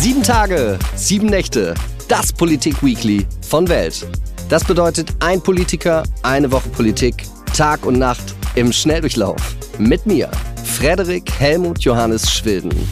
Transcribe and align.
Sieben 0.00 0.22
Tage, 0.22 0.78
sieben 0.94 1.26
Nächte. 1.26 1.74
Das 2.06 2.32
Politik-Weekly 2.32 3.26
von 3.42 3.68
Welt. 3.68 4.06
Das 4.48 4.62
bedeutet 4.62 5.12
ein 5.18 5.42
Politiker, 5.42 6.04
eine 6.22 6.52
Woche 6.52 6.68
Politik, 6.68 7.24
Tag 7.56 7.84
und 7.84 7.98
Nacht 7.98 8.36
im 8.54 8.72
Schnelldurchlauf. 8.72 9.56
Mit 9.76 10.06
mir, 10.06 10.30
Frederik 10.62 11.28
Helmut 11.40 11.80
Johannes 11.80 12.30
Schwilden. 12.30 12.88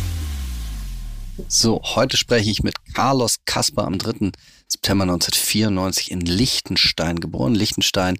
So, 1.47 1.81
heute 1.95 2.17
spreche 2.17 2.51
ich 2.51 2.65
mit 2.65 2.75
Carlos 2.93 3.37
Kasper 3.45 3.85
am 3.85 3.99
3. 3.99 4.33
September 4.67 5.05
1994 5.05 6.11
in 6.11 6.23
Liechtenstein 6.23 7.21
geboren. 7.21 7.55
Liechtenstein, 7.55 8.19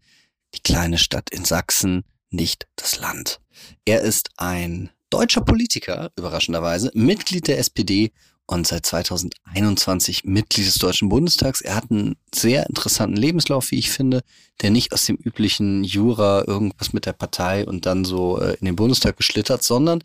die 0.55 0.61
kleine 0.61 0.99
Stadt 0.99 1.31
in 1.31 1.45
Sachsen, 1.45 2.05
nicht 2.31 2.69
das 2.77 3.01
Land. 3.01 3.41
Er 3.85 4.03
ist 4.03 4.31
ein 4.37 4.91
deutscher 5.11 5.41
Politiker, 5.41 6.13
überraschenderweise, 6.17 6.93
Mitglied 6.95 7.49
der 7.49 7.59
SPD 7.59 8.13
und 8.47 8.67
seit 8.67 8.87
2021 8.87 10.25
Mitglied 10.25 10.67
des 10.67 10.75
Deutschen 10.75 11.09
Bundestags. 11.09 11.61
Er 11.61 11.75
hat 11.75 11.91
einen 11.91 12.17
sehr 12.35 12.67
interessanten 12.67 13.17
Lebenslauf, 13.17 13.71
wie 13.71 13.79
ich 13.79 13.91
finde, 13.91 14.23
der 14.63 14.71
nicht 14.71 14.93
aus 14.93 15.05
dem 15.07 15.17
üblichen 15.17 15.85
Jura 15.85 16.45
irgendwas 16.47 16.93
mit 16.93 17.07
der 17.07 17.13
Partei 17.13 17.67
und 17.67 17.87
dann 17.87 18.05
so 18.05 18.41
äh, 18.41 18.57
in 18.61 18.67
den 18.67 18.77
Bundestag 18.77 19.17
geschlittert, 19.17 19.63
sondern 19.63 20.03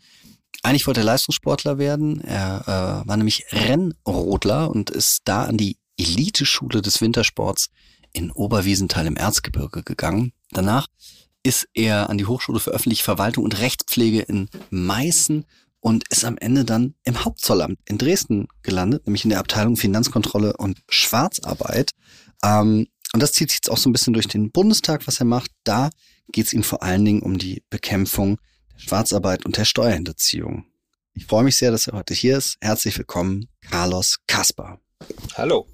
eigentlich 0.62 0.86
wollte 0.86 1.00
er 1.00 1.04
Leistungssportler 1.04 1.78
werden. 1.78 2.20
Er 2.20 3.02
äh, 3.04 3.08
war 3.08 3.16
nämlich 3.16 3.46
Rennrodler 3.52 4.70
und 4.70 4.90
ist 4.90 5.22
da 5.24 5.44
an 5.44 5.56
die 5.56 5.76
Eliteschule 5.96 6.82
des 6.82 7.00
Wintersports 7.00 7.70
in 8.12 8.30
Oberwiesenthal 8.30 9.06
im 9.06 9.16
Erzgebirge 9.16 9.82
gegangen. 9.82 10.32
Danach 10.50 10.86
ist 11.42 11.68
er 11.74 12.08
an 12.08 12.18
die 12.18 12.26
Hochschule 12.26 12.60
für 12.60 12.70
öffentliche 12.70 13.02
Verwaltung 13.02 13.44
und 13.44 13.58
Rechtspflege 13.58 14.20
in 14.20 14.48
Meißen 14.70 15.44
und 15.82 16.04
ist 16.10 16.24
am 16.24 16.38
Ende 16.38 16.64
dann 16.64 16.94
im 17.04 17.24
Hauptzollamt 17.24 17.78
in 17.86 17.98
Dresden 17.98 18.46
gelandet, 18.62 19.06
nämlich 19.06 19.24
in 19.24 19.30
der 19.30 19.40
Abteilung 19.40 19.76
Finanzkontrolle 19.76 20.56
und 20.56 20.80
Schwarzarbeit. 20.88 21.90
Ähm, 22.44 22.86
und 23.12 23.22
das 23.22 23.32
zieht 23.32 23.50
sich 23.50 23.58
jetzt 23.58 23.70
auch 23.70 23.76
so 23.76 23.90
ein 23.90 23.92
bisschen 23.92 24.14
durch 24.14 24.28
den 24.28 24.52
Bundestag, 24.52 25.06
was 25.06 25.18
er 25.18 25.26
macht. 25.26 25.50
Da 25.64 25.90
geht 26.30 26.46
es 26.46 26.52
ihm 26.52 26.62
vor 26.62 26.82
allen 26.82 27.04
Dingen 27.04 27.20
um 27.20 27.36
die 27.36 27.64
Bekämpfung 27.68 28.38
der 28.74 28.78
Schwarzarbeit 28.78 29.44
und 29.44 29.56
der 29.56 29.64
Steuerhinterziehung. 29.64 30.64
Ich 31.14 31.26
freue 31.26 31.42
mich 31.42 31.56
sehr, 31.56 31.72
dass 31.72 31.88
er 31.88 31.94
heute 31.94 32.14
hier 32.14 32.38
ist. 32.38 32.56
Herzlich 32.60 32.96
willkommen, 32.96 33.48
Carlos 33.60 34.18
Kasper. 34.28 34.78
Hallo. 35.34 35.66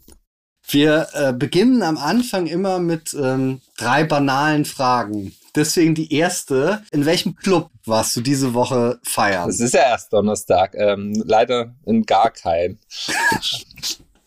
Wir 0.70 1.08
äh, 1.12 1.32
beginnen 1.34 1.82
am 1.82 1.98
Anfang 1.98 2.46
immer 2.46 2.78
mit 2.78 3.14
ähm, 3.14 3.60
drei 3.76 4.04
banalen 4.04 4.64
Fragen. 4.64 5.34
Deswegen 5.58 5.96
die 5.96 6.14
erste. 6.14 6.84
In 6.92 7.04
welchem 7.04 7.34
Club 7.34 7.68
warst 7.84 8.14
du 8.14 8.20
diese 8.20 8.54
Woche 8.54 9.00
feiern? 9.02 9.50
Es 9.50 9.58
ist 9.58 9.74
ja 9.74 9.80
erst 9.80 10.12
Donnerstag. 10.12 10.76
Ähm, 10.76 11.20
leider 11.26 11.74
in 11.84 12.04
gar 12.04 12.30
keinem. 12.30 12.78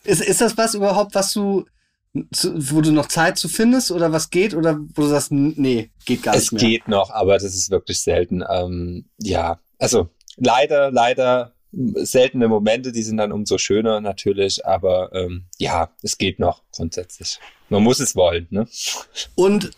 ist, 0.04 0.22
ist 0.22 0.42
das 0.42 0.58
was 0.58 0.74
überhaupt, 0.74 1.16
was 1.16 1.32
du, 1.32 1.66
wo 2.14 2.82
du 2.82 2.92
noch 2.92 3.08
Zeit 3.08 3.38
zu 3.38 3.48
findest 3.48 3.92
oder 3.92 4.12
was 4.12 4.30
geht 4.30 4.54
oder 4.54 4.78
wo 4.94 5.04
du 5.04 5.08
sagst, 5.08 5.32
nee, 5.32 5.90
geht 6.04 6.24
gar 6.24 6.36
es 6.36 6.52
nicht 6.52 6.52
mehr? 6.52 6.62
Es 6.62 6.68
geht 6.68 6.88
noch, 6.90 7.12
aber 7.12 7.36
das 7.36 7.46
ist 7.46 7.72
wirklich 7.72 8.02
selten. 8.02 8.44
Ähm, 8.50 9.06
ja, 9.18 9.62
also 9.80 10.10
leider, 10.36 10.92
leider 10.92 11.54
seltene 11.72 12.50
Momente, 12.50 12.92
die 12.92 13.04
sind 13.04 13.16
dann 13.16 13.32
umso 13.32 13.58
schöner 13.58 14.02
natürlich, 14.02 14.66
aber 14.66 15.14
ähm, 15.14 15.46
ja, 15.58 15.92
es 16.02 16.18
geht 16.18 16.40
noch 16.40 16.64
grundsätzlich. 16.74 17.40
Man 17.70 17.84
muss 17.84 18.02
es 18.02 18.18
wollen, 18.18 18.48
ne? 18.50 18.68
Und 19.36 19.72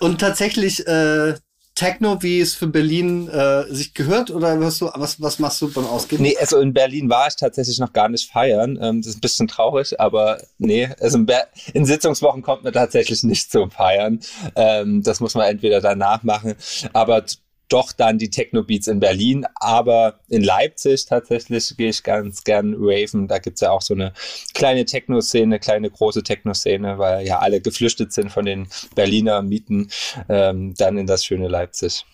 und 0.00 0.20
tatsächlich 0.20 0.86
äh, 0.86 1.34
Techno, 1.74 2.22
wie 2.22 2.40
es 2.40 2.54
für 2.54 2.68
Berlin 2.68 3.28
äh, 3.28 3.64
sich 3.68 3.94
gehört, 3.94 4.30
oder 4.30 4.60
was, 4.60 4.80
was, 4.80 5.20
was 5.20 5.38
machst 5.40 5.60
du 5.60 5.72
beim 5.72 5.86
Ausgehen? 5.86 6.22
Nee, 6.22 6.36
also 6.38 6.60
in 6.60 6.72
Berlin 6.72 7.08
war 7.10 7.26
ich 7.26 7.34
tatsächlich 7.34 7.80
noch 7.80 7.92
gar 7.92 8.08
nicht 8.08 8.30
feiern. 8.30 8.78
Ähm, 8.80 9.00
das 9.02 9.10
ist 9.10 9.16
ein 9.16 9.20
bisschen 9.20 9.48
traurig, 9.48 9.98
aber 10.00 10.40
nee, 10.58 10.88
also 11.00 11.18
in, 11.18 11.26
in 11.72 11.84
Sitzungswochen 11.84 12.42
kommt 12.42 12.62
man 12.62 12.72
tatsächlich 12.72 13.24
nicht 13.24 13.50
zum 13.50 13.72
Feiern. 13.72 14.20
Ähm, 14.54 15.02
das 15.02 15.18
muss 15.18 15.34
man 15.34 15.48
entweder 15.48 15.80
danach 15.80 16.22
machen. 16.22 16.54
Aber 16.92 17.24
doch 17.68 17.92
dann 17.92 18.18
die 18.18 18.30
Techno-Beats 18.30 18.88
in 18.88 19.00
Berlin, 19.00 19.46
aber 19.56 20.20
in 20.28 20.42
Leipzig 20.42 21.06
tatsächlich 21.06 21.76
gehe 21.76 21.90
ich 21.90 22.02
ganz 22.02 22.44
gern 22.44 22.74
raven. 22.78 23.28
Da 23.28 23.38
gibt 23.38 23.56
es 23.56 23.62
ja 23.62 23.70
auch 23.70 23.82
so 23.82 23.94
eine 23.94 24.12
kleine 24.52 24.84
Techno-Szene, 24.84 25.58
kleine 25.58 25.90
große 25.90 26.22
Techno-Szene, 26.22 26.98
weil 26.98 27.26
ja 27.26 27.38
alle 27.38 27.60
geflüchtet 27.60 28.12
sind 28.12 28.30
von 28.30 28.44
den 28.44 28.68
Berliner 28.94 29.42
Mieten, 29.42 29.90
ähm, 30.28 30.74
dann 30.76 30.98
in 30.98 31.06
das 31.06 31.24
schöne 31.24 31.48
Leipzig. 31.48 32.04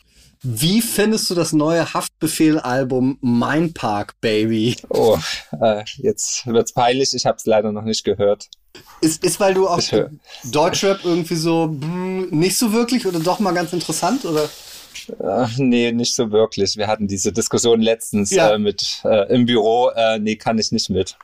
Wie 0.42 0.80
findest 0.80 1.28
du 1.28 1.34
das 1.34 1.52
neue 1.52 1.92
Haftbefehl-Album 1.92 3.18
Mein 3.20 3.74
Park 3.74 4.14
Baby? 4.22 4.76
Oh, 4.88 5.18
äh, 5.60 5.84
jetzt 5.98 6.46
wird's 6.46 6.72
peinlich. 6.72 7.12
Ich 7.12 7.26
habe 7.26 7.36
es 7.36 7.44
leider 7.44 7.72
noch 7.72 7.84
nicht 7.84 8.04
gehört. 8.04 8.48
Ist, 9.02 9.22
ist 9.22 9.38
weil 9.38 9.52
du 9.52 9.68
auch 9.68 9.82
Deutschrap 10.44 11.00
irgendwie 11.04 11.34
so 11.34 11.64
hm, 11.64 12.28
nicht 12.30 12.56
so 12.56 12.72
wirklich 12.72 13.06
oder 13.06 13.18
doch 13.18 13.38
mal 13.38 13.52
ganz 13.52 13.72
interessant 13.74 14.24
oder? 14.24 14.48
Ach, 15.22 15.56
nee, 15.58 15.92
nicht 15.92 16.14
so 16.14 16.30
wirklich. 16.30 16.76
Wir 16.76 16.86
hatten 16.86 17.08
diese 17.08 17.32
Diskussion 17.32 17.80
letztens 17.80 18.30
ja. 18.30 18.54
äh, 18.54 18.58
mit 18.58 19.02
äh, 19.04 19.32
im 19.34 19.46
Büro. 19.46 19.90
Äh, 19.90 20.18
nee, 20.18 20.36
kann 20.36 20.58
ich 20.58 20.72
nicht 20.72 20.90
mit. 20.90 21.16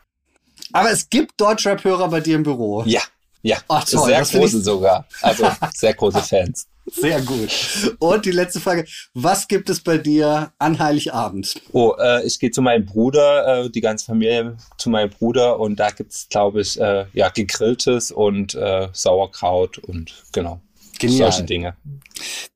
Aber 0.72 0.90
es 0.90 1.08
gibt 1.08 1.40
Deutschrap-Hörer 1.40 2.08
bei 2.08 2.20
dir 2.20 2.36
im 2.36 2.42
Büro. 2.42 2.82
Ja, 2.86 3.02
ja. 3.42 3.58
Ach, 3.68 3.84
toll, 3.84 4.06
sehr 4.06 4.22
große 4.22 4.60
sogar. 4.60 5.06
Also 5.22 5.48
sehr 5.74 5.94
große 5.94 6.20
Fans. 6.20 6.66
Sehr 6.86 7.20
gut. 7.20 7.50
Und 7.98 8.24
die 8.24 8.30
letzte 8.30 8.60
Frage. 8.60 8.86
Was 9.14 9.48
gibt 9.48 9.68
es 9.70 9.80
bei 9.80 9.98
dir 9.98 10.52
an 10.58 10.78
Heiligabend? 10.78 11.60
Oh, 11.72 11.94
äh, 11.98 12.24
ich 12.24 12.38
gehe 12.38 12.50
zu 12.50 12.62
meinem 12.62 12.86
Bruder, 12.86 13.64
äh, 13.64 13.70
die 13.70 13.80
ganze 13.80 14.06
Familie 14.06 14.56
zu 14.78 14.90
meinem 14.90 15.10
Bruder 15.10 15.58
und 15.58 15.76
da 15.76 15.90
gibt 15.90 16.12
es, 16.12 16.28
glaube 16.28 16.60
ich, 16.60 16.80
äh, 16.80 17.06
ja, 17.12 17.28
gegrilltes 17.28 18.12
und 18.12 18.54
äh, 18.54 18.88
Sauerkraut 18.92 19.78
und 19.78 20.14
genau. 20.32 20.60
Genial. 20.98 21.32
Solche 21.32 21.46
Dinge. 21.46 21.76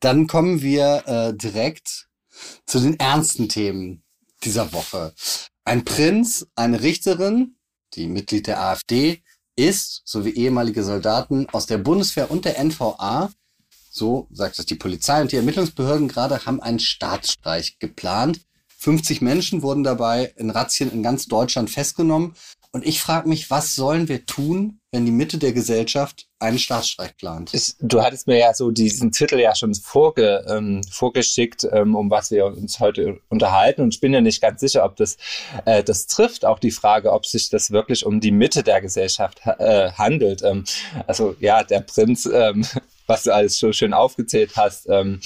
Dann 0.01 0.27
kommen 0.27 0.63
wir 0.63 1.03
äh, 1.07 1.37
direkt 1.37 2.09
zu 2.67 2.81
den 2.81 2.99
ernsten 2.99 3.49
Themen 3.49 4.03
dieser 4.45 4.73
Woche. 4.73 5.13
Ein 5.65 5.85
Prinz, 5.85 6.47
eine 6.55 6.83
Richterin, 6.83 7.57
die 7.95 8.07
Mitglied 8.07 8.47
der 8.47 8.61
AfD 8.63 9.23
ist, 9.57 10.03
sowie 10.05 10.31
ehemalige 10.31 10.83
Soldaten 10.83 11.47
aus 11.51 11.67
der 11.67 11.79
Bundeswehr 11.79 12.31
und 12.31 12.45
der 12.45 12.63
NVA, 12.63 13.31
so 13.91 14.29
sagt 14.31 14.59
es 14.59 14.67
die 14.67 14.77
Polizei 14.77 15.21
und 15.21 15.33
die 15.33 15.37
Ermittlungsbehörden 15.37 16.09
gerade, 16.09 16.47
haben 16.47 16.63
einen 16.63 16.79
Staatsstreich 16.79 17.79
geplant. 17.79 18.41
50 18.79 19.21
Menschen 19.21 19.63
wurden 19.63 19.85
dabei 19.85 20.33
in 20.37 20.49
Razzien 20.49 20.91
in 20.91 21.03
ganz 21.03 21.27
Deutschland 21.27 21.69
festgenommen. 21.69 22.35
Und 22.73 22.87
ich 22.87 23.01
frage 23.01 23.29
mich, 23.29 23.51
was 23.51 23.75
sollen 23.75 24.09
wir 24.09 24.27
tun, 24.27 24.79
wenn 24.93 25.05
die 25.05 25.11
Mitte 25.11 25.39
der 25.39 25.53
Gesellschaft 25.53 26.29
einen 26.39 26.59
Staatsstreich 26.59 27.17
plant? 27.17 27.53
Ich, 27.53 27.75
du 27.81 28.01
hattest 28.01 28.29
mir 28.29 28.39
ja 28.39 28.55
so 28.55 28.71
diesen 28.71 29.11
Titel 29.11 29.41
ja 29.41 29.57
schon 29.57 29.75
vorge, 29.75 30.45
ähm, 30.49 30.81
vorgeschickt, 30.89 31.67
ähm, 31.73 31.97
um 31.97 32.11
was 32.11 32.31
wir 32.31 32.47
uns 32.47 32.79
heute 32.79 33.19
unterhalten. 33.29 33.83
Und 33.83 33.95
ich 33.95 34.01
bin 34.01 34.13
ja 34.13 34.21
nicht 34.21 34.41
ganz 34.41 34.61
sicher, 34.61 34.85
ob 34.85 34.95
das, 34.95 35.17
äh, 35.65 35.83
das 35.83 36.07
trifft. 36.07 36.45
Auch 36.45 36.61
die 36.61 36.71
Frage, 36.71 37.13
ob 37.13 37.27
sich 37.27 37.51
das 37.51 37.73
wirklich 37.73 38.07
um 38.07 38.21
die 38.21 38.31
Mitte 38.31 38.63
der 38.63 38.81
Gesellschaft 38.81 39.41
äh, 39.45 39.91
handelt. 39.91 40.43
Ähm, 40.45 40.65
also 41.09 41.35
ja, 41.41 41.65
der 41.65 41.81
Prinz 41.81 42.25
ähm, 42.33 42.65
was 43.11 43.25
du 43.25 43.35
alles 43.35 43.59
so 43.59 43.73
schön 43.73 43.93
aufgezählt 43.93 44.53
hast, 44.57 44.89
ähm, 44.89 45.21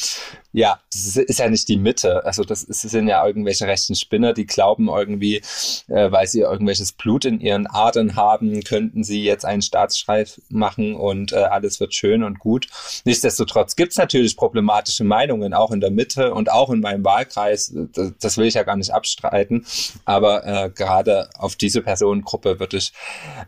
ja, 0.52 0.80
das 0.92 1.16
ist, 1.16 1.38
ja 1.38 1.50
nicht 1.50 1.68
die 1.68 1.76
Mitte. 1.76 2.24
Also 2.24 2.44
das, 2.44 2.62
ist, 2.62 2.82
das 2.84 2.92
sind 2.92 3.08
ja 3.08 3.26
irgendwelche 3.26 3.66
rechten 3.66 3.94
Spinner, 3.94 4.32
die 4.32 4.46
glauben 4.46 4.88
irgendwie, 4.88 5.42
äh, 5.88 6.10
weil 6.10 6.26
sie 6.26 6.40
irgendwelches 6.40 6.92
Blut 6.92 7.24
in 7.24 7.40
ihren 7.40 7.66
Adern 7.66 8.16
haben, 8.16 8.62
könnten 8.62 9.04
sie 9.04 9.22
jetzt 9.22 9.44
einen 9.44 9.62
Staatsstreich 9.62 10.40
machen 10.48 10.94
und 10.94 11.32
äh, 11.32 11.36
alles 11.36 11.78
wird 11.78 11.94
schön 11.94 12.22
und 12.22 12.38
gut. 12.38 12.68
Nichtsdestotrotz 13.04 13.76
gibt 13.76 13.92
es 13.92 13.98
natürlich 13.98 14.36
problematische 14.36 15.04
Meinungen, 15.04 15.52
auch 15.52 15.70
in 15.70 15.80
der 15.80 15.90
Mitte 15.90 16.32
und 16.32 16.50
auch 16.50 16.70
in 16.70 16.80
meinem 16.80 17.04
Wahlkreis. 17.04 17.74
Das, 17.92 18.12
das 18.18 18.38
will 18.38 18.46
ich 18.46 18.54
ja 18.54 18.62
gar 18.62 18.76
nicht 18.76 18.94
abstreiten. 18.94 19.66
Aber 20.06 20.46
äh, 20.46 20.70
gerade 20.70 21.28
auf 21.36 21.56
diese 21.56 21.82
Personengruppe 21.82 22.60
würde 22.60 22.78
ich 22.78 22.92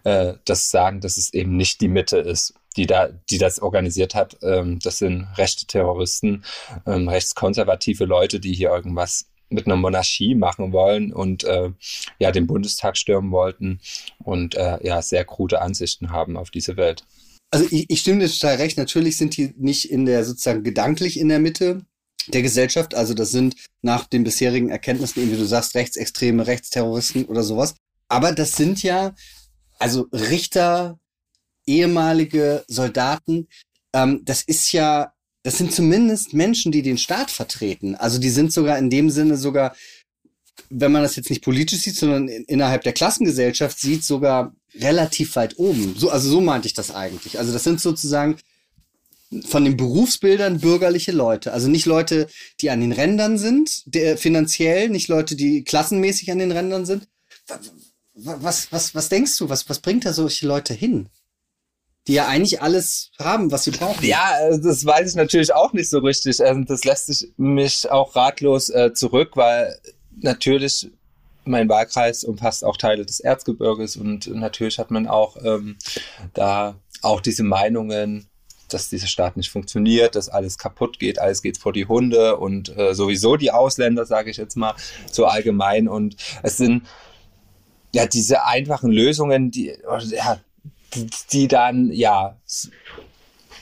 äh, 0.05 0.35
das 0.45 0.71
sagen, 0.71 1.01
dass 1.01 1.17
es 1.17 1.33
eben 1.33 1.57
nicht 1.57 1.81
die 1.81 1.89
Mitte 1.89 2.19
ist 2.19 2.53
die 2.77 2.87
da, 2.87 3.09
die 3.31 3.39
das 3.39 3.61
organisiert 3.61 4.15
hat. 4.15 4.39
Ähm, 4.43 4.79
das 4.81 4.99
sind 4.99 5.27
rechte 5.37 5.67
Terroristen, 5.67 6.45
ähm, 6.87 7.09
rechtskonservative 7.09 8.05
Leute, 8.05 8.41
die 8.41 8.55
hier 8.55 8.71
irgendwas 8.71 9.27
mit 9.49 9.67
einer 9.67 9.77
Monarchie 9.77 10.35
machen 10.35 10.73
wollen 10.73 11.13
und 11.13 11.45
äh, 11.45 11.71
ja 12.19 12.33
den 12.33 12.47
Bundestag 12.47 12.97
stürmen 12.97 13.31
wollten 13.31 13.81
und 14.25 14.57
äh, 14.57 14.79
ja 14.85 15.03
sehr 15.03 15.25
krude 15.25 15.61
Ansichten 15.61 16.11
haben 16.11 16.37
auf 16.37 16.51
diese 16.51 16.77
Welt. 16.77 17.05
Also 17.51 17.67
ich, 17.71 17.89
ich 17.89 18.01
stimme 18.01 18.21
dir 18.21 18.31
total 18.31 18.57
recht. 18.57 18.77
Natürlich 18.77 19.17
sind 19.17 19.37
die 19.37 19.55
nicht 19.57 19.91
in 19.91 20.05
der 20.05 20.25
sozusagen 20.25 20.65
gedanklich 20.65 21.19
in 21.19 21.29
der 21.29 21.39
Mitte 21.39 21.83
der 22.27 22.43
Gesellschaft. 22.43 22.95
Also 22.95 23.15
das 23.15 23.31
sind 23.31 23.55
nach 23.83 24.07
den 24.07 24.25
bisherigen 24.25 24.71
Erkenntnissen, 24.71 25.31
wie 25.31 25.37
du 25.37 25.45
sagst, 25.45 25.77
rechtsextreme 25.77 26.47
Rechtsterroristen 26.47 27.27
oder 27.27 27.45
sowas. 27.45 27.77
Aber 28.09 28.33
das 28.33 28.57
sind 28.57 28.83
ja 28.83 29.15
also 29.79 30.09
Richter, 30.13 30.99
ehemalige 31.67 32.65
Soldaten. 32.69 33.49
Ähm, 33.93 34.23
das 34.25 34.43
ist 34.43 34.73
ja, 34.73 35.13
das 35.43 35.59
sind 35.59 35.73
zumindest 35.73 36.33
Menschen, 36.33 36.73
die 36.73 36.83
den 36.83 36.99
Staat 36.99 37.31
vertreten. 37.31 37.95
Also 37.95 38.19
die 38.19 38.31
sind 38.31 38.53
sogar 38.53 38.79
in 38.79 38.91
dem 38.91 39.11
Sinne 39.11 39.37
sogar 39.37 39.75
wenn 40.71 40.93
man 40.93 41.03
das 41.03 41.17
jetzt 41.17 41.31
nicht 41.31 41.45
politisch 41.45 41.81
sieht, 41.81 41.97
sondern 41.97 42.29
in, 42.29 42.45
innerhalb 42.45 42.83
der 42.83 42.93
Klassengesellschaft 42.93 43.79
sieht, 43.79 44.05
sogar 44.05 44.55
relativ 44.75 45.37
weit 45.37 45.59
oben. 45.59 45.95
So, 45.97 46.11
also 46.11 46.29
so 46.29 46.41
meinte 46.41 46.67
ich 46.67 46.75
das 46.75 46.91
eigentlich. 46.91 47.39
Also 47.39 47.53
das 47.53 47.65
sind 47.65 47.81
sozusagen 47.81 48.37
von 49.47 49.65
den 49.65 49.77
Berufsbildern 49.77 50.61
bürgerliche 50.61 51.13
Leute. 51.13 51.53
Also 51.53 51.69
nicht 51.69 51.87
Leute, 51.87 52.29
die 52.61 52.71
an 52.71 52.81
den 52.81 52.93
Rändern 52.93 53.39
sind, 53.39 53.83
der, 53.87 54.17
finanziell, 54.17 54.89
nicht 54.89 55.09
Leute, 55.09 55.37
die 55.37 55.65
klassenmäßig 55.65 56.31
an 56.31 56.39
den 56.39 56.53
Rändern 56.53 56.87
sind. 56.87 57.09
Was, 58.15 58.73
was, 58.73 58.95
was 58.95 59.09
denkst 59.09 59.37
du? 59.39 59.49
Was, 59.49 59.69
was 59.69 59.81
bringt 59.81 60.05
da 60.05 60.13
solche 60.13 60.47
Leute 60.47 60.75
hin? 60.75 61.09
Die 62.07 62.15
ja 62.15 62.27
eigentlich 62.27 62.63
alles 62.63 63.11
haben, 63.19 63.51
was 63.51 63.65
sie 63.65 63.73
brauchen. 63.73 64.05
Ja, 64.05 64.39
äh, 64.41 64.61
das 64.61 64.85
weiß 64.85 65.11
ich 65.11 65.17
natürlich 65.17 65.53
auch 65.53 65.73
nicht 65.73 65.91
so 65.91 65.99
richtig. 65.99 66.41
Ähm, 66.41 66.67
das 66.67 66.85
lässt 66.85 67.07
sich 67.07 67.33
mich 67.37 67.91
auch 67.91 68.15
ratlos 68.15 68.69
äh, 68.71 68.93
zurück, 68.93 69.33
weil 69.35 69.77
natürlich 70.17 70.91
mein 71.45 71.69
Wahlkreis 71.69 72.25
umfasst 72.25 72.65
auch 72.65 72.77
Teile 72.77 73.07
des 73.07 73.21
Erzgebirges 73.21 73.97
und 73.97 74.27
natürlich 74.27 74.79
hat 74.79 74.91
man 74.91 75.07
auch 75.07 75.37
ähm, 75.45 75.77
da 76.35 76.77
auch 77.03 77.21
diese 77.21 77.45
Meinungen, 77.45 78.29
dass 78.69 78.89
dieser 78.89 79.07
Staat 79.07 79.37
nicht 79.37 79.51
funktioniert, 79.51 80.17
dass 80.17 80.29
alles 80.29 80.59
kaputt 80.59 80.99
geht, 80.99 81.19
alles 81.19 81.43
geht 81.43 81.59
vor 81.59 81.73
die 81.73 81.87
Hunde 81.87 82.37
und 82.37 82.77
äh, 82.77 82.95
sowieso 82.95 83.37
die 83.37 83.53
Ausländer, 83.53 84.07
sage 84.07 84.31
ich 84.31 84.37
jetzt 84.37 84.57
mal 84.57 84.75
so 85.11 85.27
allgemein. 85.27 85.87
Und 85.89 86.17
es 86.43 86.57
sind 86.57 86.83
ja 87.93 88.07
diese 88.07 88.45
einfachen 88.45 88.91
Lösungen, 88.91 89.51
die, 89.51 89.73
ja, 90.11 90.41
die, 90.97 91.07
die 91.33 91.49
dann 91.49 91.91
ja 91.93 92.37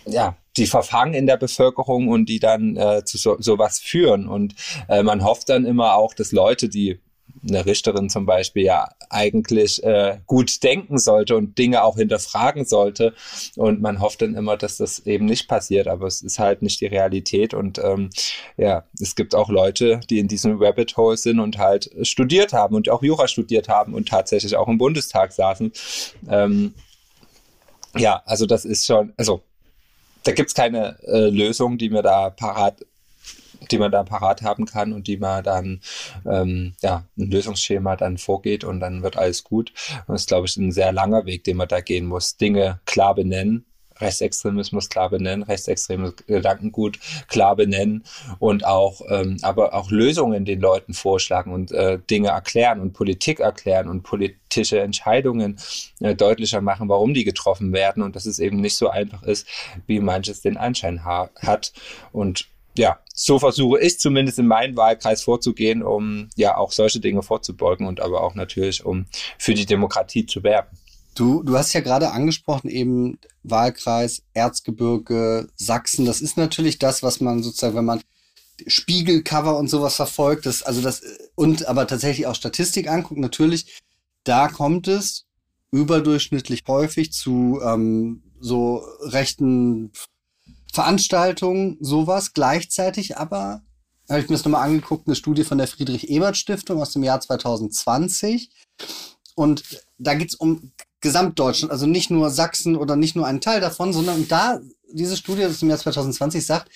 ja 0.07 0.37
die 0.57 0.67
verfangen 0.67 1.15
in 1.15 1.27
der 1.27 1.37
Bevölkerung 1.37 2.09
und 2.09 2.29
die 2.29 2.39
dann 2.39 2.77
äh, 2.77 3.05
zu 3.05 3.19
so, 3.19 3.37
sowas 3.41 3.81
führen. 3.81 4.29
Und 4.29 4.55
äh, 4.89 5.03
man 5.03 5.25
hofft 5.25 5.49
dann 5.49 5.65
immer 5.65 5.97
auch, 5.97 6.15
dass 6.15 6.33
Leute, 6.33 6.69
die 6.69 7.01
eine 7.47 7.67
Richterin 7.67 8.09
zum 8.09 8.25
Beispiel 8.25 8.65
ja 8.65 8.89
eigentlich 9.11 9.83
äh, 9.83 10.19
gut 10.27 10.63
denken 10.63 10.99
sollte 10.99 11.37
und 11.37 11.59
Dinge 11.59 11.83
auch 11.83 11.97
hinterfragen 11.97 12.65
sollte. 12.65 13.15
Und 13.57 13.83
man 13.83 14.01
hofft 14.01 14.23
dann 14.23 14.35
immer, 14.35 14.57
dass 14.57 14.79
das 14.79 15.01
eben 15.07 15.27
nicht 15.27 15.49
passiert, 15.49 15.89
aber 15.89 16.07
es 16.07 16.23
ist 16.23 16.39
halt 16.39 16.63
nicht 16.63 16.81
die 16.81 16.87
Realität. 16.87 17.53
Und 17.53 17.79
ähm, 17.79 18.11
ja, 18.57 18.85
es 19.01 19.15
gibt 19.15 19.35
auch 19.35 19.51
Leute, 19.51 20.01
die 20.09 20.21
in 20.21 20.29
diesem 20.29 20.63
Rabbit 20.63 20.97
Hole 20.97 21.17
sind 21.17 21.41
und 21.41 21.59
halt 21.59 21.91
studiert 22.03 22.53
haben 22.53 22.77
und 22.77 22.89
auch 22.89 23.03
Jura 23.03 23.29
studiert 23.29 23.69
haben 23.69 23.93
und 23.95 24.09
tatsächlich 24.09 24.57
auch 24.57 24.69
im 24.69 24.79
Bundestag 24.79 25.33
saßen. 25.33 25.73
Ähm, 26.31 26.75
ja, 27.97 28.23
also 28.27 28.47
das 28.47 28.65
ist 28.65 28.87
schon, 28.87 29.13
also 29.17 29.43
da 30.25 30.33
gibt's 30.33 30.55
keine 30.55 30.97
äh, 31.03 31.29
Lösung, 31.29 31.79
die 31.79 31.91
mir 31.91 32.03
da 32.03 32.31
parat 32.31 32.85
die 33.71 33.79
man 33.79 33.91
da 33.91 34.03
parat 34.03 34.43
haben 34.43 34.67
kann 34.67 34.93
und 34.93 35.07
die 35.07 35.17
man 35.17 35.43
dann, 35.43 35.81
ähm, 36.27 36.75
ja, 36.83 37.05
ein 37.17 37.31
Lösungsschema 37.31 37.97
dann 37.97 38.19
vorgeht 38.19 38.65
und 38.65 38.81
dann 38.81 39.03
wird 39.03 39.17
alles 39.17 39.45
gut. 39.45 39.73
Und 40.07 40.15
das 40.15 40.23
ist, 40.23 40.29
glaube 40.29 40.47
ich, 40.47 40.57
ein 40.57 40.73
sehr 40.73 40.93
langer 40.93 41.27
Weg, 41.27 41.45
den 41.45 41.57
man 41.57 41.69
da 41.69 41.81
gehen 41.81 42.07
muss. 42.07 42.37
Dinge 42.37 42.81
klar 42.85 43.15
benennen, 43.15 43.65
Rechtsextremismus 44.01 44.89
klar 44.89 45.11
benennen, 45.11 45.43
rechtsextremes 45.43 46.15
Gedankengut 46.27 46.99
klar 47.29 47.57
benennen 47.57 48.05
und 48.39 48.65
auch, 48.65 49.01
ähm, 49.09 49.39
aber 49.43 49.75
auch 49.75 49.91
Lösungen 49.91 50.45
den 50.45 50.61
Leuten 50.61 50.95
vorschlagen 50.95 51.53
und 51.53 51.73
äh, 51.73 51.99
Dinge 52.11 52.29
erklären 52.29 52.81
und 52.81 52.93
Politik 52.93 53.41
erklären 53.41 53.89
und 53.89 54.03
politische 54.03 54.81
Entscheidungen 54.81 55.59
äh, 56.01 56.15
deutlicher 56.15 56.61
machen, 56.61 56.89
warum 56.89 57.15
die 57.15 57.25
getroffen 57.25 57.73
werden 57.73 58.03
und 58.03 58.17
dass 58.17 58.27
es 58.27 58.39
eben 58.39 58.61
nicht 58.61 58.77
so 58.77 58.89
einfach 58.89 59.23
ist, 59.23 59.47
wie 59.87 60.01
manches 60.01 60.41
den 60.41 60.57
Anschein 60.57 61.05
ha 61.05 61.31
hat. 61.43 61.73
Und 62.13 62.49
ja, 62.77 62.99
so 63.15 63.39
versuche 63.39 63.81
ich 63.81 64.01
zumindest 64.01 64.39
in 64.39 64.49
meinem 64.49 64.77
Wahlkreis 64.77 65.23
vorzugehen, 65.23 65.83
um 65.83 66.29
ja 66.37 66.57
auch 66.57 66.73
solche 66.73 67.01
Dinge 67.01 67.23
vorzubeugen 67.23 67.87
und 67.87 68.01
aber 68.01 68.23
auch 68.23 68.35
natürlich, 68.35 68.85
um 68.85 69.07
für 69.39 69.55
die 69.55 69.67
Demokratie 69.67 70.27
zu 70.27 70.43
werben. 70.43 70.77
Du, 71.15 71.43
du 71.43 71.57
hast 71.57 71.73
ja 71.73 71.81
gerade 71.81 72.11
angesprochen, 72.11 72.69
eben 72.69 73.19
Wahlkreis, 73.45 74.23
Erzgebirge, 74.33 75.49
Sachsen. 75.55 76.05
Das 76.05 76.21
ist 76.21 76.37
natürlich 76.37 76.79
das, 76.79 77.03
was 77.03 77.21
man 77.21 77.43
sozusagen, 77.43 77.77
wenn 77.77 77.85
man 77.85 78.03
Spiegelcover 78.67 79.57
und 79.57 79.69
sowas 79.69 79.97
verfolgt, 79.97 80.47
das, 80.47 80.63
also 80.63 80.81
das, 80.81 81.03
und 81.35 81.67
aber 81.67 81.87
tatsächlich 81.87 82.27
auch 82.27 82.35
Statistik 82.35 82.89
anguckt, 82.89 83.21
natürlich, 83.21 83.81
da 84.25 84.49
kommt 84.49 84.89
es 84.89 85.27
überdurchschnittlich 85.71 86.63
häufig 86.69 87.13
zu 87.13 87.61
ähm, 87.65 88.23
so 88.41 88.85
rechten 89.01 89.93
Veranstaltungen, 90.73 91.77
sowas. 91.81 92.33
Gleichzeitig 92.33 93.17
aber 93.17 93.63
habe 94.09 94.21
ich 94.21 94.29
mir 94.29 94.37
das 94.37 94.45
nochmal 94.45 94.67
angeguckt, 94.69 95.07
eine 95.07 95.17
Studie 95.17 95.45
von 95.45 95.59
der 95.59 95.67
Friedrich-Ebert-Stiftung 95.67 96.81
aus 96.81 96.93
dem 96.93 97.03
Jahr 97.03 97.21
2020. 97.21 98.51
Und 99.35 99.65
da 99.99 100.15
geht's 100.15 100.35
um 100.35 100.73
Gesamtdeutschland, 101.05 101.71
also 101.71 101.85
nicht 101.87 102.11
nur 102.11 102.31
Sachsen 102.31 102.77
oder 102.77 102.97
nicht 102.97 103.15
nur 103.15 103.27
einen 103.27 103.43
Teil 103.43 103.61
davon, 103.61 103.93
sondern 103.93 104.27
da, 104.27 104.59
diese 104.91 105.19
Studie 105.19 105.45
aus 105.45 105.61
dem 105.61 105.69
Jahr 105.69 105.79
2020 105.79 106.45
sagt, 106.45 106.71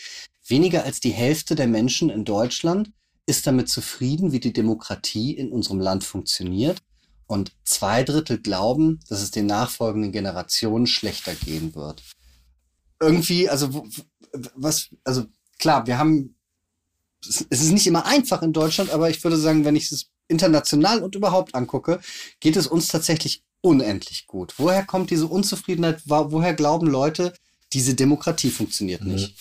weniger 0.46 0.84
als 0.84 1.00
die 1.00 1.10
Hälfte 1.10 1.54
der 1.54 1.66
Menschen 1.66 2.10
in 2.10 2.26
Deutschland 2.26 2.92
ist 3.24 3.46
damit 3.46 3.70
zufrieden, 3.70 4.30
wie 4.30 4.38
die 4.38 4.52
Demokratie 4.52 5.32
in 5.32 5.50
unserem 5.50 5.80
Land 5.80 6.04
funktioniert. 6.04 6.82
Und 7.26 7.52
zwei 7.64 8.04
Drittel 8.04 8.38
glauben, 8.38 9.00
dass 9.08 9.22
es 9.22 9.30
den 9.30 9.46
nachfolgenden 9.46 10.12
Generationen 10.12 10.86
schlechter 10.86 11.34
gehen 11.34 11.74
wird. 11.74 12.02
Irgendwie, 13.00 13.48
also 13.48 13.86
was, 14.54 14.90
also 15.04 15.24
klar, 15.58 15.86
wir 15.86 15.98
haben, 15.98 16.36
es 17.22 17.40
ist 17.50 17.72
nicht 17.72 17.86
immer 17.86 18.04
einfach 18.04 18.42
in 18.42 18.52
Deutschland, 18.52 18.90
aber 18.90 19.08
ich 19.08 19.24
würde 19.24 19.38
sagen, 19.38 19.64
wenn 19.64 19.76
ich 19.76 19.90
es 19.90 20.10
international 20.28 21.02
und 21.02 21.14
überhaupt 21.14 21.54
angucke, 21.54 22.00
geht 22.40 22.56
es 22.56 22.66
uns 22.66 22.88
tatsächlich 22.88 23.42
unendlich 23.60 24.26
gut. 24.26 24.54
Woher 24.58 24.84
kommt 24.84 25.10
diese 25.10 25.26
Unzufriedenheit? 25.26 26.02
Woher 26.06 26.54
glauben 26.54 26.86
Leute, 26.86 27.32
diese 27.72 27.94
Demokratie 27.94 28.50
funktioniert 28.50 29.04
nicht? 29.04 29.34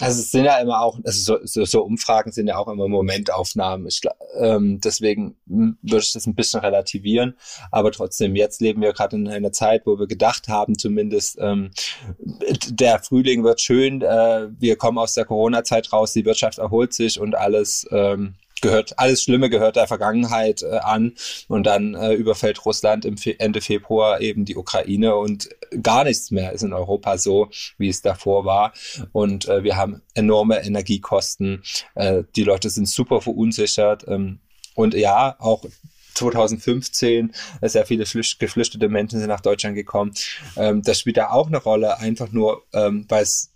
Also 0.00 0.22
es 0.22 0.32
sind 0.32 0.44
ja 0.44 0.58
immer 0.58 0.80
auch, 0.80 0.98
also 1.04 1.38
so, 1.38 1.46
so, 1.46 1.64
so 1.64 1.84
Umfragen 1.84 2.32
sind 2.32 2.48
ja 2.48 2.56
auch 2.56 2.66
immer 2.66 2.88
Momentaufnahmen. 2.88 3.86
Ich, 3.86 4.00
ähm, 4.40 4.80
deswegen 4.80 5.36
würde 5.46 6.02
ich 6.02 6.12
das 6.12 6.26
ein 6.26 6.34
bisschen 6.34 6.60
relativieren. 6.60 7.36
Aber 7.70 7.92
trotzdem, 7.92 8.34
jetzt 8.34 8.60
leben 8.60 8.82
wir 8.82 8.92
gerade 8.92 9.14
in 9.14 9.28
einer 9.28 9.52
Zeit, 9.52 9.86
wo 9.86 9.96
wir 9.96 10.08
gedacht 10.08 10.48
haben, 10.48 10.76
zumindest 10.76 11.38
ähm, 11.40 11.70
der 12.70 12.98
Frühling 12.98 13.44
wird 13.44 13.60
schön, 13.60 14.02
äh, 14.02 14.48
wir 14.58 14.74
kommen 14.76 14.98
aus 14.98 15.14
der 15.14 15.26
Corona-Zeit 15.26 15.92
raus, 15.92 16.12
die 16.12 16.24
Wirtschaft 16.24 16.58
erholt 16.58 16.92
sich 16.92 17.20
und 17.20 17.36
alles 17.36 17.86
ähm, 17.92 18.34
gehört, 18.64 18.98
alles 18.98 19.22
Schlimme 19.22 19.50
gehört 19.50 19.76
der 19.76 19.86
Vergangenheit 19.86 20.62
äh, 20.62 20.78
an. 20.78 21.14
Und 21.48 21.64
dann 21.64 21.94
äh, 21.94 22.14
überfällt 22.14 22.64
Russland 22.64 23.04
im 23.04 23.16
Fe 23.16 23.38
Ende 23.38 23.60
Februar 23.60 24.20
eben 24.20 24.44
die 24.44 24.56
Ukraine 24.56 25.14
und 25.14 25.50
gar 25.82 26.04
nichts 26.04 26.30
mehr 26.30 26.52
ist 26.52 26.62
in 26.62 26.72
Europa 26.72 27.18
so, 27.18 27.50
wie 27.78 27.88
es 27.88 28.02
davor 28.02 28.44
war. 28.44 28.72
Und 29.12 29.48
äh, 29.48 29.62
wir 29.62 29.76
haben 29.76 30.02
enorme 30.14 30.64
Energiekosten, 30.64 31.62
äh, 31.94 32.24
die 32.34 32.44
Leute 32.44 32.70
sind 32.70 32.88
super 32.88 33.20
verunsichert. 33.20 34.04
Ähm, 34.08 34.40
und 34.74 34.94
ja, 34.94 35.36
auch 35.38 35.64
2015 36.14 37.32
äh, 37.60 37.68
sehr 37.68 37.86
viele 37.86 38.04
geflüchtete 38.04 38.88
Menschen 38.88 39.18
sind 39.18 39.28
nach 39.28 39.40
Deutschland 39.40 39.76
gekommen. 39.76 40.12
Ähm, 40.56 40.82
das 40.82 41.00
spielt 41.00 41.16
da 41.16 41.30
auch 41.30 41.48
eine 41.48 41.58
Rolle, 41.58 41.98
einfach 41.98 42.30
nur, 42.32 42.64
ähm, 42.72 43.04
weil 43.08 43.22
es 43.22 43.53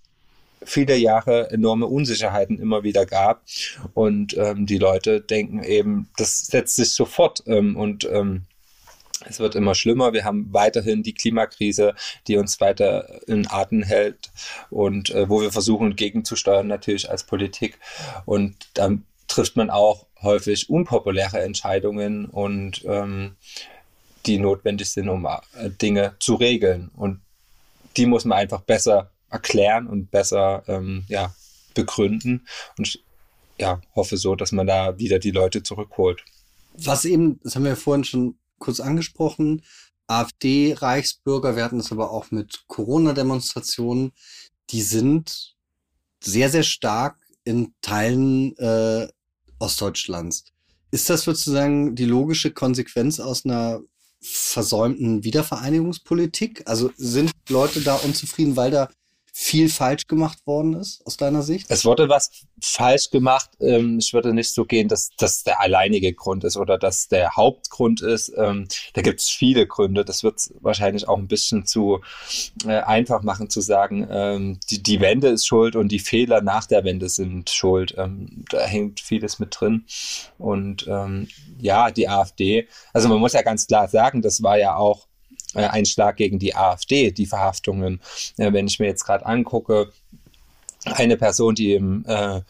viele 0.64 0.96
Jahre 0.96 1.50
enorme 1.50 1.86
Unsicherheiten 1.86 2.58
immer 2.58 2.82
wieder 2.82 3.06
gab. 3.06 3.42
Und 3.94 4.36
ähm, 4.36 4.66
die 4.66 4.78
Leute 4.78 5.20
denken 5.20 5.62
eben, 5.62 6.08
das 6.16 6.46
setzt 6.46 6.76
sich 6.76 6.92
sofort 6.92 7.42
ähm, 7.46 7.76
und 7.76 8.08
ähm, 8.10 8.42
es 9.26 9.40
wird 9.40 9.54
immer 9.54 9.74
schlimmer. 9.74 10.12
Wir 10.12 10.24
haben 10.24 10.52
weiterhin 10.52 11.02
die 11.02 11.14
Klimakrise, 11.14 11.94
die 12.26 12.36
uns 12.36 12.60
weiter 12.60 13.20
in 13.26 13.46
Atem 13.50 13.82
hält 13.82 14.30
und 14.70 15.10
äh, 15.10 15.28
wo 15.28 15.40
wir 15.40 15.50
versuchen 15.50 15.96
gegenzusteuern 15.96 16.66
natürlich 16.66 17.10
als 17.10 17.24
Politik. 17.24 17.78
Und 18.26 18.68
dann 18.74 19.04
trifft 19.26 19.56
man 19.56 19.70
auch 19.70 20.06
häufig 20.22 20.70
unpopuläre 20.70 21.40
Entscheidungen 21.40 22.26
und 22.26 22.84
ähm, 22.86 23.36
die 24.26 24.38
notwendig 24.38 24.90
sind, 24.90 25.08
um 25.08 25.26
äh, 25.26 25.70
Dinge 25.70 26.14
zu 26.20 26.34
regeln. 26.34 26.90
Und 26.96 27.20
die 27.96 28.06
muss 28.06 28.24
man 28.24 28.38
einfach 28.38 28.60
besser 28.60 29.10
erklären 29.30 29.86
und 29.86 30.10
besser 30.10 30.62
ähm, 30.66 31.04
ja, 31.08 31.34
begründen. 31.74 32.46
Und 32.76 32.98
ja, 33.58 33.80
hoffe 33.94 34.16
so, 34.16 34.36
dass 34.36 34.52
man 34.52 34.66
da 34.66 34.98
wieder 34.98 35.18
die 35.18 35.30
Leute 35.30 35.62
zurückholt. 35.62 36.24
Was 36.74 37.04
eben, 37.04 37.40
das 37.42 37.56
haben 37.56 37.64
wir 37.64 37.76
vorhin 37.76 38.04
schon 38.04 38.38
kurz 38.58 38.80
angesprochen, 38.80 39.62
AfD-Reichsbürger, 40.06 41.56
wir 41.56 41.64
hatten 41.64 41.78
das 41.78 41.92
aber 41.92 42.10
auch 42.10 42.30
mit 42.30 42.64
Corona-Demonstrationen, 42.66 44.12
die 44.70 44.82
sind 44.82 45.54
sehr, 46.22 46.50
sehr 46.50 46.62
stark 46.62 47.18
in 47.44 47.74
Teilen 47.82 48.56
äh, 48.58 49.08
Ostdeutschlands. 49.58 50.44
Ist 50.90 51.10
das 51.10 51.22
sozusagen 51.22 51.94
die 51.94 52.04
logische 52.04 52.50
Konsequenz 52.50 53.20
aus 53.20 53.44
einer 53.44 53.80
versäumten 54.20 55.24
Wiedervereinigungspolitik? 55.24 56.62
Also 56.66 56.90
sind 56.96 57.32
Leute 57.48 57.82
da 57.82 57.96
unzufrieden, 57.96 58.56
weil 58.56 58.70
da 58.70 58.88
viel 59.40 59.68
falsch 59.68 60.08
gemacht 60.08 60.44
worden 60.48 60.74
ist, 60.74 61.00
aus 61.06 61.16
deiner 61.16 61.42
Sicht? 61.42 61.66
Es 61.68 61.84
wurde 61.84 62.08
was 62.08 62.44
falsch 62.60 63.10
gemacht. 63.10 63.48
Ähm, 63.60 64.00
ich 64.00 64.12
würde 64.12 64.34
nicht 64.34 64.52
so 64.52 64.64
gehen, 64.64 64.88
dass 64.88 65.10
das 65.16 65.44
der 65.44 65.60
alleinige 65.60 66.12
Grund 66.12 66.42
ist 66.42 66.56
oder 66.56 66.76
dass 66.76 67.06
der 67.06 67.36
Hauptgrund 67.36 68.00
ist. 68.00 68.32
Ähm, 68.36 68.66
da 68.94 69.02
gibt 69.02 69.20
es 69.20 69.30
viele 69.30 69.68
Gründe. 69.68 70.04
Das 70.04 70.24
wird 70.24 70.40
wahrscheinlich 70.60 71.06
auch 71.06 71.18
ein 71.18 71.28
bisschen 71.28 71.66
zu 71.66 72.00
äh, 72.66 72.80
einfach 72.80 73.22
machen 73.22 73.48
zu 73.48 73.60
sagen, 73.60 74.08
ähm, 74.10 74.58
die, 74.70 74.82
die 74.82 75.00
Wende 75.00 75.28
ist 75.28 75.46
schuld 75.46 75.76
und 75.76 75.92
die 75.92 76.00
Fehler 76.00 76.40
nach 76.40 76.66
der 76.66 76.82
Wende 76.82 77.08
sind 77.08 77.48
schuld. 77.48 77.94
Ähm, 77.96 78.44
da 78.50 78.62
hängt 78.62 78.98
vieles 78.98 79.38
mit 79.38 79.56
drin. 79.58 79.84
Und 80.38 80.88
ähm, 80.88 81.28
ja, 81.60 81.92
die 81.92 82.08
AfD, 82.08 82.66
also 82.92 83.08
man 83.08 83.20
muss 83.20 83.34
ja 83.34 83.42
ganz 83.42 83.68
klar 83.68 83.86
sagen, 83.86 84.20
das 84.20 84.42
war 84.42 84.58
ja 84.58 84.74
auch 84.74 85.07
äh, 85.54 85.66
ein 85.66 85.86
Schlag 85.86 86.16
gegen 86.16 86.38
die 86.38 86.54
AfD, 86.54 87.10
die 87.10 87.26
Verhaftungen. 87.26 88.00
Äh, 88.36 88.52
wenn 88.52 88.66
ich 88.66 88.78
mir 88.78 88.86
jetzt 88.86 89.04
gerade 89.04 89.26
angucke, 89.26 89.92
eine 90.84 91.16
Person, 91.16 91.54
die 91.54 91.74
im 91.74 92.04
äh, 92.06 92.40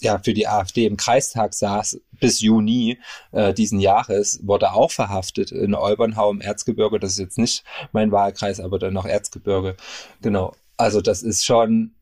ja, 0.00 0.18
für 0.18 0.34
die 0.34 0.46
AfD 0.46 0.86
im 0.86 0.96
Kreistag 0.96 1.54
saß 1.54 2.00
bis 2.20 2.40
Juni 2.40 2.98
äh, 3.32 3.52
diesen 3.52 3.80
Jahres, 3.80 4.40
wurde 4.42 4.72
auch 4.72 4.90
verhaftet 4.90 5.50
in 5.50 5.74
Olbernhau 5.74 6.30
im 6.30 6.40
Erzgebirge. 6.40 7.00
Das 7.00 7.12
ist 7.12 7.18
jetzt 7.18 7.38
nicht 7.38 7.64
mein 7.92 8.12
Wahlkreis, 8.12 8.60
aber 8.60 8.78
dann 8.78 8.94
noch 8.94 9.06
Erzgebirge. 9.06 9.76
Genau. 10.22 10.54
Also 10.76 11.00
das 11.00 11.22
ist 11.22 11.44
schon 11.44 11.92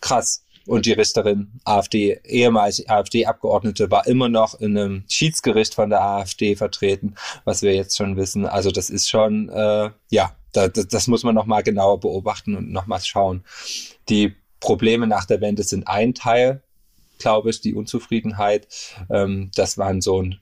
krass. 0.00 0.44
Und 0.66 0.86
die 0.86 0.92
Richterin, 0.92 1.60
AfD, 1.64 2.20
ehemalige 2.24 2.88
AfD-Abgeordnete, 2.88 3.90
war 3.90 4.06
immer 4.06 4.28
noch 4.28 4.60
in 4.60 4.76
einem 4.76 5.04
Schiedsgericht 5.08 5.74
von 5.74 5.90
der 5.90 6.02
AfD 6.02 6.56
vertreten, 6.56 7.14
was 7.44 7.62
wir 7.62 7.74
jetzt 7.74 7.96
schon 7.96 8.16
wissen. 8.16 8.46
Also 8.46 8.70
das 8.70 8.90
ist 8.90 9.08
schon, 9.08 9.48
äh, 9.48 9.90
ja, 10.10 10.36
da, 10.52 10.68
das, 10.68 10.88
das 10.88 11.06
muss 11.08 11.24
man 11.24 11.34
nochmal 11.34 11.62
genauer 11.62 12.00
beobachten 12.00 12.56
und 12.56 12.70
nochmal 12.70 13.00
schauen. 13.00 13.44
Die 14.08 14.34
Probleme 14.60 15.06
nach 15.06 15.24
der 15.24 15.40
Wende 15.40 15.64
sind 15.64 15.88
ein 15.88 16.14
Teil, 16.14 16.62
glaube 17.18 17.50
ich, 17.50 17.60
die 17.60 17.74
Unzufriedenheit. 17.74 18.68
Ähm, 19.10 19.50
das 19.54 19.78
waren 19.78 20.00
so 20.00 20.22
ein, 20.22 20.40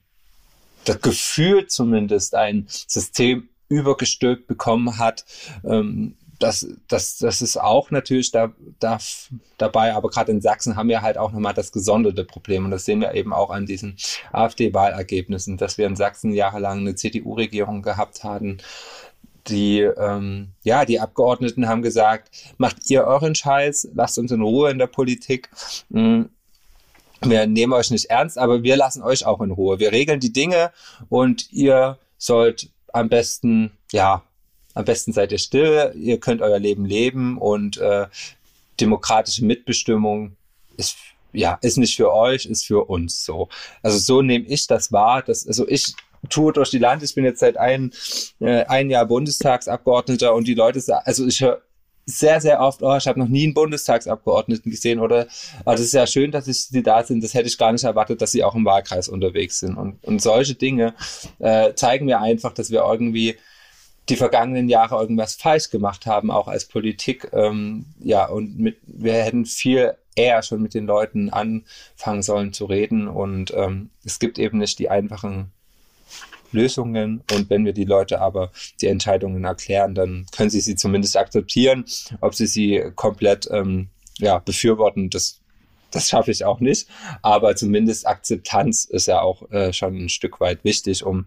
das 0.85 1.01
Gefühl 1.01 1.67
zumindest, 1.67 2.35
ein 2.35 2.65
System 2.67 3.49
übergestülpt 3.69 4.47
bekommen 4.47 4.99
hat, 4.99 5.25
ähm, 5.63 6.17
das, 6.41 6.67
das, 6.87 7.17
das 7.17 7.41
ist 7.41 7.57
auch 7.57 7.91
natürlich 7.91 8.31
da, 8.31 8.51
da, 8.79 8.97
dabei, 9.57 9.93
aber 9.93 10.09
gerade 10.09 10.31
in 10.31 10.41
Sachsen 10.41 10.75
haben 10.75 10.89
wir 10.89 11.01
halt 11.01 11.17
auch 11.17 11.31
nochmal 11.31 11.53
das 11.53 11.71
gesonderte 11.71 12.25
Problem 12.25 12.65
und 12.65 12.71
das 12.71 12.85
sehen 12.85 13.01
wir 13.01 13.13
eben 13.13 13.33
auch 13.33 13.49
an 13.49 13.65
diesen 13.65 13.97
AfD-Wahlergebnissen, 14.31 15.57
dass 15.57 15.77
wir 15.77 15.87
in 15.87 15.95
Sachsen 15.95 16.33
jahrelang 16.33 16.79
eine 16.79 16.95
CDU-Regierung 16.95 17.81
gehabt 17.81 18.23
haben, 18.23 18.57
die, 19.47 19.79
ähm, 19.79 20.49
ja, 20.63 20.85
die 20.85 20.99
Abgeordneten 20.99 21.67
haben 21.67 21.81
gesagt, 21.81 22.29
macht 22.57 22.89
ihr 22.89 23.03
euren 23.05 23.33
Scheiß, 23.33 23.89
lasst 23.93 24.19
uns 24.19 24.31
in 24.31 24.41
Ruhe 24.41 24.69
in 24.69 24.77
der 24.77 24.87
Politik. 24.87 25.49
Mhm 25.89 26.29
wir 27.23 27.45
nehmen 27.45 27.73
euch 27.73 27.91
nicht 27.91 28.05
ernst, 28.05 28.37
aber 28.37 28.63
wir 28.63 28.75
lassen 28.75 29.03
euch 29.03 29.25
auch 29.25 29.41
in 29.41 29.51
Ruhe. 29.51 29.79
Wir 29.79 29.91
regeln 29.91 30.19
die 30.19 30.33
Dinge 30.33 30.71
und 31.09 31.51
ihr 31.51 31.99
sollt 32.17 32.69
am 32.93 33.09
besten, 33.09 33.71
ja, 33.91 34.23
am 34.73 34.85
besten 34.85 35.13
seid 35.13 35.31
ihr 35.31 35.39
still, 35.39 35.93
ihr 35.95 36.19
könnt 36.19 36.41
euer 36.41 36.59
Leben 36.59 36.85
leben 36.85 37.37
und 37.37 37.77
äh, 37.77 38.07
demokratische 38.79 39.45
Mitbestimmung 39.45 40.35
ist 40.77 40.95
ja 41.33 41.57
ist 41.61 41.77
nicht 41.77 41.95
für 41.95 42.13
euch, 42.13 42.45
ist 42.45 42.65
für 42.65 42.89
uns 42.89 43.23
so. 43.23 43.49
Also 43.81 43.97
so 43.97 44.21
nehme 44.21 44.45
ich 44.45 44.67
das 44.67 44.91
wahr. 44.91 45.21
Dass, 45.21 45.47
also 45.47 45.67
ich 45.67 45.93
tue 46.29 46.53
durch 46.53 46.69
die 46.69 46.77
Land. 46.77 47.03
Ich 47.03 47.15
bin 47.15 47.23
jetzt 47.23 47.39
seit 47.39 47.57
ein, 47.57 47.91
äh, 48.39 48.63
ein 48.65 48.89
Jahr 48.89 49.05
Bundestagsabgeordneter 49.05 50.33
und 50.33 50.47
die 50.47 50.53
Leute 50.53 50.79
sagen, 50.79 51.03
also 51.05 51.25
ich 51.25 51.41
höre 51.41 51.61
sehr, 52.05 52.41
sehr 52.41 52.59
oft, 52.59 52.81
oh, 52.81 52.95
ich 52.97 53.07
habe 53.07 53.19
noch 53.19 53.27
nie 53.27 53.43
einen 53.43 53.53
Bundestagsabgeordneten 53.53 54.71
gesehen 54.71 54.99
oder 54.99 55.27
oh, 55.65 55.71
das 55.71 55.81
ist 55.81 55.93
ja 55.93 56.07
schön, 56.07 56.31
dass 56.31 56.47
ich, 56.47 56.65
sie 56.65 56.83
da 56.83 57.03
sind. 57.03 57.23
Das 57.23 57.33
hätte 57.33 57.47
ich 57.47 57.57
gar 57.57 57.71
nicht 57.71 57.83
erwartet, 57.83 58.21
dass 58.21 58.31
sie 58.31 58.43
auch 58.43 58.55
im 58.55 58.65
Wahlkreis 58.65 59.07
unterwegs 59.07 59.59
sind. 59.59 59.77
Und, 59.77 60.03
und 60.03 60.21
solche 60.21 60.55
Dinge 60.55 60.93
äh, 61.39 61.73
zeigen 61.75 62.05
mir 62.05 62.19
einfach, 62.19 62.53
dass 62.53 62.71
wir 62.71 62.81
irgendwie 62.81 63.37
die 64.09 64.15
vergangenen 64.15 64.69
Jahre 64.69 64.99
irgendwas 64.99 65.35
falsch 65.35 65.69
gemacht 65.69 66.05
haben, 66.05 66.31
auch 66.31 66.47
als 66.47 66.65
Politik. 66.65 67.29
Ähm, 67.33 67.85
ja, 67.99 68.25
und 68.25 68.59
mit, 68.59 68.77
wir 68.85 69.13
hätten 69.13 69.45
viel 69.45 69.95
eher 70.15 70.43
schon 70.43 70.61
mit 70.61 70.73
den 70.73 70.85
Leuten 70.85 71.29
anfangen 71.29 72.21
sollen 72.21 72.53
zu 72.53 72.65
reden. 72.65 73.07
Und 73.07 73.53
ähm, 73.55 73.89
es 74.03 74.19
gibt 74.19 74.39
eben 74.39 74.57
nicht 74.57 74.79
die 74.79 74.89
einfachen 74.89 75.51
Lösungen. 76.51 77.23
Und 77.31 77.49
wenn 77.49 77.65
wir 77.65 77.73
die 77.73 77.85
Leute 77.85 78.21
aber 78.21 78.51
die 78.81 78.87
Entscheidungen 78.87 79.43
erklären, 79.43 79.95
dann 79.95 80.25
können 80.31 80.49
sie 80.49 80.61
sie 80.61 80.75
zumindest 80.75 81.17
akzeptieren. 81.17 81.85
Ob 82.19 82.35
sie 82.35 82.47
sie 82.47 82.91
komplett 82.95 83.49
ähm, 83.51 83.89
ja, 84.17 84.39
befürworten, 84.39 85.09
das 85.09 85.40
das 85.91 86.09
schaffe 86.09 86.31
ich 86.31 86.45
auch 86.45 86.59
nicht. 86.59 86.87
Aber 87.21 87.55
zumindest 87.55 88.07
Akzeptanz 88.07 88.85
ist 88.85 89.07
ja 89.07 89.21
auch 89.21 89.49
äh, 89.51 89.73
schon 89.73 89.95
ein 89.95 90.09
Stück 90.09 90.39
weit 90.39 90.63
wichtig, 90.63 91.03
um 91.03 91.25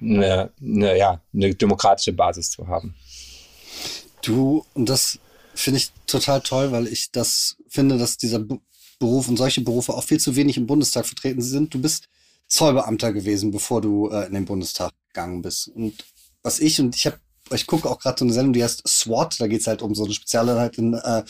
eine, 0.00 0.50
eine, 0.60 0.98
ja, 0.98 1.20
eine 1.32 1.54
demokratische 1.54 2.12
Basis 2.12 2.50
zu 2.50 2.68
haben. 2.68 2.94
Du, 4.22 4.64
und 4.74 4.88
das 4.88 5.18
finde 5.54 5.78
ich 5.78 5.92
total 6.06 6.40
toll, 6.40 6.72
weil 6.72 6.86
ich 6.86 7.12
das 7.12 7.56
finde, 7.68 7.98
dass 7.98 8.16
dieser 8.16 8.44
Beruf 8.98 9.28
und 9.28 9.36
solche 9.36 9.60
Berufe 9.60 9.92
auch 9.92 10.04
viel 10.04 10.20
zu 10.20 10.36
wenig 10.36 10.56
im 10.56 10.66
Bundestag 10.66 11.06
vertreten 11.06 11.42
sind. 11.42 11.74
Du 11.74 11.80
bist 11.80 12.08
Zollbeamter 12.46 13.12
gewesen, 13.12 13.50
bevor 13.50 13.80
du 13.80 14.08
äh, 14.08 14.26
in 14.26 14.34
den 14.34 14.44
Bundestag 14.44 14.92
gegangen 15.08 15.42
bist. 15.42 15.68
Und 15.68 16.04
was 16.42 16.60
ich, 16.60 16.80
und 16.80 16.94
ich 16.96 17.06
habe 17.06 17.18
ich 17.50 17.66
gucke 17.66 17.88
auch 17.88 17.98
gerade 17.98 18.18
so 18.18 18.24
eine 18.24 18.32
Sendung, 18.32 18.52
die 18.54 18.64
heißt 18.64 18.86
SWAT, 18.86 19.40
da 19.40 19.46
geht 19.46 19.60
es 19.60 19.66
halt 19.66 19.82
um 19.82 19.94
so 19.94 20.04
eine 20.04 20.14
Spezialeinheit 20.14 20.78
in, 20.78 20.94
äh, 20.94 21.22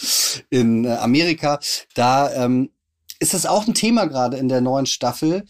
in 0.51 0.85
äh, 0.85 0.93
Amerika. 0.93 1.59
Da 1.95 2.33
ähm, 2.33 2.71
ist 3.19 3.35
das 3.35 3.47
auch 3.47 3.67
ein 3.67 3.75
Thema 3.75 4.07
gerade 4.07 4.37
in 4.37 4.49
der 4.49 4.61
neuen 4.61 4.87
Staffel, 4.87 5.45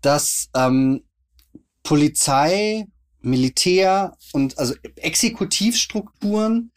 dass 0.00 0.48
ähm, 0.56 1.04
Polizei, 1.82 2.86
Militär 3.20 4.16
und 4.32 4.58
also 4.58 4.74
Exekutivstrukturen 4.96 6.72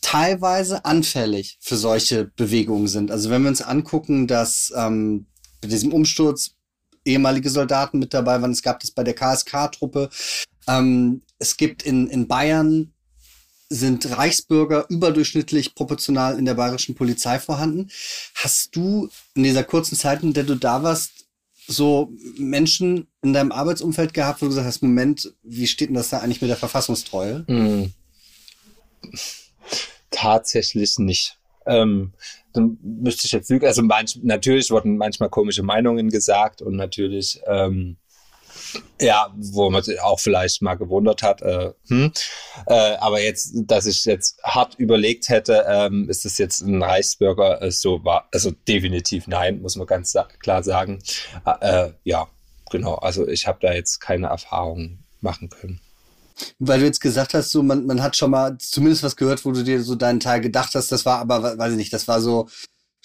teilweise 0.00 0.84
anfällig 0.84 1.58
für 1.60 1.76
solche 1.76 2.26
Bewegungen 2.36 2.88
sind. 2.88 3.10
Also 3.10 3.30
wenn 3.30 3.42
wir 3.42 3.48
uns 3.48 3.62
angucken, 3.62 4.26
dass 4.26 4.72
ähm, 4.76 5.26
bei 5.60 5.68
diesem 5.68 5.92
Umsturz 5.92 6.52
ehemalige 7.04 7.50
Soldaten 7.50 7.98
mit 7.98 8.14
dabei 8.14 8.40
waren, 8.40 8.50
es 8.50 8.62
gab 8.62 8.80
das 8.80 8.90
bei 8.90 9.02
der 9.02 9.14
KSK-Truppe, 9.14 10.10
ähm, 10.68 11.22
es 11.44 11.58
gibt 11.58 11.82
in, 11.82 12.08
in 12.08 12.26
Bayern 12.26 12.94
sind 13.68 14.16
Reichsbürger 14.16 14.86
überdurchschnittlich 14.88 15.74
proportional 15.74 16.38
in 16.38 16.46
der 16.46 16.54
bayerischen 16.54 16.94
Polizei 16.94 17.38
vorhanden. 17.38 17.90
Hast 18.34 18.74
du 18.74 19.10
in 19.34 19.42
dieser 19.42 19.62
kurzen 19.62 19.96
Zeit, 19.96 20.22
in 20.22 20.32
der 20.32 20.44
du 20.44 20.54
da 20.54 20.82
warst, 20.82 21.26
so 21.66 22.10
Menschen 22.38 23.08
in 23.22 23.34
deinem 23.34 23.52
Arbeitsumfeld 23.52 24.14
gehabt, 24.14 24.40
wo 24.40 24.46
du 24.46 24.50
gesagt 24.50 24.66
hast, 24.66 24.82
Moment, 24.82 25.34
wie 25.42 25.66
steht 25.66 25.88
denn 25.88 25.96
das 25.96 26.08
da 26.08 26.20
eigentlich 26.20 26.40
mit 26.40 26.48
der 26.48 26.56
Verfassungstreue? 26.56 27.40
Mm. 27.46 27.92
Tatsächlich 30.10 30.98
nicht. 30.98 31.38
Ähm, 31.66 32.12
dann 32.54 32.78
müsste 32.82 33.26
ich 33.26 33.32
jetzt 33.32 33.50
lügen. 33.50 33.66
Also 33.66 33.82
manch, 33.82 34.18
natürlich 34.22 34.70
wurden 34.70 34.96
manchmal 34.96 35.28
komische 35.28 35.62
Meinungen 35.62 36.08
gesagt 36.08 36.62
und 36.62 36.76
natürlich 36.76 37.40
ähm, 37.46 37.96
ja, 39.00 39.32
wo 39.36 39.70
man 39.70 39.82
sich 39.82 40.00
auch 40.00 40.20
vielleicht 40.20 40.62
mal 40.62 40.74
gewundert 40.74 41.22
hat. 41.22 41.42
Äh, 41.42 41.72
hm. 41.88 42.12
äh, 42.66 42.96
aber 42.96 43.20
jetzt, 43.20 43.52
dass 43.54 43.86
ich 43.86 44.04
jetzt 44.04 44.42
hart 44.42 44.74
überlegt 44.76 45.28
hätte, 45.28 45.64
ähm, 45.68 46.08
ist 46.08 46.24
das 46.24 46.38
jetzt 46.38 46.60
ein 46.60 46.82
Reichsbürger? 46.82 47.62
Äh, 47.62 47.70
so 47.70 48.04
war, 48.04 48.28
also 48.32 48.52
definitiv 48.66 49.26
nein, 49.26 49.60
muss 49.60 49.76
man 49.76 49.86
ganz 49.86 50.12
sa 50.12 50.28
klar 50.38 50.62
sagen. 50.62 51.02
Äh, 51.60 51.90
ja, 52.04 52.28
genau. 52.70 52.94
Also 52.96 53.26
ich 53.26 53.46
habe 53.46 53.58
da 53.60 53.72
jetzt 53.72 54.00
keine 54.00 54.28
Erfahrung 54.28 54.98
machen 55.20 55.48
können. 55.48 55.80
Weil 56.58 56.80
du 56.80 56.86
jetzt 56.86 57.00
gesagt 57.00 57.34
hast, 57.34 57.50
so 57.50 57.62
man, 57.62 57.86
man 57.86 58.02
hat 58.02 58.16
schon 58.16 58.30
mal 58.30 58.58
zumindest 58.58 59.02
was 59.02 59.16
gehört, 59.16 59.44
wo 59.44 59.52
du 59.52 59.62
dir 59.62 59.82
so 59.82 59.94
deinen 59.94 60.20
Teil 60.20 60.40
gedacht 60.40 60.74
hast, 60.74 60.90
das 60.90 61.06
war 61.06 61.20
aber, 61.20 61.56
weiß 61.58 61.72
ich 61.72 61.78
nicht, 61.78 61.92
das 61.92 62.08
war 62.08 62.20
so, 62.20 62.48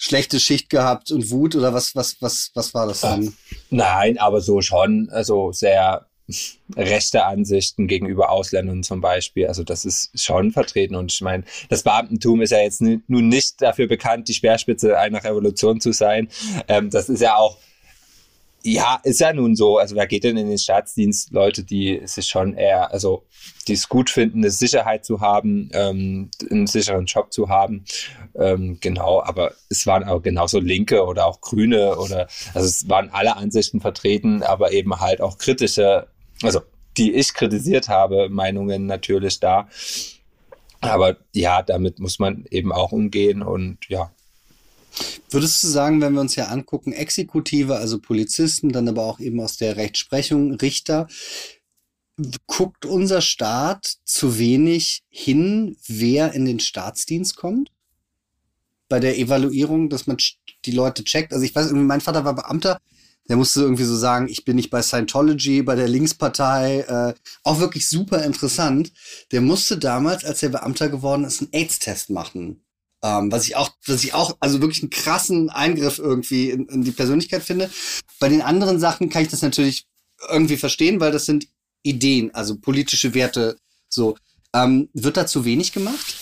schlechte 0.00 0.40
Schicht 0.40 0.70
gehabt 0.70 1.10
und 1.12 1.30
Wut 1.30 1.54
oder 1.54 1.74
was, 1.74 1.94
was, 1.94 2.16
was, 2.20 2.50
was 2.54 2.72
war 2.72 2.86
das 2.86 3.02
dann? 3.02 3.34
Nein, 3.68 4.16
aber 4.16 4.40
so 4.40 4.62
schon, 4.62 5.10
also 5.10 5.52
sehr 5.52 6.06
rechte 6.74 7.26
Ansichten 7.26 7.86
gegenüber 7.86 8.30
Ausländern 8.30 8.82
zum 8.82 9.02
Beispiel. 9.02 9.46
Also 9.46 9.62
das 9.62 9.84
ist 9.84 10.18
schon 10.18 10.52
vertreten. 10.52 10.94
Und 10.94 11.12
ich 11.12 11.20
meine, 11.20 11.44
das 11.68 11.82
Beamtentum 11.82 12.40
ist 12.40 12.50
ja 12.50 12.60
jetzt 12.60 12.80
nun 12.80 13.28
nicht 13.28 13.60
dafür 13.60 13.88
bekannt, 13.88 14.28
die 14.28 14.34
Speerspitze 14.34 14.98
einer 14.98 15.22
Revolution 15.22 15.80
zu 15.80 15.92
sein. 15.92 16.28
Ähm, 16.66 16.88
das 16.88 17.10
ist 17.10 17.20
ja 17.20 17.36
auch 17.36 17.58
ja, 18.62 19.00
ist 19.02 19.20
ja 19.20 19.32
nun 19.32 19.56
so. 19.56 19.78
Also 19.78 19.96
wer 19.96 20.06
geht 20.06 20.24
denn 20.24 20.36
in 20.36 20.48
den 20.48 20.58
Staatsdienst? 20.58 21.32
Leute, 21.32 21.64
die 21.64 22.00
sich 22.04 22.26
schon 22.26 22.54
eher, 22.54 22.92
also 22.92 23.24
die 23.68 23.74
es 23.74 23.88
gut 23.88 24.10
finden, 24.10 24.38
eine 24.38 24.50
Sicherheit 24.50 25.04
zu 25.04 25.20
haben, 25.20 25.70
ähm, 25.72 26.30
einen 26.50 26.66
sicheren 26.66 27.06
Job 27.06 27.32
zu 27.32 27.48
haben. 27.48 27.84
Ähm, 28.34 28.78
genau, 28.80 29.22
aber 29.22 29.52
es 29.68 29.86
waren 29.86 30.04
auch 30.04 30.22
genauso 30.22 30.60
Linke 30.60 31.04
oder 31.04 31.26
auch 31.26 31.40
Grüne 31.40 31.96
oder 31.98 32.28
also 32.54 32.66
es 32.66 32.88
waren 32.88 33.10
alle 33.10 33.36
Ansichten 33.36 33.80
vertreten, 33.80 34.42
aber 34.42 34.72
eben 34.72 34.98
halt 35.00 35.20
auch 35.20 35.38
kritische, 35.38 36.08
also 36.42 36.60
die 36.96 37.12
ich 37.14 37.34
kritisiert 37.34 37.88
habe, 37.88 38.28
Meinungen 38.28 38.86
natürlich 38.86 39.40
da. 39.40 39.68
Aber 40.80 41.16
ja, 41.32 41.62
damit 41.62 41.98
muss 41.98 42.18
man 42.18 42.44
eben 42.50 42.72
auch 42.72 42.92
umgehen 42.92 43.42
und 43.42 43.78
ja. 43.88 44.12
Würdest 45.30 45.62
du 45.62 45.68
sagen, 45.68 46.00
wenn 46.00 46.14
wir 46.14 46.20
uns 46.20 46.36
ja 46.36 46.46
angucken, 46.46 46.92
Exekutive, 46.92 47.76
also 47.76 47.98
Polizisten, 47.98 48.70
dann 48.70 48.88
aber 48.88 49.04
auch 49.04 49.20
eben 49.20 49.40
aus 49.40 49.56
der 49.56 49.76
Rechtsprechung 49.76 50.54
Richter, 50.54 51.06
guckt 52.46 52.84
unser 52.84 53.20
Staat 53.20 53.98
zu 54.04 54.38
wenig 54.38 55.02
hin, 55.08 55.76
wer 55.86 56.32
in 56.32 56.44
den 56.44 56.60
Staatsdienst 56.60 57.36
kommt? 57.36 57.70
Bei 58.88 59.00
der 59.00 59.18
Evaluierung, 59.18 59.88
dass 59.88 60.06
man 60.06 60.16
die 60.64 60.72
Leute 60.72 61.04
checkt. 61.04 61.32
Also 61.32 61.44
ich 61.44 61.54
weiß, 61.54 61.70
mein 61.72 62.00
Vater 62.00 62.24
war 62.24 62.34
Beamter, 62.34 62.80
der 63.28 63.36
musste 63.36 63.60
irgendwie 63.60 63.84
so 63.84 63.96
sagen, 63.96 64.28
ich 64.28 64.44
bin 64.44 64.56
nicht 64.56 64.70
bei 64.70 64.82
Scientology, 64.82 65.62
bei 65.62 65.76
der 65.76 65.86
Linkspartei, 65.86 66.80
äh, 66.80 67.14
auch 67.44 67.60
wirklich 67.60 67.88
super 67.88 68.24
interessant. 68.24 68.92
Der 69.30 69.40
musste 69.40 69.78
damals, 69.78 70.24
als 70.24 70.42
er 70.42 70.48
Beamter 70.48 70.88
geworden 70.88 71.24
ist, 71.24 71.40
einen 71.40 71.52
AIDS-Test 71.52 72.10
machen. 72.10 72.64
Ähm, 73.02 73.32
was 73.32 73.46
ich 73.46 73.56
auch, 73.56 73.70
was 73.86 74.04
ich 74.04 74.12
auch, 74.12 74.36
also 74.40 74.60
wirklich 74.60 74.82
einen 74.82 74.90
krassen 74.90 75.48
Eingriff 75.48 75.98
irgendwie 75.98 76.50
in, 76.50 76.66
in 76.66 76.82
die 76.82 76.90
Persönlichkeit 76.90 77.42
finde. 77.42 77.70
Bei 78.18 78.28
den 78.28 78.42
anderen 78.42 78.78
Sachen 78.78 79.08
kann 79.08 79.22
ich 79.22 79.28
das 79.28 79.42
natürlich 79.42 79.86
irgendwie 80.28 80.58
verstehen, 80.58 81.00
weil 81.00 81.12
das 81.12 81.24
sind 81.24 81.46
Ideen, 81.82 82.34
also 82.34 82.58
politische 82.58 83.14
Werte, 83.14 83.56
so. 83.88 84.16
Ähm, 84.52 84.88
wird 84.94 85.16
da 85.16 85.26
zu 85.26 85.44
wenig 85.44 85.72
gemacht? 85.72 86.16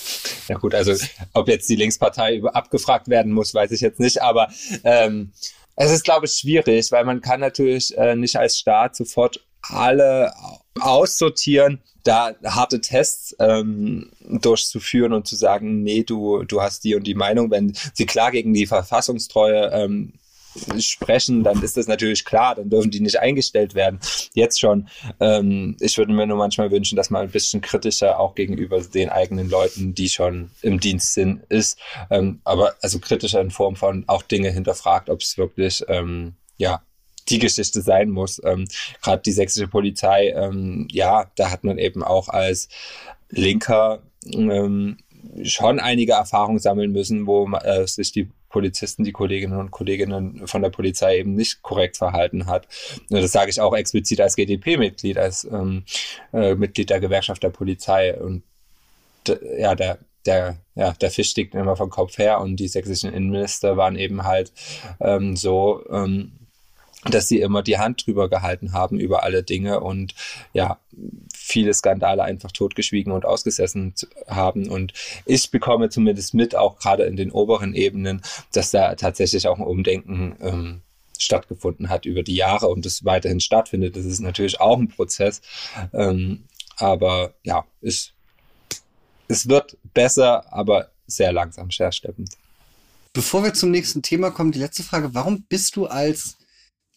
Ja 0.49 0.59
gut, 0.59 0.75
also 0.75 0.93
ob 1.33 1.49
jetzt 1.49 1.69
die 1.69 1.77
Linkspartei 1.77 2.43
abgefragt 2.45 3.09
werden 3.09 3.33
muss, 3.33 3.55
weiß 3.55 3.71
ich 3.71 3.81
jetzt 3.81 4.01
nicht, 4.01 4.21
aber 4.21 4.53
ähm, 4.85 5.33
es 5.77 5.91
ist, 5.91 6.05
glaube 6.05 6.27
ich, 6.27 6.33
schwierig, 6.33 6.93
weil 6.93 7.07
man 7.07 7.23
kann 7.23 7.41
natürlich 7.41 7.97
äh, 7.97 8.17
nicht 8.17 8.37
als 8.37 8.59
Staat 8.59 8.97
sofort 8.97 9.41
alle 9.63 10.33
aussortieren, 10.81 11.81
da 12.05 12.33
harte 12.45 12.81
Tests 12.81 13.37
ähm, 13.39 14.11
durchzuführen 14.21 15.13
und 15.13 15.27
zu 15.27 15.37
sagen, 15.37 15.83
nee, 15.83 16.05
du, 16.05 16.43
du 16.45 16.63
hast 16.63 16.85
die 16.85 16.95
und 16.95 17.07
die 17.07 17.15
Meinung, 17.15 17.51
wenn 17.51 17.77
sie 17.93 18.07
klar 18.07 18.31
gegen 18.31 18.55
die 18.55 18.67
Verfassungstreue 18.67 19.71
ähm, 19.73 20.15
sprechen, 20.79 21.45
dann 21.45 21.63
ist 21.63 21.77
das 21.77 21.87
natürlich 21.87 22.25
klar, 22.25 22.55
dann 22.55 22.71
dürfen 22.71 22.91
die 22.91 23.01
nicht 23.01 23.21
eingestellt 23.21 23.75
werden. 23.75 24.01
Jetzt 24.33 24.59
schon. 24.59 24.89
Ähm, 25.21 25.77
ich 25.81 25.99
würde 25.99 26.13
mir 26.13 26.27
nur 26.27 26.37
manchmal 26.37 26.71
wünschen, 26.71 26.97
dass 26.97 27.11
man 27.11 27.23
ein 27.23 27.31
bisschen 27.31 27.61
kritischer 27.61 28.19
auch 28.19 28.35
gegenüber 28.35 28.81
den 28.81 29.09
eigenen 29.09 29.49
Leuten, 29.51 29.95
die 29.95 30.09
schon 30.09 30.51
im 30.63 30.81
Dienst 30.81 31.15
sind, 31.15 31.43
ist. 31.49 31.79
Ähm, 32.11 32.41
aber 32.45 32.75
also 32.83 32.99
kritischer 32.99 33.41
in 33.41 33.51
Form 33.51 33.77
von 33.77 34.05
auch 34.07 34.23
Dinge 34.23 34.51
hinterfragt, 34.51 35.11
ob 35.11 35.21
es 35.21 35.39
wirklich, 35.39 35.85
ähm, 35.89 36.35
ja, 36.57 36.83
die 37.29 37.39
Geschichte 37.39 37.83
sein 37.83 38.11
muss. 38.11 38.41
Ähm, 38.45 38.67
Gerade 39.03 39.23
die 39.23 39.33
sächsische 39.33 39.69
Polizei, 39.69 40.31
ähm, 40.31 40.89
ja, 40.91 41.31
da 41.37 41.51
hat 41.51 41.65
man 41.65 41.79
eben 41.79 42.03
auch 42.03 42.29
als 42.29 42.69
Linker 43.31 44.03
ähm, 44.33 44.99
schon 45.43 45.81
einige 45.81 46.13
Erfahrungen 46.13 46.59
sammeln 46.59 46.93
müssen, 46.93 47.27
wo 47.27 47.49
äh, 47.49 47.87
sich 47.87 48.13
die 48.13 48.29
Polizisten, 48.49 49.05
die 49.05 49.13
Kolleginnen 49.13 49.59
und 49.59 49.71
Kollegen 49.71 50.47
von 50.47 50.63
der 50.63 50.71
Polizei 50.71 51.19
eben 51.19 51.35
nicht 51.35 51.63
korrekt 51.63 51.99
verhalten 51.99 52.47
hat. 52.47 52.67
Das 53.11 53.33
sage 53.33 53.51
ich 53.51 53.61
auch 53.61 53.77
explizit 53.77 54.21
als 54.21 54.37
GDP-Mitglied, 54.37 55.19
als 55.19 55.45
ähm, 55.45 55.85
äh, 56.33 56.55
Mitglied 56.55 56.89
der 56.89 57.01
Gewerkschaft 57.01 57.43
der 57.43 57.51
Polizei. 57.51 58.19
Und 58.19 58.43
ja, 59.59 59.75
der, 59.75 59.99
der, 60.25 60.57
ja, 60.75 60.93
der 60.93 61.11
Fisch 61.11 61.31
stieg 61.31 61.53
immer 61.53 61.77
vom 61.77 61.91
Kopf 61.91 62.17
her 62.17 62.41
und 62.41 62.57
die 62.57 62.69
sächsischen 62.69 63.13
Innenminister 63.13 63.77
waren 63.77 63.97
eben 63.97 64.25
halt 64.25 64.53
ähm, 65.01 65.37
so, 65.37 65.85
ähm, 65.91 66.38
dass 67.11 67.29
sie 67.29 67.41
immer 67.41 67.63
die 67.63 67.79
Hand 67.79 68.07
drüber 68.07 68.29
gehalten 68.29 68.73
haben 68.73 68.99
über 68.99 69.23
alle 69.23 69.43
Dinge 69.43 69.81
und 69.81 70.15
ja, 70.53 70.79
viele 71.35 71.73
Skandale 71.75 72.23
einfach 72.23 72.53
totgeschwiegen 72.53 73.13
und 73.13 73.25
ausgesessen 73.25 73.95
haben. 74.27 74.69
Und 74.69 74.93
ich 75.25 75.51
bekomme 75.51 75.89
zumindest 75.91 76.35
mit, 76.35 76.55
auch 76.55 76.79
gerade 76.79 77.05
in 77.05 77.17
den 77.17 77.31
oberen 77.31 77.75
Ebenen, 77.75 78.23
dass 78.53 78.71
da 78.71 78.95
tatsächlich 78.95 79.47
auch 79.47 79.59
ein 79.59 79.65
Umdenken 79.65 80.37
ähm, 80.41 80.81
stattgefunden 81.19 81.89
hat 81.89 82.07
über 82.07 82.23
die 82.23 82.37
Jahre 82.37 82.69
und 82.69 82.85
das 82.87 83.05
weiterhin 83.05 83.41
stattfindet. 83.41 83.97
Das 83.97 84.05
ist 84.05 84.21
natürlich 84.21 84.61
auch 84.61 84.79
ein 84.79 84.89
Prozess. 84.89 85.41
Ähm, 85.93 86.45
aber 86.77 87.35
ja, 87.43 87.65
es, 87.83 88.13
es 89.27 89.49
wird 89.49 89.77
besser, 89.95 90.53
aber 90.53 90.91
sehr 91.07 91.33
langsam, 91.33 91.71
sehr 91.71 91.91
schleppend. 91.91 92.31
Bevor 93.13 93.43
wir 93.43 93.55
zum 93.55 93.71
nächsten 93.71 94.03
Thema 94.03 94.31
kommen, 94.31 94.53
die 94.53 94.61
letzte 94.61 94.83
Frage. 94.83 95.15
Warum 95.15 95.43
bist 95.43 95.75
du 95.77 95.87
als 95.87 96.37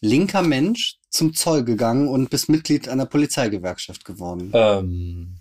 linker 0.02 0.42
Mensch 0.42 0.98
zum 1.08 1.32
Zoll 1.32 1.64
gegangen 1.64 2.08
und 2.08 2.28
bist 2.28 2.50
Mitglied 2.50 2.88
einer 2.88 3.06
Polizeigewerkschaft 3.06 4.04
geworden? 4.04 4.50
Ähm, 4.52 5.36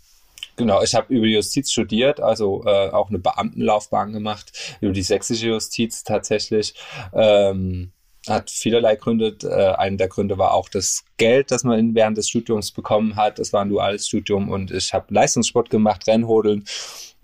genau, 0.55 0.81
ich 0.81 0.95
habe 0.95 1.13
über 1.13 1.25
Justiz 1.25 1.71
studiert, 1.71 2.21
also 2.21 2.63
äh, 2.65 2.89
auch 2.91 3.09
eine 3.09 3.19
Beamtenlaufbahn 3.19 4.13
gemacht, 4.13 4.77
über 4.79 4.93
die 4.93 5.01
sächsische 5.01 5.47
Justiz 5.47 6.03
tatsächlich. 6.03 6.75
Ähm, 7.13 7.91
hat 8.27 8.51
vielerlei 8.51 8.95
Gründe. 8.97 9.35
Äh, 9.43 9.75
einer 9.79 9.97
der 9.97 10.07
Gründe 10.07 10.37
war 10.37 10.53
auch 10.53 10.69
das 10.69 11.03
Geld, 11.17 11.49
das 11.49 11.63
man 11.63 11.95
während 11.95 12.17
des 12.17 12.29
Studiums 12.29 12.71
bekommen 12.71 13.15
hat. 13.15 13.39
Das 13.39 13.51
war 13.51 13.63
ein 13.63 13.69
duales 13.69 14.07
Studium 14.07 14.49
und 14.49 14.69
ich 14.69 14.93
habe 14.93 15.11
Leistungssport 15.13 15.71
gemacht, 15.71 16.07
Rennhodeln 16.07 16.65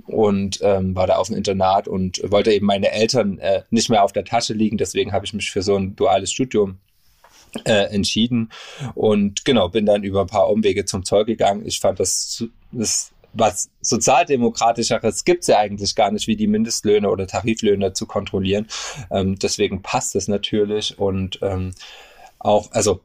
und 0.07 0.59
ähm, 0.63 0.95
war 0.95 1.05
da 1.05 1.17
auf 1.17 1.27
dem 1.27 1.35
Internat 1.35 1.87
und 1.87 2.19
wollte 2.23 2.51
eben 2.51 2.65
meine 2.65 2.91
Eltern 2.91 3.37
äh, 3.39 3.61
nicht 3.69 3.89
mehr 3.89 4.03
auf 4.03 4.11
der 4.11 4.25
Tasche 4.25 4.53
liegen. 4.53 4.77
Deswegen 4.77 5.11
habe 5.11 5.25
ich 5.25 5.33
mich 5.33 5.51
für 5.51 5.61
so 5.61 5.75
ein 5.75 5.95
duales 5.95 6.31
Studium 6.31 6.79
äh, 7.65 7.85
entschieden 7.93 8.51
und 8.95 9.45
genau, 9.45 9.69
bin 9.69 9.85
dann 9.85 10.03
über 10.03 10.21
ein 10.21 10.27
paar 10.27 10.49
Umwege 10.49 10.85
zum 10.85 11.05
Zoll 11.05 11.25
gegangen. 11.25 11.65
Ich 11.65 11.79
fand 11.79 11.99
das, 11.99 12.45
das 12.71 13.11
was 13.33 13.69
sozialdemokratischeres 13.81 15.23
gibt 15.23 15.41
es 15.41 15.47
ja 15.47 15.59
eigentlich 15.59 15.95
gar 15.95 16.11
nicht, 16.11 16.27
wie 16.27 16.35
die 16.35 16.47
Mindestlöhne 16.47 17.09
oder 17.09 17.27
Tariflöhne 17.27 17.93
zu 17.93 18.05
kontrollieren. 18.05 18.67
Ähm, 19.11 19.37
deswegen 19.37 19.81
passt 19.81 20.15
es 20.15 20.27
natürlich 20.27 20.97
und 20.97 21.39
ähm, 21.41 21.73
auch, 22.39 22.71
also 22.71 23.01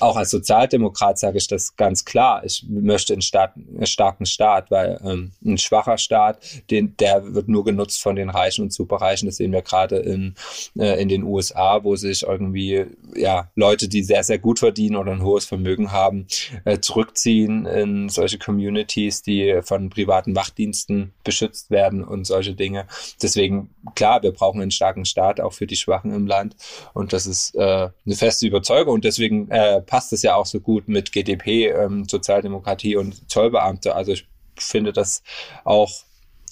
auch 0.00 0.16
als 0.16 0.30
Sozialdemokrat 0.30 1.18
sage 1.18 1.38
ich 1.38 1.48
das 1.48 1.76
ganz 1.76 2.04
klar. 2.04 2.44
Ich 2.44 2.64
möchte 2.68 3.12
einen, 3.12 3.22
Staat, 3.22 3.54
einen 3.56 3.86
starken 3.86 4.26
Staat, 4.26 4.70
weil 4.70 5.00
ähm, 5.04 5.32
ein 5.44 5.58
schwacher 5.58 5.98
Staat, 5.98 6.38
den, 6.70 6.96
der 6.98 7.34
wird 7.34 7.48
nur 7.48 7.64
genutzt 7.64 8.02
von 8.02 8.16
den 8.16 8.30
Reichen 8.30 8.62
und 8.62 8.72
Superreichen. 8.72 9.26
Das 9.26 9.36
sehen 9.36 9.52
wir 9.52 9.62
gerade 9.62 9.96
in, 9.96 10.34
äh, 10.78 11.00
in 11.00 11.08
den 11.08 11.22
USA, 11.22 11.82
wo 11.82 11.96
sich 11.96 12.22
irgendwie 12.22 12.86
ja 13.14 13.50
Leute, 13.54 13.88
die 13.88 14.02
sehr, 14.02 14.22
sehr 14.24 14.38
gut 14.38 14.58
verdienen 14.58 14.96
oder 14.96 15.12
ein 15.12 15.22
hohes 15.22 15.46
Vermögen 15.46 15.92
haben, 15.92 16.26
äh, 16.64 16.78
zurückziehen 16.80 17.66
in 17.66 18.08
solche 18.08 18.38
Communities, 18.38 19.22
die 19.22 19.60
von 19.62 19.90
privaten 19.90 20.36
Wachdiensten 20.36 21.12
beschützt 21.24 21.70
werden 21.70 22.04
und 22.04 22.26
solche 22.26 22.54
Dinge. 22.54 22.86
Deswegen, 23.22 23.70
klar, 23.94 24.22
wir 24.22 24.32
brauchen 24.32 24.60
einen 24.60 24.70
starken 24.70 25.04
Staat, 25.04 25.40
auch 25.40 25.52
für 25.52 25.66
die 25.66 25.76
Schwachen 25.76 26.12
im 26.12 26.26
Land. 26.26 26.56
Und 26.92 27.12
das 27.12 27.26
ist 27.26 27.54
äh, 27.54 27.60
eine 27.60 28.14
feste 28.14 28.46
Überzeugung. 28.46 28.94
Und 28.94 29.04
deswegen 29.04 29.50
äh, 29.50 29.80
passt 29.86 30.12
es 30.12 30.22
ja 30.22 30.34
auch 30.34 30.46
so 30.46 30.60
gut 30.60 30.88
mit 30.88 31.12
GDP, 31.12 31.68
ähm, 31.68 32.06
Sozialdemokratie 32.08 32.96
und 32.96 33.30
Zollbeamte. 33.30 33.94
Also 33.94 34.12
ich 34.12 34.26
finde 34.58 34.92
das 34.92 35.22
auch, 35.64 35.90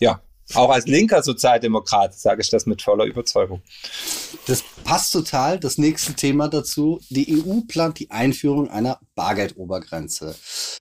ja, 0.01 0.21
auch 0.53 0.71
als 0.71 0.87
linker 0.87 1.23
Sozialdemokrat 1.23 2.15
sage 2.15 2.43
ich 2.43 2.51
das 2.51 2.67
mit 2.67 2.83
voller 2.83 3.07
Überzeugung. 3.07 3.63
Das 4.47 4.63
passt 4.85 5.13
total. 5.13 5.59
Das 5.59 5.79
nächste 5.79 6.15
Thema 6.15 6.49
dazu. 6.49 7.01
Die 7.09 7.43
EU 7.43 7.63
plant 7.67 7.99
die 7.99 8.11
Einführung 8.11 8.69
einer 8.69 9.01
Bargeldobergrenze 9.15 10.35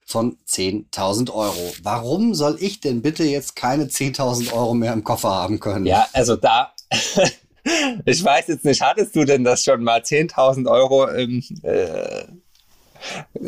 von 0.06 0.36
10.000 0.46 1.32
Euro. 1.32 1.72
Warum 1.82 2.34
soll 2.34 2.58
ich 2.60 2.80
denn 2.80 3.00
bitte 3.00 3.24
jetzt 3.24 3.56
keine 3.56 3.84
10.000 3.84 4.52
Euro 4.52 4.74
mehr 4.74 4.92
im 4.92 5.02
Koffer 5.02 5.30
haben 5.30 5.60
können? 5.60 5.86
Ja, 5.86 6.06
also 6.12 6.36
da, 6.36 6.74
ich 8.04 8.22
weiß 8.22 8.48
jetzt 8.48 8.66
nicht, 8.66 8.82
hattest 8.82 9.16
du 9.16 9.24
denn 9.24 9.44
das 9.44 9.64
schon 9.64 9.82
mal 9.82 10.00
10.000 10.00 10.70
Euro 10.70 11.08
im, 11.08 11.42
äh, 11.62 12.24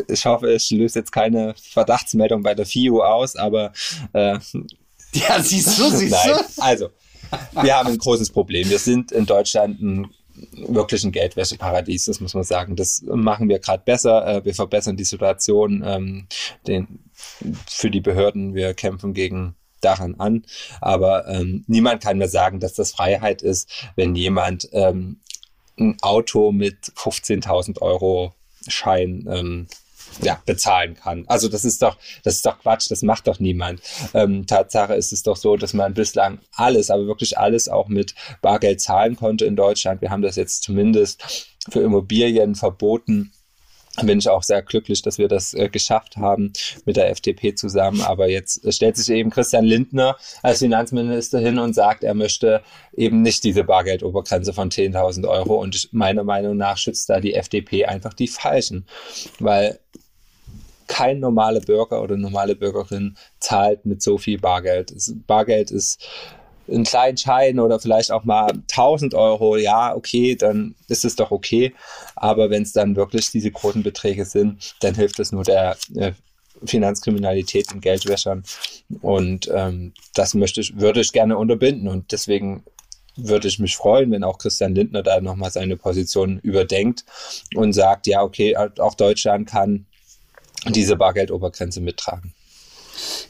ich 0.09 0.25
hoffe, 0.27 0.53
ich 0.53 0.71
löse 0.71 1.01
jetzt 1.01 1.13
keine 1.13 1.55
Verdachtsmeldung 1.73 2.43
bei 2.43 2.55
der 2.55 2.67
FIU 2.67 3.03
aus, 3.03 3.37
aber 3.37 3.73
äh, 4.13 4.39
ja, 5.13 5.43
siehst 5.43 5.79
du, 5.79 5.91
siehst 5.91 6.13
Nein. 6.13 6.37
du. 6.57 6.63
Also, 6.63 6.91
wir 7.61 7.77
haben 7.77 7.89
ein 7.89 7.99
großes 7.99 8.31
Problem. 8.31 8.69
Wir 8.69 8.79
sind 8.79 9.13
in 9.13 9.27
Deutschland 9.27 9.81
ein 9.81 10.11
wirklich 10.53 11.05
ein 11.05 11.13
Geldwäscheparadies, 11.13 12.05
das 12.05 12.21
muss 12.21 12.35
man 12.35 12.45
sagen. 12.45 12.77
Das 12.77 13.03
machen 13.07 13.49
wir 13.49 13.59
gerade 13.59 13.83
besser. 13.85 14.27
Äh, 14.27 14.45
wir 14.45 14.55
verbessern 14.55 14.97
die 14.97 15.05
Situation 15.05 15.83
ähm, 15.87 16.27
den, 16.67 17.11
für 17.67 17.91
die 17.91 18.01
Behörden. 18.01 18.55
Wir 18.55 18.75
kämpfen 18.75 19.15
gegen 19.15 19.57
daran 19.81 20.17
an. 20.19 20.45
Aber 20.81 21.27
ähm, 21.29 21.65
niemand 21.67 22.03
kann 22.03 22.19
mir 22.19 22.29
sagen, 22.29 22.61
dass 22.61 22.75
das 22.75 22.93
Freiheit 22.93 23.43
ist, 23.43 23.71
wenn 23.95 24.15
jemand 24.15 24.69
ähm, 24.73 25.21
ein 25.79 25.97
Auto 26.03 26.53
mit 26.53 26.77
15.000 26.97 27.81
Euro 27.81 28.35
Schein 28.71 29.27
ähm, 29.31 29.67
ja, 30.23 30.41
bezahlen 30.47 30.95
kann. 30.95 31.25
Also 31.27 31.49
das 31.49 31.65
ist 31.65 31.83
doch, 31.83 31.99
das 32.23 32.37
ist 32.37 32.47
doch 32.47 32.59
Quatsch, 32.61 32.91
das 32.91 33.03
macht 33.03 33.27
doch 33.27 33.39
niemand. 33.39 33.81
Ähm, 34.15 34.47
Tatsache 34.47 34.95
ist 34.95 35.13
es 35.13 35.23
doch 35.23 35.37
so, 35.37 35.57
dass 35.57 35.75
man 35.75 35.95
bislang 35.95 36.39
alles, 36.55 36.91
aber 36.91 37.07
wirklich 37.07 37.39
alles 37.39 37.69
auch 37.69 37.89
mit 37.89 38.15
Bargeld 38.41 38.81
zahlen 38.81 39.17
konnte 39.17 39.45
in 39.45 39.57
Deutschland. 39.57 40.01
Wir 40.01 40.11
haben 40.11 40.23
das 40.23 40.37
jetzt 40.37 40.63
zumindest 40.63 41.51
für 41.69 41.81
Immobilien 41.81 42.55
verboten 42.55 43.33
bin 44.03 44.19
ich 44.19 44.29
auch 44.29 44.43
sehr 44.43 44.63
glücklich, 44.63 45.03
dass 45.03 45.19
wir 45.19 45.29
das 45.29 45.55
äh, 45.55 45.69
geschafft 45.69 46.17
haben 46.17 46.53
mit 46.85 46.97
der 46.97 47.11
FDP 47.11 47.55
zusammen. 47.55 48.01
Aber 48.03 48.29
jetzt 48.29 48.65
äh, 48.65 48.73
stellt 48.73 48.97
sich 48.97 49.09
eben 49.11 49.31
Christian 49.31 49.65
Lindner 49.65 50.17
als 50.43 50.59
Finanzminister 50.59 51.39
hin 51.39 51.59
und 51.59 51.75
sagt, 51.75 52.05
er 52.05 52.15
möchte 52.15 52.63
eben 52.95 53.23
nicht 53.23 53.45
diese 53.45 53.65
Bargeldobergrenze 53.65 54.53
von 54.53 54.71
10.000 54.71 55.29
Euro. 55.29 55.61
Und 55.61 55.93
meiner 55.93 56.25
Meinung 56.25 56.57
nach 56.57 56.77
schützt 56.77 57.09
da 57.09 57.21
die 57.21 57.35
FDP 57.35 57.87
einfach 57.87 58.15
die 58.15 58.29
Falschen, 58.29 58.87
weil 59.39 59.79
kein 60.87 61.19
normaler 61.19 61.61
Bürger 61.61 62.03
oder 62.03 62.17
normale 62.17 62.55
Bürgerin 62.55 63.17
zahlt 63.41 63.85
mit 63.87 64.03
so 64.03 64.19
viel 64.19 64.39
Bargeld. 64.39 64.93
Bargeld 65.27 65.71
ist 65.71 66.07
einen 66.69 66.85
kleinen 66.85 67.17
Schein 67.17 67.61
oder 67.61 67.79
vielleicht 67.79 68.11
auch 68.11 68.25
mal 68.25 68.51
1000 68.51 69.15
Euro, 69.15 69.57
ja, 69.57 69.95
okay, 69.95 70.35
dann 70.37 70.75
ist 70.89 71.05
es 71.05 71.17
doch 71.17 71.31
okay. 71.31 71.75
Aber 72.15 72.51
wenn 72.51 72.63
es 72.63 72.73
dann 72.73 72.97
wirklich 72.97 73.31
diese 73.31 73.51
großen 73.51 73.83
Beträge 73.83 74.25
sind, 74.25 74.75
dann 74.81 74.95
hilft 74.95 75.19
es 75.21 75.33
nur 75.33 75.45
der 75.45 75.77
äh, 75.95 76.13
Finanzkriminalität 76.65 77.73
und 77.73 77.81
Geldwäschern. 77.81 78.45
Und 79.03 79.51
ähm, 79.53 79.93
das 80.15 80.35
möchte 80.35 80.61
ich, 80.61 80.79
würde 80.79 81.01
ich 81.01 81.13
gerne 81.13 81.37
unterbinden. 81.37 81.89
Und 81.89 82.13
deswegen 82.13 82.65
würde 83.17 83.49
ich 83.49 83.59
mich 83.59 83.77
freuen, 83.77 84.11
wenn 84.11 84.25
auch 84.25 84.39
Christian 84.39 84.75
Lindner 84.75 85.03
da 85.03 85.21
nochmal 85.21 85.51
seine 85.51 85.77
Position 85.77 86.39
überdenkt 86.41 87.05
und 87.55 87.73
sagt, 87.73 88.07
ja, 88.07 88.23
okay, 88.23 88.57
auch 88.57 88.95
Deutschland 88.95 89.49
kann 89.49 89.87
diese 90.69 90.97
Bargeldobergrenze 90.97 91.81
mittragen. 91.81 92.35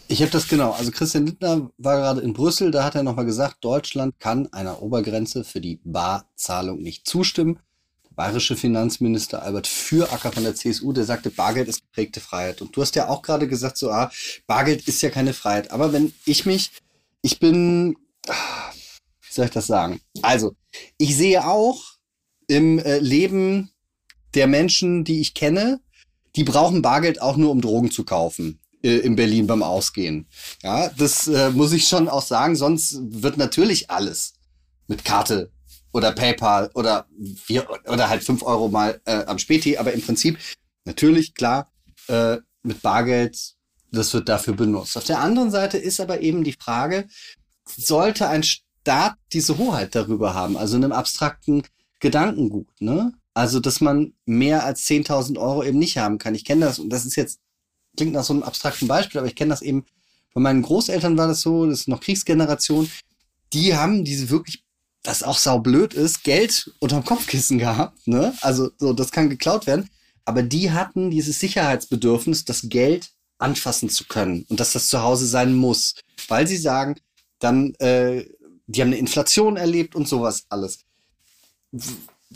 Ich 0.08 0.20
habe 0.22 0.30
das 0.30 0.48
genau. 0.48 0.72
Also 0.72 0.90
Christian 0.90 1.26
Lindner 1.26 1.70
war 1.78 1.96
gerade 1.96 2.20
in 2.20 2.32
Brüssel, 2.32 2.70
da 2.70 2.84
hat 2.84 2.94
er 2.94 3.02
nochmal 3.02 3.26
gesagt, 3.26 3.56
Deutschland 3.60 4.18
kann 4.20 4.52
einer 4.52 4.82
Obergrenze 4.82 5.44
für 5.44 5.60
die 5.60 5.80
Barzahlung 5.84 6.80
nicht 6.80 7.06
zustimmen. 7.06 7.58
Der 8.04 8.14
bayerische 8.14 8.56
Finanzminister 8.56 9.42
Albert 9.42 9.66
Füracker 9.66 10.32
von 10.32 10.44
der 10.44 10.54
CSU, 10.54 10.92
der 10.92 11.04
sagte, 11.04 11.30
Bargeld 11.30 11.68
ist 11.68 11.82
geprägte 11.82 12.20
Freiheit. 12.20 12.62
Und 12.62 12.76
du 12.76 12.82
hast 12.82 12.94
ja 12.94 13.08
auch 13.08 13.22
gerade 13.22 13.48
gesagt, 13.48 13.78
so, 13.78 13.90
ah, 13.90 14.10
Bargeld 14.46 14.86
ist 14.86 15.02
ja 15.02 15.10
keine 15.10 15.32
Freiheit. 15.32 15.70
Aber 15.70 15.92
wenn 15.92 16.12
ich 16.24 16.46
mich, 16.46 16.70
ich 17.22 17.40
bin, 17.40 17.96
wie 18.26 19.32
soll 19.32 19.46
ich 19.46 19.50
das 19.50 19.66
sagen? 19.66 20.00
Also, 20.22 20.54
ich 20.98 21.16
sehe 21.16 21.46
auch 21.46 21.82
im 22.46 22.78
äh, 22.78 22.98
Leben 22.98 23.70
der 24.34 24.46
Menschen, 24.46 25.04
die 25.04 25.20
ich 25.20 25.34
kenne, 25.34 25.80
die 26.36 26.44
brauchen 26.44 26.82
Bargeld 26.82 27.20
auch 27.20 27.36
nur, 27.36 27.50
um 27.50 27.60
Drogen 27.60 27.90
zu 27.90 28.04
kaufen 28.04 28.60
äh, 28.86 28.98
in 28.98 29.16
Berlin 29.16 29.46
beim 29.46 29.62
Ausgehen. 29.62 30.26
Ja, 30.62 30.88
das 30.90 31.26
äh, 31.26 31.50
muss 31.50 31.72
ich 31.72 31.88
schon 31.88 32.08
auch 32.08 32.22
sagen, 32.22 32.54
sonst 32.54 32.98
wird 33.00 33.36
natürlich 33.36 33.90
alles 33.90 34.34
mit 34.86 35.04
Karte 35.04 35.50
oder 35.92 36.12
PayPal 36.12 36.70
oder 36.74 37.06
vier, 37.44 37.66
oder 37.88 38.08
halt 38.08 38.22
fünf 38.22 38.42
Euro 38.42 38.68
mal 38.68 39.00
äh, 39.04 39.24
am 39.24 39.38
Späti, 39.38 39.76
aber 39.76 39.92
im 39.92 40.02
Prinzip 40.02 40.38
natürlich 40.84 41.34
klar 41.34 41.72
äh, 42.06 42.36
mit 42.62 42.82
Bargeld, 42.82 43.54
das 43.90 44.14
wird 44.14 44.28
dafür 44.28 44.54
benutzt. 44.54 44.96
Auf 44.96 45.04
der 45.04 45.20
anderen 45.20 45.50
Seite 45.50 45.78
ist 45.78 46.00
aber 46.00 46.20
eben 46.20 46.44
die 46.44 46.56
Frage, 46.58 47.08
sollte 47.64 48.28
ein 48.28 48.44
Staat 48.44 49.16
diese 49.32 49.58
Hoheit 49.58 49.94
darüber 49.94 50.34
haben, 50.34 50.56
also 50.56 50.76
in 50.76 50.84
einem 50.84 50.92
abstrakten 50.92 51.62
Gedankengut, 51.98 52.68
ne? 52.80 53.12
Also, 53.34 53.60
dass 53.60 53.82
man 53.82 54.14
mehr 54.24 54.64
als 54.64 54.86
10.000 54.86 55.38
Euro 55.38 55.62
eben 55.62 55.78
nicht 55.78 55.98
haben 55.98 56.16
kann. 56.16 56.34
Ich 56.34 56.46
kenne 56.46 56.64
das 56.64 56.78
und 56.78 56.88
das 56.88 57.04
ist 57.04 57.16
jetzt 57.16 57.38
klingt 57.96 58.12
nach 58.12 58.24
so 58.24 58.32
einem 58.32 58.42
abstrakten 58.42 58.88
Beispiel, 58.88 59.18
aber 59.18 59.28
ich 59.28 59.34
kenne 59.34 59.50
das 59.50 59.62
eben 59.62 59.84
von 60.36 60.42
meinen 60.42 60.60
Großeltern 60.60 61.16
war 61.16 61.28
das 61.28 61.40
so, 61.40 61.64
das 61.64 61.80
ist 61.80 61.88
noch 61.88 62.00
Kriegsgeneration. 62.02 62.90
Die 63.54 63.74
haben 63.74 64.04
diese 64.04 64.28
wirklich, 64.28 64.64
was 65.02 65.22
auch 65.22 65.38
saublöd 65.38 65.94
ist, 65.94 66.24
Geld 66.24 66.74
unterm 66.78 67.06
Kopfkissen 67.06 67.56
gehabt. 67.56 68.06
Ne? 68.06 68.34
Also 68.42 68.68
so, 68.76 68.92
das 68.92 69.12
kann 69.12 69.30
geklaut 69.30 69.66
werden. 69.66 69.88
Aber 70.26 70.42
die 70.42 70.72
hatten 70.72 71.10
dieses 71.10 71.40
Sicherheitsbedürfnis, 71.40 72.44
das 72.44 72.68
Geld 72.68 73.12
anfassen 73.38 73.88
zu 73.88 74.04
können 74.04 74.44
und 74.50 74.60
dass 74.60 74.72
das 74.72 74.88
zu 74.88 75.00
Hause 75.00 75.26
sein 75.26 75.54
muss, 75.54 75.94
weil 76.28 76.46
sie 76.46 76.58
sagen, 76.58 76.96
dann, 77.38 77.74
äh, 77.76 78.26
die 78.66 78.82
haben 78.82 78.88
eine 78.88 78.98
Inflation 78.98 79.56
erlebt 79.56 79.94
und 79.94 80.06
sowas 80.06 80.44
alles. 80.50 80.80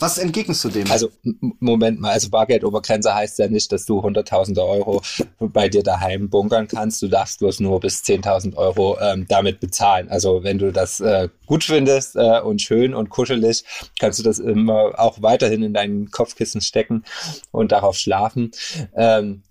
Was 0.01 0.17
entgegnest 0.17 0.63
du 0.63 0.69
dem? 0.69 0.89
Also, 0.89 1.11
Moment 1.59 1.99
mal, 1.99 2.11
also 2.11 2.29
Bargeldobergrenze 2.29 3.13
heißt 3.13 3.37
ja 3.37 3.47
nicht, 3.47 3.71
dass 3.71 3.85
du 3.85 4.01
hunderttausende 4.01 4.65
Euro 4.65 5.03
bei 5.39 5.69
dir 5.69 5.83
daheim 5.83 6.27
bunkern 6.27 6.67
kannst. 6.67 7.03
Du 7.03 7.07
darfst 7.07 7.37
bloß 7.37 7.59
nur 7.59 7.79
bis 7.79 8.01
10.000 8.01 8.55
Euro 8.55 8.97
ähm, 8.99 9.27
damit 9.29 9.59
bezahlen. 9.59 10.09
Also, 10.09 10.43
wenn 10.43 10.57
du 10.57 10.71
das 10.71 11.01
äh, 11.01 11.29
gut 11.45 11.63
findest 11.63 12.15
äh, 12.15 12.39
und 12.39 12.63
schön 12.63 12.95
und 12.95 13.11
kuschelig, 13.11 13.63
kannst 13.99 14.17
du 14.17 14.23
das 14.23 14.39
immer 14.39 14.97
auch 14.97 15.21
weiterhin 15.21 15.61
in 15.61 15.73
deinen 15.75 16.09
Kopfkissen 16.09 16.61
stecken 16.61 17.03
und 17.51 17.71
darauf 17.71 17.95
schlafen. 17.95 18.51
Ähm, 18.95 19.43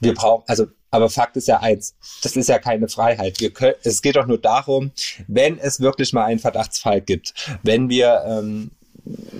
wir 0.00 0.14
brauchen, 0.14 0.44
also 0.46 0.66
aber 0.90 1.10
Fakt 1.10 1.36
ist 1.36 1.46
ja 1.46 1.60
eins, 1.60 1.94
das 2.22 2.36
ist 2.36 2.48
ja 2.48 2.58
keine 2.58 2.88
Freiheit. 2.88 3.38
Wir 3.40 3.50
können, 3.50 3.74
es 3.84 4.00
geht 4.00 4.16
doch 4.16 4.26
nur 4.26 4.38
darum, 4.38 4.92
wenn 5.28 5.58
es 5.58 5.80
wirklich 5.80 6.14
mal 6.14 6.24
einen 6.24 6.40
Verdachtsfall 6.40 7.02
gibt, 7.02 7.34
wenn 7.62 7.90
wir 7.90 8.24
ähm, 8.26 8.70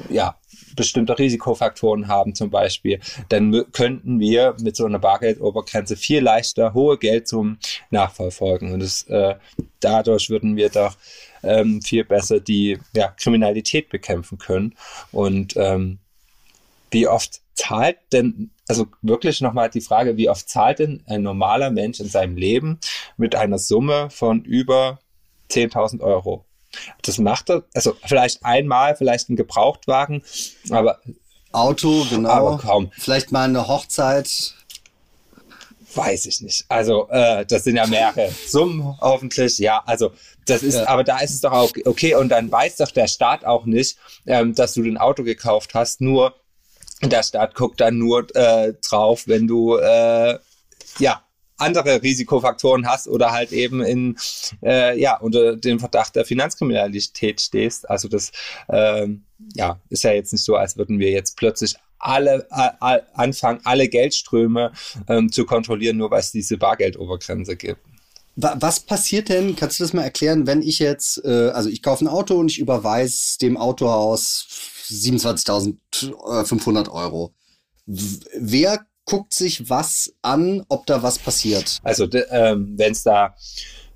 ja, 0.08 0.36
bestimmte 0.76 1.18
Risikofaktoren 1.18 2.08
haben 2.08 2.34
zum 2.34 2.50
Beispiel, 2.50 3.00
dann 3.28 3.64
könnten 3.72 4.20
wir 4.20 4.56
mit 4.60 4.76
so 4.76 4.86
einer 4.86 4.98
Bargeldobergrenze 4.98 5.96
viel 5.96 6.22
leichter 6.22 6.74
hohe 6.74 6.98
Geldsummen 6.98 7.58
nachverfolgen. 7.90 8.72
Und 8.72 8.80
das, 8.80 9.02
äh, 9.04 9.34
dadurch 9.80 10.30
würden 10.30 10.56
wir 10.56 10.68
doch 10.68 10.96
ähm, 11.42 11.80
viel 11.82 12.04
besser 12.04 12.40
die 12.40 12.78
ja, 12.94 13.08
Kriminalität 13.08 13.88
bekämpfen 13.88 14.38
können. 14.38 14.74
Und 15.12 15.56
ähm, 15.56 15.98
wie 16.90 17.06
oft 17.06 17.40
zahlt 17.54 17.98
denn, 18.12 18.50
also 18.68 18.86
wirklich 19.02 19.40
nochmal 19.40 19.70
die 19.70 19.80
Frage, 19.80 20.16
wie 20.16 20.28
oft 20.28 20.48
zahlt 20.48 20.78
denn 20.78 21.02
ein 21.06 21.22
normaler 21.22 21.70
Mensch 21.70 22.00
in 22.00 22.08
seinem 22.08 22.36
Leben 22.36 22.78
mit 23.16 23.34
einer 23.34 23.58
Summe 23.58 24.10
von 24.10 24.42
über 24.44 24.98
10.000 25.50 26.00
Euro? 26.00 26.44
Das 27.02 27.18
macht 27.18 27.50
er, 27.50 27.64
also 27.74 27.96
vielleicht 28.04 28.44
einmal, 28.44 28.96
vielleicht 28.96 29.28
ein 29.28 29.36
Gebrauchtwagen, 29.36 30.22
aber. 30.70 31.00
Auto, 31.52 32.06
genau. 32.08 32.28
Aber 32.28 32.58
kaum. 32.58 32.92
Vielleicht 32.96 33.32
mal 33.32 33.44
eine 33.44 33.66
Hochzeit. 33.66 34.54
Weiß 35.94 36.26
ich 36.26 36.40
nicht. 36.40 36.64
Also, 36.68 37.08
äh, 37.08 37.44
das 37.44 37.64
sind 37.64 37.74
ja 37.74 37.86
mehrere 37.86 38.30
Summen 38.46 38.96
hoffentlich. 39.00 39.58
Ja, 39.58 39.82
also 39.84 40.12
das 40.46 40.62
ist, 40.62 40.76
ja. 40.76 40.86
aber 40.86 41.02
da 41.02 41.18
ist 41.18 41.34
es 41.34 41.40
doch 41.40 41.50
auch 41.52 41.72
okay. 41.84 42.14
Und 42.14 42.28
dann 42.28 42.52
weiß 42.52 42.76
doch 42.76 42.92
der 42.92 43.08
Staat 43.08 43.44
auch 43.44 43.64
nicht, 43.64 43.96
ähm, 44.26 44.54
dass 44.54 44.74
du 44.74 44.84
ein 44.84 44.98
Auto 44.98 45.24
gekauft 45.24 45.74
hast. 45.74 46.00
Nur 46.00 46.34
der 47.02 47.24
Staat 47.24 47.56
guckt 47.56 47.80
dann 47.80 47.98
nur 47.98 48.34
äh, 48.36 48.74
drauf, 48.88 49.24
wenn 49.26 49.48
du 49.48 49.76
äh, 49.76 50.38
ja 50.98 51.22
andere 51.60 52.02
Risikofaktoren 52.02 52.86
hast 52.86 53.08
oder 53.08 53.32
halt 53.32 53.52
eben 53.52 53.82
in 53.82 54.16
äh, 54.62 54.98
ja 54.98 55.18
unter 55.18 55.56
dem 55.56 55.80
Verdacht 55.80 56.16
der 56.16 56.24
Finanzkriminalität 56.24 57.40
stehst. 57.40 57.88
Also 57.88 58.08
das 58.08 58.32
ähm, 58.68 59.24
ja 59.54 59.80
ist 59.88 60.04
ja 60.04 60.12
jetzt 60.12 60.32
nicht 60.32 60.44
so, 60.44 60.56
als 60.56 60.76
würden 60.76 60.98
wir 60.98 61.10
jetzt 61.10 61.36
plötzlich 61.36 61.74
alle 61.98 62.46
äh, 62.50 62.98
anfangen, 63.14 63.60
alle 63.64 63.88
Geldströme 63.88 64.72
ähm, 65.08 65.30
zu 65.30 65.44
kontrollieren, 65.44 65.98
nur 65.98 66.10
weil 66.10 66.20
es 66.20 66.32
diese 66.32 66.56
Bargeldobergrenze 66.56 67.56
gibt. 67.56 67.80
Was 68.36 68.80
passiert 68.80 69.28
denn, 69.28 69.54
kannst 69.54 69.78
du 69.78 69.84
das 69.84 69.92
mal 69.92 70.04
erklären, 70.04 70.46
wenn 70.46 70.62
ich 70.62 70.78
jetzt, 70.78 71.22
äh, 71.24 71.50
also 71.50 71.68
ich 71.68 71.82
kaufe 71.82 72.02
ein 72.04 72.08
Auto 72.08 72.36
und 72.36 72.50
ich 72.50 72.58
überweise 72.58 73.36
dem 73.38 73.58
Autohaus 73.58 74.46
27.500 74.88 76.90
Euro. 76.90 77.34
Wer 77.86 78.86
guckt 79.10 79.34
sich 79.34 79.68
was 79.68 80.14
an, 80.22 80.64
ob 80.68 80.86
da 80.86 81.02
was 81.02 81.18
passiert? 81.18 81.78
Also 81.82 82.08
ähm, 82.30 82.74
wenn 82.76 82.92
es 82.92 83.02
da 83.02 83.34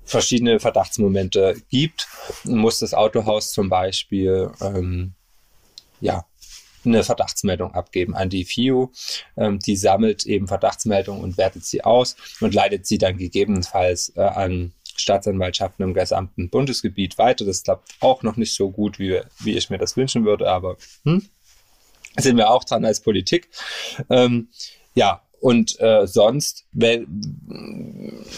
verschiedene 0.03 0.59
Verdachtsmomente 0.59 1.55
gibt, 1.69 2.07
muss 2.43 2.79
das 2.79 2.93
Autohaus 2.93 3.53
zum 3.53 3.69
Beispiel 3.69 4.51
ähm, 4.61 5.13
ja 6.01 6.25
eine 6.83 7.03
Verdachtsmeldung 7.03 7.73
abgeben 7.73 8.13
an 8.13 8.29
die 8.29 8.43
FIU. 8.43 8.89
Ähm, 9.37 9.59
die 9.59 9.77
sammelt 9.77 10.25
eben 10.25 10.49
Verdachtsmeldungen 10.49 11.23
und 11.23 11.37
wertet 11.37 11.65
sie 11.65 11.83
aus 11.83 12.17
und 12.41 12.53
leitet 12.53 12.85
sie 12.85 12.97
dann 12.97 13.17
gegebenenfalls 13.17 14.11
äh, 14.17 14.21
an 14.21 14.73
Staatsanwaltschaften 14.97 15.83
im 15.83 15.93
gesamten 15.93 16.49
Bundesgebiet 16.49 17.17
weiter. 17.17 17.45
Das 17.45 17.63
klappt 17.63 17.95
auch 18.01 18.21
noch 18.21 18.35
nicht 18.35 18.53
so 18.53 18.69
gut, 18.69 18.99
wie, 18.99 19.21
wie 19.39 19.57
ich 19.57 19.69
mir 19.69 19.77
das 19.77 19.95
wünschen 19.95 20.25
würde, 20.25 20.51
aber 20.51 20.75
hm, 21.05 21.25
sind 22.17 22.35
wir 22.35 22.49
auch 22.49 22.65
dran 22.65 22.83
als 22.83 22.99
Politik. 22.99 23.49
Ähm, 24.09 24.49
ja, 24.95 25.21
und 25.45 25.79
äh, 25.79 26.07
sonst, 26.07 26.65
wenn, 26.71 27.05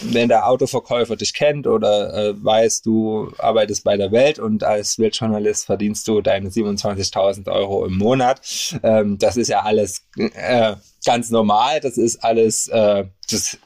wenn 0.02 0.28
der 0.28 0.46
Autoverkäufer 0.46 1.16
dich 1.16 1.32
kennt 1.32 1.66
oder 1.66 2.12
äh, 2.12 2.44
weiß, 2.44 2.82
du 2.82 3.32
arbeitest 3.38 3.82
bei 3.84 3.96
der 3.96 4.12
Welt 4.12 4.38
und 4.38 4.62
als 4.62 4.98
Weltjournalist 4.98 5.64
verdienst 5.64 6.06
du 6.06 6.20
deine 6.20 6.50
27.000 6.50 7.50
Euro 7.50 7.86
im 7.86 7.96
Monat, 7.96 8.42
ähm, 8.82 9.16
das 9.16 9.38
ist 9.38 9.48
ja 9.48 9.62
alles 9.62 10.02
äh, 10.16 10.74
ganz 11.06 11.30
normal. 11.30 11.80
Das 11.80 11.96
ist 11.96 12.22
alles, 12.22 12.68
äh, 12.68 13.06
das, 13.30 13.56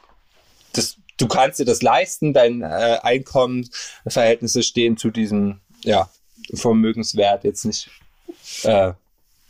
das, 0.72 0.96
du 1.16 1.26
kannst 1.26 1.58
dir 1.58 1.64
das 1.64 1.82
leisten. 1.82 2.32
Dein 2.32 2.62
äh, 2.62 2.98
Einkommensverhältnisse 3.02 4.62
stehen 4.62 4.96
zu 4.96 5.10
diesem 5.10 5.60
ja, 5.82 6.08
Vermögenswert 6.54 7.42
jetzt 7.42 7.64
nicht 7.64 7.90
äh, 8.62 8.92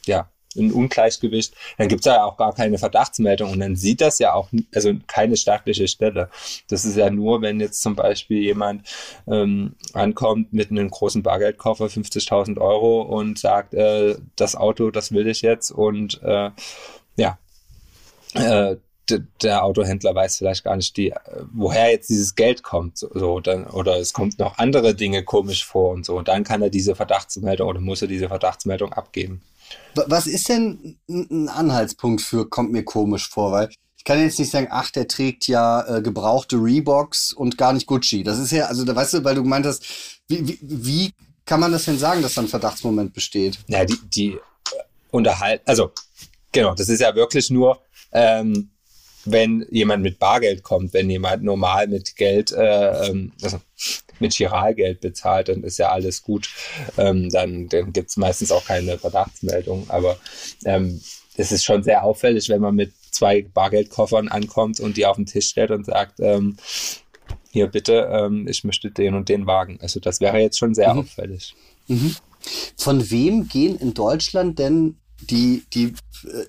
ja, 0.07 0.32
ein 0.57 0.73
Ungleichgewicht, 0.73 1.55
dann 1.79 1.89
gibt 1.89 2.01
es 2.01 2.07
ja 2.07 2.25
auch 2.25 2.37
gar 2.37 2.55
keine 2.55 2.79
Verdachtsmeldung 2.79 3.53
und 3.53 3.61
dann 3.61 3.77
sieht 3.77 4.01
das 4.01 4.19
ja 4.19 4.35
auch, 4.35 4.49
also 4.75 4.93
keine 5.07 5.37
staatliche 5.37 5.89
Stelle. 5.89 6.29
Das 6.69 6.85
ist 6.85 6.97
ja 6.97 7.11
nur, 7.11 7.43
wenn 7.43 7.61
jetzt 7.61 7.83
zum 7.83 7.97
Beispiel 7.97 8.43
jemand 8.43 8.89
ähm, 9.27 9.75
ankommt 9.93 10.53
mit 10.53 10.71
einem 10.71 10.91
großen 10.91 11.23
Bargeldkoffer, 11.23 11.87
50.000 11.87 12.61
Euro 12.61 13.03
und 13.03 13.39
sagt, 13.39 13.75
äh, 13.75 14.17
das 14.37 14.57
Auto, 14.57 14.91
das 14.91 15.13
will 15.13 15.27
ich 15.27 15.43
jetzt 15.43 15.71
und 15.71 16.23
äh, 16.23 16.51
ja, 17.17 17.39
äh, 18.35 18.77
der 19.21 19.65
Autohändler 19.65 20.15
weiß 20.15 20.39
vielleicht 20.39 20.65
gar 20.65 20.77
nicht, 20.77 20.97
die, 20.97 21.13
woher 21.53 21.91
jetzt 21.91 22.09
dieses 22.11 22.35
Geld 22.35 22.63
kommt, 22.63 22.99
so, 22.99 23.41
dann, 23.41 23.67
oder 23.67 23.99
es 23.99 24.13
kommt 24.13 24.39
noch 24.39 24.59
andere 24.59 24.95
Dinge 24.95 25.25
komisch 25.25 25.65
vor 25.65 25.91
und 25.91 26.07
so. 26.07 26.17
Und 26.17 26.29
dann 26.29 26.45
kann 26.45 26.63
er 26.63 26.71
diese 26.71 26.95
Verdachtsmeldung 26.95 27.69
oder 27.69 27.81
muss 27.81 28.03
er 28.03 28.09
diese 28.09 28.29
Verdachtsmeldung 28.29 28.93
abgeben. 28.93 29.43
Was 29.95 30.27
ist 30.27 30.49
denn 30.49 30.97
ein 31.09 31.49
Anhaltspunkt 31.49 32.23
für 32.23 32.49
kommt 32.49 32.73
mir 32.73 32.85
komisch 32.85 33.29
vor? 33.29 33.53
Weil 33.53 33.71
ich 33.97 34.05
kann 34.05 34.21
jetzt 34.21 34.39
nicht 34.39 34.51
sagen, 34.51 34.67
ach, 34.71 34.91
der 34.91 35.07
trägt 35.07 35.47
ja 35.47 35.87
äh, 35.87 36.03
gebrauchte 36.03 36.57
Reeboks 36.57 37.33
und 37.33 37.57
gar 37.57 37.73
nicht 37.73 37.87
Gucci. 37.87 38.25
Das 38.25 38.39
ist 38.39 38.51
ja, 38.51 38.67
also 38.67 38.85
da 38.85 38.97
weißt 38.97 39.15
du, 39.15 39.25
weil 39.25 39.37
du 39.37 39.43
gemeint 39.43 39.65
hast, 39.65 39.85
wie, 40.29 40.49
wie, 40.49 40.59
wie 40.61 41.13
kann 41.45 41.61
man 41.61 41.73
das 41.73 41.85
denn 41.85 41.99
sagen, 41.99 42.23
dass 42.23 42.35
da 42.35 42.43
ein 42.43 42.49
Verdachtsmoment 42.49 43.13
besteht? 43.13 43.59
Ja, 43.69 43.85
die, 43.85 43.99
die 44.15 44.39
unterhalten, 45.11 45.63
also 45.67 45.93
genau, 46.51 46.75
das 46.75 46.89
ist 46.89 47.01
ja 47.01 47.15
wirklich 47.15 47.51
nur, 47.51 47.81
ähm, 48.13 48.71
wenn 49.25 49.67
jemand 49.71 50.03
mit 50.03 50.19
Bargeld 50.19 50.63
kommt, 50.63 50.95
wenn 50.95 51.11
jemand 51.11 51.43
normal 51.43 51.87
mit 51.87 52.17
Geld, 52.17 52.53
äh, 52.53 53.09
ähm, 53.09 53.33
also 53.43 53.61
mit 54.19 54.35
Chiralgeld 54.35 55.01
bezahlt, 55.01 55.49
dann 55.49 55.63
ist 55.65 55.79
ja 55.79 55.91
alles 55.91 56.23
gut. 56.23 56.49
Ähm, 56.97 57.29
dann 57.31 57.69
dann 57.69 57.93
gibt 57.93 58.11
es 58.11 58.17
meistens 58.17 58.53
auch 58.53 58.65
keine 58.65 58.99
Verdachtsmeldung. 58.99 59.89
Aber 59.89 60.17
ähm, 60.65 61.01
es 61.37 61.53
ist 61.53 61.65
schon 61.65 61.83
sehr 61.83 62.05
auffällig, 62.05 62.49
wenn 62.49 62.61
man 62.61 62.75
mit 62.75 62.93
zwei 63.11 63.43
Bargeldkoffern 63.43 64.29
ankommt 64.29 64.81
und 64.81 64.97
die 64.97 65.07
auf 65.07 65.17
den 65.17 65.27
Tisch 65.27 65.49
stellt 65.49 65.71
und 65.71 65.87
sagt, 65.87 66.21
ähm, 66.21 66.57
hier 67.51 67.67
bitte, 67.67 68.09
ähm, 68.11 68.49
ich 68.49 68.65
möchte 68.65 68.91
den 68.91 69.15
und 69.15 69.29
den 69.29 69.47
Wagen. 69.47 69.79
Also 69.83 70.01
das 70.01 70.21
wäre 70.21 70.39
jetzt 70.39 70.59
schon 70.59 70.75
sehr 70.75 70.93
mhm. 70.95 71.01
auffällig. 71.01 71.55
Mhm. 71.87 72.17
Von 72.77 73.11
wem 73.11 73.49
gehen 73.49 73.79
in 73.79 73.95
Deutschland 73.95 74.59
denn 74.59 74.97
die, 75.31 75.65
die, 75.73 75.95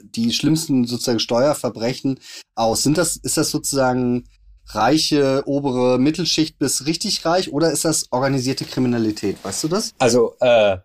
die 0.01 0.31
schlimmsten 0.31 0.85
sozusagen 0.85 1.19
Steuerverbrechen 1.19 2.19
aus? 2.55 2.83
Sind 2.83 2.97
das, 2.97 3.15
ist 3.17 3.37
das 3.37 3.51
sozusagen 3.51 4.25
reiche, 4.67 5.43
obere 5.45 5.99
Mittelschicht 5.99 6.57
bis 6.57 6.85
richtig 6.85 7.25
reich 7.25 7.51
oder 7.51 7.71
ist 7.71 7.85
das 7.85 8.11
organisierte 8.11 8.65
Kriminalität? 8.65 9.37
Weißt 9.43 9.63
du 9.63 9.67
das? 9.67 9.93
Also, 9.99 10.35
äh, 10.39 10.77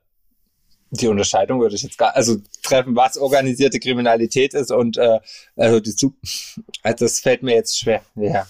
die 0.91 1.09
Unterscheidung 1.09 1.61
würde 1.61 1.75
ich 1.75 1.83
jetzt 1.83 1.99
gar, 1.99 2.17
also 2.17 2.37
treffen, 2.63 2.97
was 2.97 3.19
organisierte 3.19 3.79
Kriminalität 3.79 4.55
ist 4.55 4.73
und 4.73 4.97
äh, 4.97 5.21
also 5.57 5.81
die, 5.81 5.95
also 6.83 7.05
das 7.05 7.21
fällt 7.21 7.43
mir 7.43 7.55
jetzt 7.55 7.79
schwer. 7.79 8.03
Ja. 8.17 8.47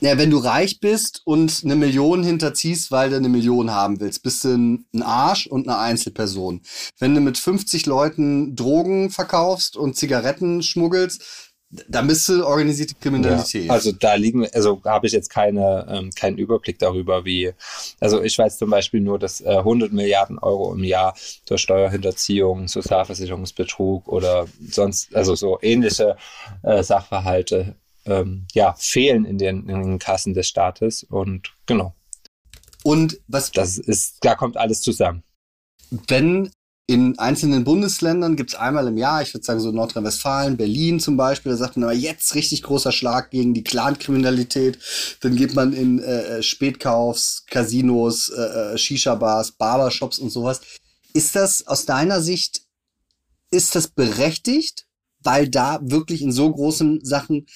Ja, 0.00 0.18
wenn 0.18 0.30
du 0.30 0.38
reich 0.38 0.80
bist 0.80 1.22
und 1.24 1.62
eine 1.64 1.74
Million 1.74 2.22
hinterziehst, 2.22 2.90
weil 2.90 3.10
du 3.10 3.16
eine 3.16 3.28
Million 3.28 3.70
haben 3.70 3.98
willst, 4.00 4.22
bist 4.22 4.44
du 4.44 4.54
ein 4.54 5.02
Arsch 5.02 5.46
und 5.46 5.68
eine 5.68 5.78
Einzelperson. 5.78 6.60
Wenn 6.98 7.14
du 7.14 7.20
mit 7.20 7.38
50 7.38 7.86
Leuten 7.86 8.54
Drogen 8.54 9.10
verkaufst 9.10 9.76
und 9.76 9.96
Zigaretten 9.96 10.62
schmuggelst, 10.62 11.22
dann 11.88 12.06
bist 12.06 12.28
du 12.28 12.46
organisierte 12.46 12.94
Kriminalität. 12.94 13.66
Ja, 13.66 13.72
also 13.72 13.90
da 13.90 14.14
liegen, 14.14 14.46
also 14.52 14.80
habe 14.84 15.06
ich 15.06 15.12
jetzt 15.12 15.30
keine, 15.30 15.86
ähm, 15.90 16.10
keinen 16.10 16.38
Überblick 16.38 16.78
darüber, 16.78 17.24
wie, 17.24 17.52
also 17.98 18.22
ich 18.22 18.38
weiß 18.38 18.58
zum 18.58 18.70
Beispiel 18.70 19.00
nur, 19.00 19.18
dass 19.18 19.40
äh, 19.40 19.48
100 19.48 19.92
Milliarden 19.92 20.38
Euro 20.38 20.72
im 20.72 20.84
Jahr 20.84 21.16
durch 21.46 21.62
Steuerhinterziehung, 21.62 22.68
Sozialversicherungsbetrug 22.68 24.06
oder 24.06 24.46
sonst, 24.70 25.14
also 25.16 25.34
so 25.34 25.58
ähnliche 25.60 26.16
äh, 26.62 26.82
Sachverhalte 26.82 27.74
ähm, 28.06 28.46
ja, 28.52 28.74
fehlen 28.78 29.24
in 29.24 29.38
den, 29.38 29.68
in 29.68 29.82
den 29.82 29.98
Kassen 29.98 30.34
des 30.34 30.48
Staates. 30.48 31.02
Und 31.04 31.54
genau. 31.66 31.94
Und 32.82 33.20
was. 33.26 33.50
Das 33.50 33.78
ist, 33.78 34.18
da 34.22 34.34
kommt 34.34 34.56
alles 34.56 34.80
zusammen. 34.80 35.22
Wenn 35.90 36.50
in 36.88 37.18
einzelnen 37.18 37.64
Bundesländern 37.64 38.36
gibt 38.36 38.50
es 38.50 38.56
einmal 38.56 38.86
im 38.86 38.96
Jahr, 38.96 39.20
ich 39.20 39.34
würde 39.34 39.44
sagen 39.44 39.58
so 39.58 39.72
Nordrhein-Westfalen, 39.72 40.56
Berlin 40.56 41.00
zum 41.00 41.16
Beispiel, 41.16 41.50
da 41.50 41.58
sagt 41.58 41.76
man 41.76 41.84
aber 41.84 41.98
jetzt 41.98 42.36
richtig 42.36 42.62
großer 42.62 42.92
Schlag 42.92 43.30
gegen 43.30 43.54
die 43.54 43.64
Clankriminalität. 43.64 44.78
Dann 45.20 45.34
geht 45.34 45.54
man 45.54 45.72
in 45.72 45.98
äh, 45.98 46.38
äh 46.38 46.42
Spätkaufs, 46.42 47.44
Casinos, 47.50 48.28
äh, 48.28 48.40
äh, 48.74 48.78
Shisha-Bars, 48.78 49.52
Barbershops 49.52 50.20
und 50.20 50.30
sowas. 50.30 50.60
Ist 51.12 51.34
das 51.34 51.66
aus 51.66 51.86
deiner 51.86 52.20
Sicht, 52.20 52.62
ist 53.50 53.74
das 53.74 53.88
berechtigt? 53.88 54.85
Weil 55.26 55.48
da 55.48 55.78
wirklich 55.82 56.22
in 56.22 56.32
so 56.32 56.50
großen 56.50 57.04
Sachen 57.04 57.46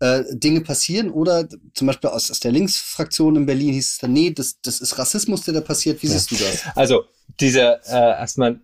äh, 0.00 0.24
Dinge 0.32 0.60
passieren. 0.60 1.10
Oder 1.10 1.48
zum 1.74 1.86
Beispiel 1.86 2.10
aus, 2.10 2.30
aus 2.30 2.40
der 2.40 2.52
Linksfraktion 2.52 3.36
in 3.36 3.46
Berlin 3.46 3.72
hieß 3.72 3.92
es 3.92 3.98
dann, 3.98 4.12
nee, 4.12 4.30
das, 4.30 4.60
das 4.60 4.80
ist 4.80 4.98
Rassismus, 4.98 5.42
der 5.42 5.54
da 5.54 5.60
passiert. 5.60 6.02
Wie 6.02 6.08
ja. 6.08 6.12
siehst 6.12 6.32
du 6.32 6.36
das? 6.36 6.64
Also 6.74 7.04
diese 7.38 7.80
äh, 7.86 8.18
erstmal 8.20 8.60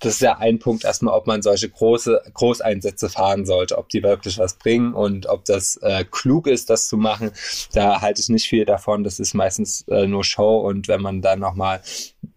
das 0.00 0.14
ist 0.14 0.20
ja 0.20 0.38
ein 0.38 0.58
Punkt 0.58 0.84
erstmal, 0.84 1.14
ob 1.14 1.26
man 1.26 1.42
solche 1.42 1.68
große 1.68 2.22
Großeinsätze 2.34 3.08
fahren 3.08 3.46
sollte, 3.46 3.78
ob 3.78 3.88
die 3.88 4.02
wirklich 4.02 4.38
was 4.38 4.54
bringen 4.54 4.94
und 4.94 5.26
ob 5.26 5.44
das 5.44 5.76
äh, 5.82 6.04
klug 6.04 6.46
ist, 6.46 6.70
das 6.70 6.88
zu 6.88 6.96
machen. 6.96 7.32
Da 7.72 8.00
halte 8.00 8.20
ich 8.20 8.28
nicht 8.28 8.48
viel 8.48 8.64
davon. 8.64 9.04
Das 9.04 9.20
ist 9.20 9.34
meistens 9.34 9.82
äh, 9.88 10.06
nur 10.06 10.24
Show 10.24 10.58
und 10.58 10.88
wenn 10.88 11.00
man 11.00 11.22
dann 11.22 11.40
nochmal, 11.40 11.80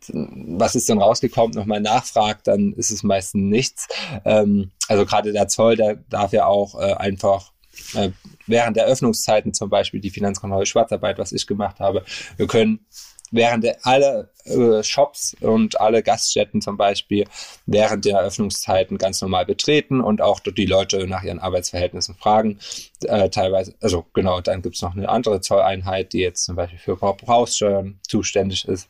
was 0.08 0.75
ist 0.75 0.89
denn 0.89 1.01
rausgekommen, 1.01 1.56
nochmal 1.56 1.82
nachfragt, 1.82 2.47
dann 2.47 2.73
ist 2.73 2.91
es 2.91 3.04
meistens 3.04 3.43
nichts. 3.43 3.88
Ähm, 4.25 4.71
also 4.88 5.06
gerade 5.06 5.32
der 5.32 5.47
Zoll, 5.47 5.75
der 5.75 5.95
darf 6.10 6.34
ja 6.34 6.45
auch 6.45 6.80
äh, 6.80 6.93
einfach 6.93 7.51
äh, 7.93 8.10
während 8.47 8.77
der 8.77 8.86
Öffnungszeiten 8.86 9.54
zum 9.54 9.69
Beispiel 9.69 9.99
die 9.99 10.10
Finanzkontrolle 10.10 10.65
Schwarzarbeit, 10.65 11.17
was 11.17 11.32
ich 11.32 11.47
gemacht 11.47 11.80
habe. 11.80 12.04
Wir 12.38 12.47
können 12.47 12.86
während 13.32 13.63
der, 13.63 13.77
alle 13.84 14.31
Shops 14.84 15.36
und 15.39 15.80
alle 15.80 16.04
Gaststätten 16.04 16.62
zum 16.62 16.77
Beispiel 16.77 17.25
während 17.65 18.06
der 18.06 18.19
Eröffnungszeiten 18.19 18.97
ganz 18.97 19.21
normal 19.21 19.45
betreten 19.45 20.01
und 20.01 20.21
auch 20.21 20.39
die 20.39 20.65
Leute 20.65 21.08
nach 21.08 21.23
ihren 21.23 21.39
Arbeitsverhältnissen 21.39 22.15
fragen. 22.15 22.60
Äh, 23.04 23.30
teilweise, 23.30 23.73
also 23.82 24.06
genau, 24.13 24.41
dann 24.41 24.62
gibt's 24.62 24.82
noch 24.82 24.95
eine 24.95 25.10
andere 25.10 25.41
Zolleinheit, 25.41 26.13
die 26.13 26.19
jetzt 26.19 26.45
zum 26.45 26.56
Beispiel 26.56 26.80
für 26.80 26.97
Verbrauchssteuern 26.97 27.99
zuständig 28.08 28.67
ist. 28.67 28.88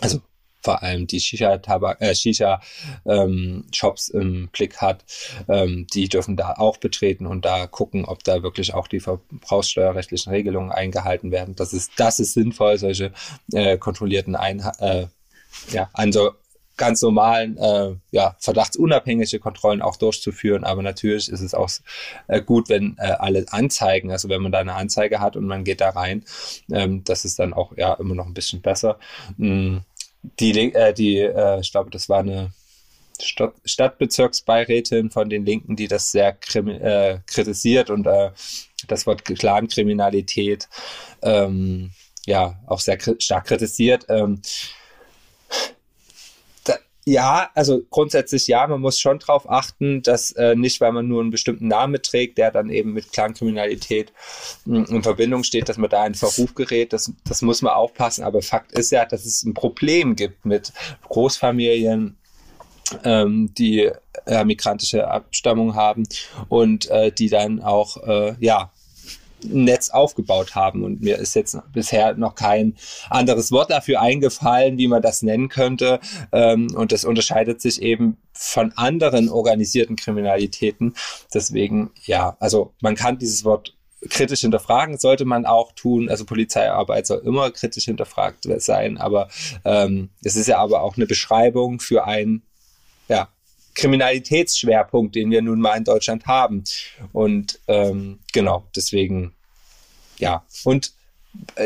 Also 0.00 0.20
vor 0.62 0.82
allem 0.82 1.06
die 1.06 1.20
Shisha-Shops 1.20 2.00
äh, 2.00 2.14
Shisha, 2.14 2.60
ähm, 3.06 3.64
im 4.12 4.48
Blick 4.48 4.78
hat, 4.78 5.04
ähm, 5.48 5.86
die 5.92 6.08
dürfen 6.08 6.36
da 6.36 6.54
auch 6.56 6.76
betreten 6.76 7.26
und 7.26 7.44
da 7.44 7.66
gucken, 7.66 8.04
ob 8.04 8.24
da 8.24 8.42
wirklich 8.42 8.74
auch 8.74 8.88
die 8.88 9.00
verbrauchssteuerrechtlichen 9.00 10.32
Regelungen 10.32 10.72
eingehalten 10.72 11.30
werden. 11.30 11.56
Das 11.56 11.72
ist, 11.72 11.92
das 11.96 12.20
ist 12.20 12.34
sinnvoll, 12.34 12.78
solche 12.78 13.12
äh, 13.52 13.76
kontrollierten 13.76 14.36
Einha 14.36 14.72
äh, 14.78 15.06
ja, 15.70 15.90
also 15.92 16.32
ganz 16.76 17.02
normalen, 17.02 17.56
äh, 17.58 17.94
ja, 18.10 18.34
verdachtsunabhängige 18.40 19.38
Kontrollen 19.38 19.82
auch 19.82 19.96
durchzuführen. 19.96 20.64
Aber 20.64 20.82
natürlich 20.82 21.28
ist 21.28 21.40
es 21.40 21.54
auch 21.54 21.70
äh, 22.28 22.40
gut, 22.42 22.68
wenn 22.68 22.96
äh, 22.98 23.12
alle 23.18 23.44
anzeigen, 23.50 24.10
also 24.10 24.28
wenn 24.28 24.42
man 24.42 24.52
da 24.52 24.58
eine 24.58 24.74
Anzeige 24.74 25.20
hat 25.20 25.36
und 25.36 25.46
man 25.46 25.64
geht 25.64 25.80
da 25.80 25.90
rein, 25.90 26.24
ähm, 26.72 27.04
das 27.04 27.24
ist 27.24 27.38
dann 27.38 27.52
auch 27.52 27.76
ja 27.76 27.94
immer 27.94 28.14
noch 28.14 28.26
ein 28.26 28.34
bisschen 28.34 28.62
besser. 28.62 28.98
Mhm 29.36 29.82
die, 30.22 30.74
äh, 30.74 30.92
die 30.92 31.18
äh, 31.18 31.60
ich 31.60 31.72
glaube, 31.72 31.90
das 31.90 32.08
war 32.08 32.20
eine 32.20 32.52
Stadt, 33.20 33.54
Stadtbezirksbeirätin 33.64 35.10
von 35.10 35.28
den 35.28 35.44
Linken, 35.44 35.76
die 35.76 35.88
das 35.88 36.10
sehr 36.10 36.36
äh, 36.54 37.18
kritisiert 37.26 37.90
und 37.90 38.06
äh, 38.06 38.30
das 38.88 39.06
Wort 39.06 39.24
Clankriminalität 39.24 40.68
ähm, 41.22 41.92
ja 42.26 42.58
auch 42.66 42.80
sehr 42.80 42.98
stark 43.18 43.46
kritisiert. 43.46 44.06
Ähm, 44.08 44.42
ja, 47.04 47.50
also 47.54 47.82
grundsätzlich 47.90 48.46
ja, 48.46 48.66
man 48.66 48.80
muss 48.80 49.00
schon 49.00 49.18
darauf 49.18 49.50
achten, 49.50 50.02
dass 50.02 50.30
äh, 50.32 50.54
nicht, 50.54 50.80
weil 50.80 50.92
man 50.92 51.08
nur 51.08 51.20
einen 51.20 51.30
bestimmten 51.30 51.66
Namen 51.66 52.00
trägt, 52.00 52.38
der 52.38 52.52
dann 52.52 52.70
eben 52.70 52.92
mit 52.92 53.12
Clankriminalität 53.12 54.12
hm, 54.64 54.84
in 54.84 55.02
Verbindung 55.02 55.42
steht, 55.42 55.68
dass 55.68 55.78
man 55.78 55.90
da 55.90 56.06
in 56.06 56.14
Verruf 56.14 56.54
gerät. 56.54 56.92
Das, 56.92 57.12
das 57.24 57.42
muss 57.42 57.60
man 57.60 57.72
aufpassen. 57.72 58.22
Aber 58.22 58.40
Fakt 58.40 58.72
ist 58.72 58.92
ja, 58.92 59.04
dass 59.04 59.24
es 59.24 59.42
ein 59.42 59.54
Problem 59.54 60.14
gibt 60.14 60.44
mit 60.44 60.72
Großfamilien, 61.08 62.16
ähm, 63.04 63.52
die 63.58 63.90
äh, 64.26 64.44
migrantische 64.44 65.08
Abstammung 65.08 65.74
haben 65.74 66.04
und 66.48 66.88
äh, 66.90 67.10
die 67.10 67.28
dann 67.28 67.62
auch 67.62 67.96
äh, 68.06 68.34
ja 68.38 68.70
Netz 69.44 69.90
aufgebaut 69.90 70.54
haben. 70.54 70.84
Und 70.84 71.00
mir 71.02 71.18
ist 71.18 71.34
jetzt 71.34 71.56
bisher 71.72 72.14
noch 72.14 72.34
kein 72.34 72.76
anderes 73.10 73.52
Wort 73.52 73.70
dafür 73.70 74.00
eingefallen, 74.00 74.78
wie 74.78 74.88
man 74.88 75.02
das 75.02 75.22
nennen 75.22 75.48
könnte. 75.48 76.00
Ähm, 76.32 76.74
und 76.74 76.92
das 76.92 77.04
unterscheidet 77.04 77.60
sich 77.60 77.82
eben 77.82 78.16
von 78.32 78.72
anderen 78.76 79.28
organisierten 79.28 79.96
Kriminalitäten. 79.96 80.94
Deswegen, 81.32 81.90
ja, 82.04 82.36
also 82.40 82.74
man 82.80 82.94
kann 82.94 83.18
dieses 83.18 83.44
Wort 83.44 83.74
kritisch 84.08 84.40
hinterfragen, 84.40 84.98
sollte 84.98 85.24
man 85.24 85.46
auch 85.46 85.72
tun. 85.72 86.08
Also 86.08 86.24
Polizeiarbeit 86.24 87.06
soll 87.06 87.22
immer 87.24 87.50
kritisch 87.50 87.84
hinterfragt 87.84 88.48
sein, 88.58 88.98
aber 88.98 89.28
ähm, 89.64 90.10
es 90.22 90.36
ist 90.36 90.48
ja 90.48 90.58
aber 90.58 90.82
auch 90.82 90.96
eine 90.96 91.06
Beschreibung 91.06 91.80
für 91.80 92.04
ein 92.04 92.42
Kriminalitätsschwerpunkt, 93.74 95.14
den 95.14 95.30
wir 95.30 95.42
nun 95.42 95.60
mal 95.60 95.76
in 95.76 95.84
Deutschland 95.84 96.26
haben. 96.26 96.64
Und 97.12 97.58
ähm, 97.68 98.18
genau, 98.32 98.64
deswegen, 98.74 99.32
ja. 100.18 100.44
Und 100.64 100.92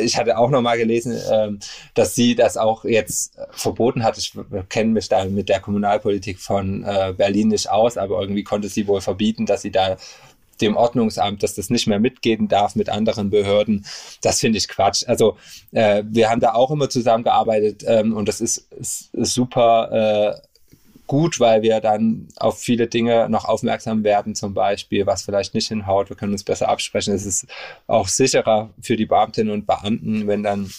ich 0.00 0.16
hatte 0.16 0.38
auch 0.38 0.50
noch 0.50 0.62
mal 0.62 0.78
gelesen, 0.78 1.18
ähm, 1.30 1.58
dass 1.94 2.14
sie 2.14 2.34
das 2.34 2.56
auch 2.56 2.84
jetzt 2.84 3.36
verboten 3.50 4.04
hat. 4.04 4.16
Ich 4.16 4.32
kenne 4.68 4.92
mich 4.92 5.08
da 5.08 5.24
mit 5.24 5.48
der 5.48 5.60
Kommunalpolitik 5.60 6.38
von 6.38 6.84
äh, 6.84 7.14
Berlin 7.16 7.48
nicht 7.48 7.68
aus, 7.68 7.96
aber 7.96 8.20
irgendwie 8.20 8.44
konnte 8.44 8.68
sie 8.68 8.86
wohl 8.86 9.00
verbieten, 9.00 9.44
dass 9.46 9.62
sie 9.62 9.72
da 9.72 9.96
dem 10.60 10.76
Ordnungsamt, 10.76 11.42
dass 11.42 11.54
das 11.54 11.68
nicht 11.70 11.86
mehr 11.86 11.98
mitgehen 11.98 12.48
darf 12.48 12.76
mit 12.76 12.88
anderen 12.88 13.30
Behörden. 13.30 13.84
Das 14.22 14.40
finde 14.40 14.58
ich 14.58 14.68
Quatsch. 14.68 15.04
Also 15.06 15.36
äh, 15.72 16.02
wir 16.06 16.30
haben 16.30 16.40
da 16.40 16.54
auch 16.54 16.70
immer 16.70 16.88
zusammengearbeitet 16.88 17.84
ähm, 17.86 18.16
und 18.16 18.28
das 18.28 18.40
ist, 18.40 18.72
ist, 18.72 19.12
ist 19.12 19.34
super 19.34 20.38
äh, 20.40 20.45
gut, 21.06 21.40
weil 21.40 21.62
wir 21.62 21.80
dann 21.80 22.28
auf 22.36 22.58
viele 22.58 22.86
Dinge 22.86 23.28
noch 23.28 23.44
aufmerksam 23.44 24.04
werden, 24.04 24.34
zum 24.34 24.54
Beispiel, 24.54 25.06
was 25.06 25.22
vielleicht 25.22 25.54
nicht 25.54 25.68
hinhaut. 25.68 26.08
Wir 26.08 26.16
können 26.16 26.32
uns 26.32 26.44
besser 26.44 26.68
absprechen. 26.68 27.14
Es 27.14 27.26
ist 27.26 27.46
auch 27.86 28.08
sicherer 28.08 28.70
für 28.80 28.96
die 28.96 29.06
Beamtinnen 29.06 29.52
und 29.52 29.66
Beamten, 29.66 30.26
wenn 30.26 30.42
dann 30.42 30.70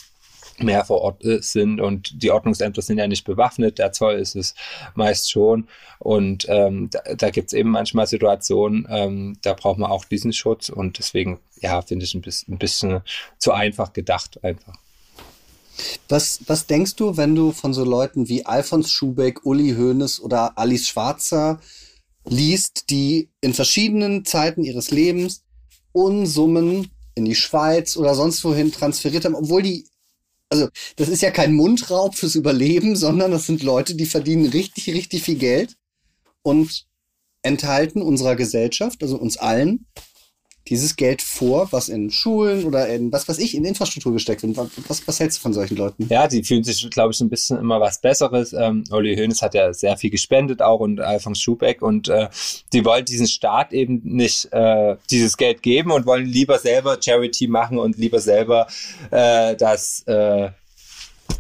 mehr 0.60 0.86
vor 0.86 1.02
Ort 1.02 1.22
sind 1.22 1.80
und 1.80 2.24
die 2.24 2.32
Ordnungsämter 2.32 2.82
sind 2.82 2.98
ja 2.98 3.08
nicht 3.08 3.26
bewaffnet, 3.26 3.78
der 3.78 3.92
Zoll 3.92 4.16
ist 4.16 4.36
es 4.36 4.56
meist 4.96 5.30
schon 5.30 5.68
und 6.00 6.46
ähm, 6.50 6.90
da, 6.90 7.02
da 7.16 7.30
gibt 7.30 7.48
es 7.48 7.54
eben 7.54 7.70
manchmal 7.70 8.08
Situationen, 8.08 8.88
ähm, 8.90 9.38
da 9.44 9.54
braucht 9.54 9.78
man 9.78 9.92
auch 9.92 10.06
diesen 10.06 10.34
Schutz 10.34 10.70
und 10.70 10.98
deswegen, 10.98 11.40
ja, 11.62 11.82
finde 11.82 12.06
ich 12.06 12.16
ein 12.16 12.22
bisschen, 12.22 12.56
ein 12.56 12.58
bisschen 12.58 13.02
zu 13.38 13.52
einfach 13.52 13.94
gedacht 13.94 14.44
einfach. 14.44 14.74
Was, 16.10 16.40
was 16.48 16.66
denkst 16.66 16.96
du, 16.96 17.18
wenn 17.18 17.36
du 17.36 17.52
von 17.52 17.74
so 17.74 17.84
Leuten 17.84 18.30
wie 18.30 18.46
Alfons 18.46 18.92
Schubeck, 18.92 19.46
Uli 19.46 19.76
Hoeneß 19.76 20.20
oder 20.22 20.58
Alice 20.58 20.88
Schwarzer 20.88 21.60
liest, 22.26 22.90
die 22.90 23.30
in 23.42 23.54
verschiedenen 23.54 24.26
Zeiten 24.26 24.64
ihres 24.64 24.92
Lebens 24.92 25.44
Unsummen 25.92 26.92
in 27.16 27.26
die 27.26 27.36
Schweiz 27.36 27.98
oder 27.98 28.14
sonst 28.14 28.44
wohin 28.44 28.72
transferiert 28.72 29.26
haben, 29.26 29.36
obwohl 29.36 29.64
die, 29.64 29.88
also 30.50 30.70
das 30.96 31.10
ist 31.10 31.22
ja 31.22 31.32
kein 31.32 31.54
Mundraub 31.54 32.16
fürs 32.16 32.36
Überleben, 32.36 32.96
sondern 32.96 33.32
das 33.32 33.48
sind 33.48 33.64
Leute, 33.64 33.96
die 33.96 34.06
verdienen 34.06 34.46
richtig, 34.46 34.88
richtig 34.88 35.24
viel 35.24 35.38
Geld 35.38 35.76
und 36.44 36.86
enthalten 37.42 38.02
unserer 38.02 38.36
Gesellschaft, 38.36 39.02
also 39.02 39.18
uns 39.18 39.38
allen, 39.38 39.86
dieses 40.70 40.96
Geld 40.96 41.22
vor, 41.22 41.72
was 41.72 41.90
in 41.90 42.12
Schulen 42.12 42.66
oder 42.66 42.88
in, 42.88 43.12
was 43.12 43.28
weiß 43.28 43.40
ich, 43.40 43.56
in 43.56 43.66
Infrastruktur 43.66 44.14
gesteckt 44.14 44.44
wird. 44.44 44.58
Was, 44.88 45.08
was 45.08 45.20
hältst 45.20 45.38
du 45.38 45.42
von 45.42 45.54
solchen 45.54 45.78
Leuten? 45.78 46.08
Ja, 46.10 46.28
die 46.28 46.44
fühlen 46.44 46.64
sich, 46.64 46.88
glaube 46.90 47.14
ich, 47.14 47.22
ein 47.22 47.30
bisschen 47.30 47.58
immer 47.58 47.80
was 47.80 48.00
Besseres. 48.00 48.54
Ähm, 48.54 48.84
Uli 48.92 49.16
Hoeneß 49.16 49.42
hat 49.42 49.54
ja 49.54 49.74
sehr 49.74 49.98
viel 49.98 50.10
gespendet 50.10 50.62
auch 50.62 50.80
und 50.80 51.00
Alfons 51.00 51.42
Schubeck 51.42 51.82
und 51.82 52.10
äh, 52.10 52.30
die 52.74 52.86
wollen 52.86 53.06
diesen 53.06 53.28
Staat 53.28 53.74
eben 53.74 54.02
nicht 54.04 54.52
äh, 54.52 54.96
dieses 55.10 55.38
Geld 55.38 55.64
geben 55.64 55.92
und 55.92 56.06
wollen 56.06 56.26
lieber 56.26 56.60
selber 56.60 56.98
Charity 57.02 57.48
machen 57.48 57.78
und 57.78 57.98
lieber 57.98 58.20
selber 58.20 58.68
äh, 59.12 59.56
das 59.56 60.04
äh, 60.08 60.50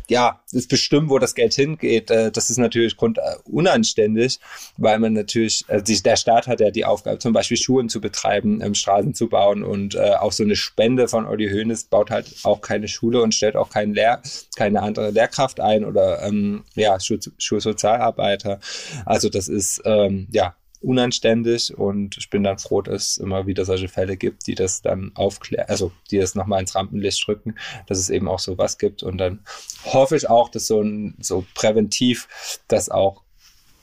ja, 0.10 0.41
das 0.52 0.67
bestimmen, 0.67 1.10
wo 1.10 1.19
das 1.19 1.36
Geld 1.36 1.54
hingeht, 1.54 2.10
äh, 2.12 2.32
das 2.32 2.50
ist 2.50 2.58
natürlich 2.58 2.95
äh, 3.02 3.36
unanständig, 3.45 4.39
weil 4.78 5.00
man 5.00 5.13
natürlich, 5.13 5.65
äh, 5.67 5.82
der 5.82 6.15
Staat 6.15 6.47
hat 6.47 6.60
ja 6.60 6.71
die 6.71 6.86
Aufgabe, 6.86 7.19
zum 7.19 7.34
Beispiel 7.34 7.58
Schulen 7.58 7.89
zu 7.89 8.00
betreiben, 8.00 8.62
ähm, 8.62 8.73
Straßen 8.73 9.13
zu 9.13 9.28
bauen 9.28 9.63
und 9.63 9.97
auch 9.97 10.32
so 10.32 10.43
eine 10.43 10.56
Spende 10.56 11.08
von 11.08 11.26
Olli 11.26 11.50
Hoeneß 11.50 11.86
baut 11.86 12.12
halt 12.12 12.34
auch 12.43 12.62
keine 12.62 12.88
Schule 12.88 13.21
und 13.21 13.34
stellt 13.34 13.56
auch 13.56 13.69
keinen 13.69 13.93
Lehr 13.93 14.21
keine 14.56 14.82
andere 14.82 15.12
Lehrkraft 15.12 15.60
ein 15.60 15.86
oder 15.86 16.23
ähm, 16.23 16.63
ja, 16.76 16.97
Schulsozialarbeiter. 17.00 18.60
Also 19.06 19.30
das 19.30 19.47
ist 19.47 19.82
ähm, 19.86 20.28
ja 20.32 20.56
unanständig 20.82 21.78
und 21.78 22.18
ich 22.18 22.30
bin 22.30 22.44
dann 22.44 22.60
froh, 22.60 22.82
dass 22.82 23.12
es 23.12 23.18
immer 23.18 23.48
wieder 23.48 23.66
solche 23.66 23.88
Fälle 23.88 24.18
gibt, 24.18 24.48
die 24.48 24.56
das 24.56 24.82
dann 24.82 25.12
aufklären, 25.16 25.68
also 25.68 25.92
die 26.12 26.18
das 26.18 26.36
nochmal 26.36 26.62
ins 26.62 26.76
Rampenlicht 26.76 27.26
drücken, 27.26 27.56
dass 27.88 27.98
es 27.98 28.10
eben 28.10 28.28
auch 28.28 28.40
sowas 28.40 28.78
gibt 28.78 29.04
und 29.04 29.18
dann 29.18 29.40
hoffe 29.86 30.16
ich 30.16 30.30
auch, 30.30 30.50
dass 30.50 30.68
so 30.68 30.82
ein 30.82 31.16
so 31.20 31.46
präventiv 31.56 32.28
das 32.68 32.90
auch 32.90 33.24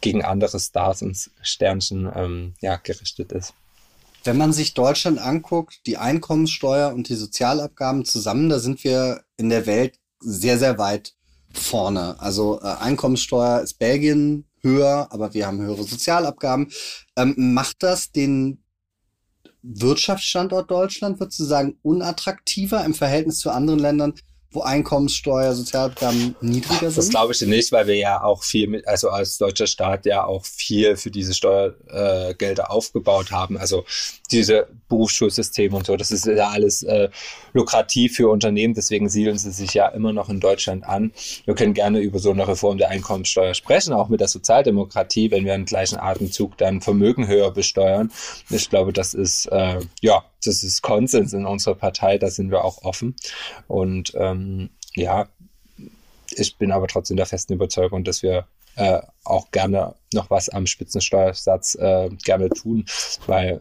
gegen 0.00 0.22
andere 0.22 0.61
Stars 0.61 1.02
und 1.02 1.30
Sternchen 1.40 2.11
ähm, 2.14 2.54
ja, 2.61 2.76
gerichtet 2.76 3.33
ist. 3.33 3.54
Wenn 4.22 4.37
man 4.37 4.52
sich 4.52 4.74
Deutschland 4.74 5.18
anguckt, 5.18 5.80
die 5.87 5.96
Einkommenssteuer 5.96 6.92
und 6.94 7.09
die 7.09 7.14
Sozialabgaben 7.14 8.04
zusammen, 8.04 8.48
da 8.48 8.59
sind 8.59 8.85
wir 8.85 9.22
in 9.37 9.48
der 9.48 9.66
Welt 9.66 9.98
sehr, 10.20 10.59
sehr 10.59 10.78
weit 10.78 11.14
vorne. 11.52 12.20
Also 12.20 12.61
äh, 12.61 12.64
Einkommenssteuer 12.64 13.61
ist 13.61 13.78
Belgien 13.78 14.44
höher, 14.64 15.07
aber 15.11 15.35
wir 15.35 15.46
haben 15.46 15.61
höhere 15.61 15.85
Sozialabgaben. 15.85 16.72
Ähm, 17.16 17.35
macht 17.37 17.83
das 17.83 18.11
den 18.11 18.64
Wirtschaftsstandort 19.62 20.70
Deutschland, 20.70 21.20
würdest 21.20 21.38
du 21.38 21.44
sagen, 21.44 21.79
unattraktiver 21.83 22.85
im 22.85 22.94
Verhältnis 22.94 23.38
zu 23.38 23.50
anderen 23.50 23.79
Ländern, 23.79 24.14
wo 24.54 24.62
Einkommenssteuer, 24.62 25.54
Sozialabgaben 25.54 26.36
niedriger 26.40 26.90
sind? 26.90 26.96
Das 26.96 27.08
glaube 27.08 27.32
ich 27.32 27.40
nicht, 27.42 27.72
weil 27.72 27.86
wir 27.86 27.96
ja 27.96 28.22
auch 28.22 28.42
viel 28.42 28.68
mit, 28.68 28.86
also 28.86 29.10
als 29.10 29.38
deutscher 29.38 29.66
Staat 29.66 30.06
ja 30.06 30.24
auch 30.24 30.44
viel 30.44 30.96
für 30.96 31.10
diese 31.10 31.34
Steuergelder 31.34 32.62
äh, 32.62 32.66
aufgebaut 32.66 33.32
haben. 33.32 33.58
Also 33.58 33.84
diese 34.30 34.68
Berufsschulsysteme 34.88 35.76
und 35.76 35.86
so, 35.86 35.96
das 35.96 36.10
ist 36.10 36.26
ja 36.26 36.48
alles 36.48 36.82
äh, 36.82 37.08
lukrativ 37.52 38.16
für 38.16 38.28
Unternehmen, 38.28 38.74
deswegen 38.74 39.08
siedeln 39.08 39.38
sie 39.38 39.50
sich 39.50 39.74
ja 39.74 39.88
immer 39.88 40.12
noch 40.12 40.28
in 40.28 40.40
Deutschland 40.40 40.84
an. 40.84 41.12
Wir 41.44 41.54
können 41.54 41.74
gerne 41.74 42.00
über 42.00 42.18
so 42.18 42.30
eine 42.30 42.46
Reform 42.46 42.78
der 42.78 42.90
Einkommenssteuer 42.90 43.54
sprechen, 43.54 43.92
auch 43.92 44.08
mit 44.08 44.20
der 44.20 44.28
Sozialdemokratie, 44.28 45.30
wenn 45.30 45.44
wir 45.44 45.54
im 45.54 45.64
gleichen 45.64 45.98
Atemzug 45.98 46.56
dann 46.58 46.80
Vermögen 46.80 47.26
höher 47.26 47.50
besteuern. 47.50 48.10
Ich 48.50 48.70
glaube, 48.70 48.92
das 48.92 49.14
ist 49.14 49.46
äh, 49.46 49.80
ja 50.00 50.24
das 50.46 50.62
ist 50.62 50.82
Konsens 50.82 51.32
in 51.32 51.46
unserer 51.46 51.74
Partei, 51.74 52.18
da 52.18 52.30
sind 52.30 52.50
wir 52.50 52.64
auch 52.64 52.82
offen. 52.82 53.16
Und 53.66 54.12
ähm, 54.16 54.43
ja, 54.94 55.28
ich 56.30 56.57
bin 56.57 56.72
aber 56.72 56.87
trotzdem 56.88 57.16
der 57.16 57.26
festen 57.26 57.54
Überzeugung, 57.54 58.04
dass 58.04 58.22
wir 58.22 58.46
äh, 58.76 59.00
auch 59.24 59.50
gerne 59.50 59.94
noch 60.12 60.30
was 60.30 60.48
am 60.48 60.66
Spitzensteuersatz 60.66 61.76
äh, 61.76 62.09
gerne 62.24 62.48
tun, 62.50 62.85
weil 63.26 63.61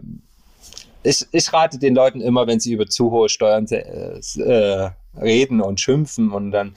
ich, 1.03 1.25
ich 1.31 1.53
rate 1.53 1.77
den 1.77 1.95
Leuten 1.95 2.21
immer, 2.21 2.47
wenn 2.47 2.59
sie 2.59 2.73
über 2.73 2.87
zu 2.87 3.11
hohe 3.11 3.29
Steuern 3.29 3.67
äh, 3.67 4.89
reden 5.21 5.61
und 5.61 5.79
schimpfen 5.79 6.31
und 6.31 6.51
dann 6.51 6.73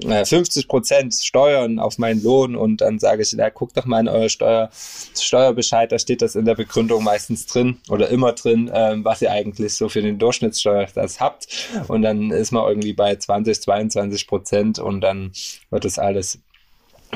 äh, 0.00 0.24
50 0.24 0.68
Prozent 0.68 1.14
Steuern 1.14 1.78
auf 1.78 1.98
meinen 1.98 2.22
Lohn 2.22 2.56
und 2.56 2.80
dann 2.80 2.98
sage 2.98 3.22
ich, 3.22 3.32
ja, 3.32 3.50
guck 3.50 3.74
doch 3.74 3.84
mal 3.84 4.00
in 4.00 4.08
euer 4.08 4.28
Steuer, 4.28 4.70
Steuerbescheid, 5.18 5.92
da 5.92 5.98
steht 5.98 6.22
das 6.22 6.34
in 6.34 6.44
der 6.44 6.54
Begründung 6.54 7.04
meistens 7.04 7.46
drin 7.46 7.78
oder 7.88 8.08
immer 8.08 8.32
drin, 8.32 8.70
ähm, 8.72 9.04
was 9.04 9.22
ihr 9.22 9.30
eigentlich 9.30 9.74
so 9.74 9.88
für 9.88 10.02
den 10.02 10.18
Durchschnittssteuersatz 10.18 11.20
habt 11.20 11.48
und 11.88 12.02
dann 12.02 12.30
ist 12.30 12.52
man 12.52 12.66
irgendwie 12.68 12.92
bei 12.92 13.16
20, 13.16 13.60
22 13.60 14.26
Prozent 14.26 14.78
und 14.78 15.00
dann 15.00 15.32
wird 15.70 15.84
das 15.84 15.98
alles 15.98 16.38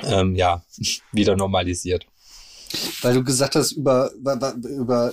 ähm, 0.05 0.35
ja, 0.35 0.63
wieder 1.13 1.37
normalisiert. 1.37 2.07
Weil 3.03 3.15
du 3.15 3.25
gesagt 3.25 3.57
hast, 3.57 3.73
über, 3.73 4.13
über, 4.13 4.55
über 4.55 5.13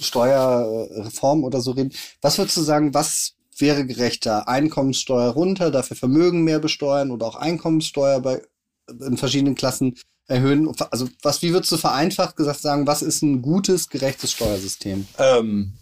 Steuerreform 0.00 1.44
oder 1.44 1.60
so 1.60 1.70
reden. 1.70 1.92
Was 2.22 2.38
würdest 2.38 2.56
du 2.56 2.62
sagen, 2.62 2.92
was 2.92 3.34
wäre 3.60 3.86
gerechter? 3.86 4.48
Einkommenssteuer 4.48 5.30
runter, 5.30 5.70
dafür 5.70 5.96
Vermögen 5.96 6.42
mehr 6.44 6.58
besteuern 6.58 7.10
oder 7.10 7.26
auch 7.26 7.36
Einkommenssteuer 7.36 8.20
bei, 8.20 8.42
in 8.88 9.16
verschiedenen 9.16 9.54
Klassen 9.54 9.96
erhöhen? 10.26 10.72
Also, 10.90 11.08
was, 11.22 11.42
wie 11.42 11.52
würdest 11.52 11.72
du 11.72 11.76
vereinfacht 11.76 12.36
gesagt 12.36 12.60
sagen, 12.60 12.86
was 12.86 13.02
ist 13.02 13.22
ein 13.22 13.42
gutes, 13.42 13.88
gerechtes 13.88 14.32
Steuersystem? 14.32 15.06
Ähm, 15.18 15.72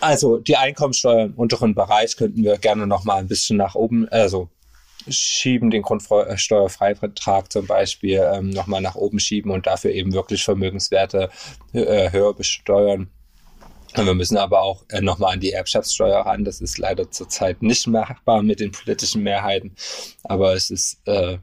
also, 0.00 0.38
die 0.38 0.56
Einkommenssteuer 0.56 1.26
im 1.26 1.34
unteren 1.34 1.74
Bereich 1.74 2.16
könnten 2.16 2.42
wir 2.42 2.58
gerne 2.58 2.86
noch 2.86 3.04
mal 3.04 3.16
ein 3.16 3.28
bisschen 3.28 3.56
nach 3.56 3.74
oben, 3.74 4.08
also 4.08 4.48
schieben, 5.08 5.70
den 5.70 5.82
Grundsteuerfreibetrag 5.82 7.50
zum 7.50 7.66
Beispiel 7.66 8.22
ähm, 8.32 8.50
nochmal 8.50 8.80
nach 8.80 8.96
oben 8.96 9.18
schieben 9.18 9.50
und 9.50 9.66
dafür 9.66 9.92
eben 9.92 10.12
wirklich 10.12 10.44
Vermögenswerte 10.44 11.30
äh, 11.72 12.12
höher 12.12 12.34
besteuern. 12.34 13.08
Wir 13.94 14.14
müssen 14.14 14.36
aber 14.36 14.62
auch 14.62 14.84
äh, 14.88 15.00
nochmal 15.00 15.34
an 15.34 15.40
die 15.40 15.52
Erbschaftssteuer 15.52 16.20
ran. 16.20 16.44
Das 16.44 16.60
ist 16.60 16.78
leider 16.78 17.10
zurzeit 17.10 17.62
nicht 17.62 17.86
machbar 17.86 18.42
mit 18.42 18.60
den 18.60 18.72
politischen 18.72 19.22
Mehrheiten. 19.22 19.74
Aber 20.24 20.54
es 20.54 20.70
ist 20.70 21.00
äh, 21.06 21.38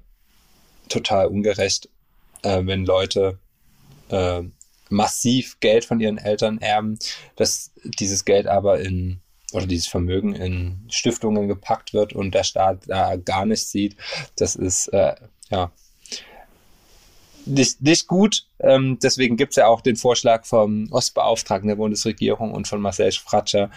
total 0.89 1.27
ungerecht, 1.27 1.89
äh, 2.43 2.62
wenn 2.63 2.85
Leute 2.85 3.39
äh, 4.10 4.43
massiv 4.89 5.60
Geld 5.60 5.85
von 5.85 6.00
ihren 6.00 6.17
Eltern 6.17 6.60
erben, 6.60 6.98
dass 7.35 7.71
dieses 7.83 8.23
Geld 8.25 8.48
aber 8.48 8.79
in 8.79 9.21
oder 9.54 9.65
dieses 9.65 9.87
Vermögen 9.87 10.35
in 10.35 10.85
Stiftungen 10.89 11.48
gepackt 11.48 11.93
wird 11.93 12.13
und 12.13 12.33
der 12.33 12.43
Staat 12.43 12.83
da 12.87 13.15
gar 13.15 13.45
nichts 13.45 13.71
sieht. 13.71 13.95
Das 14.35 14.56
ist 14.56 14.87
äh, 14.89 15.15
ja 15.50 15.71
nicht, 17.48 17.81
nicht 17.81 18.08
gut. 18.08 18.45
Ähm, 18.60 18.98
deswegen 19.02 19.37
gibt 19.37 19.52
es 19.52 19.58
ja 19.58 19.67
auch 19.67 19.81
den 19.81 19.95
Vorschlag 19.95 20.45
vom 20.45 20.91
Ostbeauftragten 20.91 21.67
der 21.67 21.75
Bundesregierung 21.75 22.52
und 22.52 22.67
von 22.67 22.81
Marcel 22.81 23.12
Fratscher, 23.12 23.69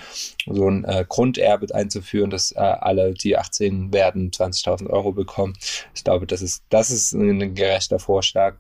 so 0.47 0.69
ein 0.69 0.85
äh, 0.85 1.05
Grunderbe 1.09 1.73
einzuführen, 1.75 2.31
dass 2.31 2.53
äh, 2.53 2.59
alle, 2.59 3.13
die 3.13 3.37
18 3.37 3.93
werden, 3.93 4.31
20.000 4.31 4.89
Euro 4.89 5.13
bekommen. 5.13 5.57
Ich 5.95 6.05
glaube, 6.05 6.27
das 6.27 6.43
ist, 6.43 6.63
das 6.71 6.91
ist 6.91 7.13
ein, 7.13 7.55
gerechter 7.55 7.99
Vorschlag. 7.99 8.57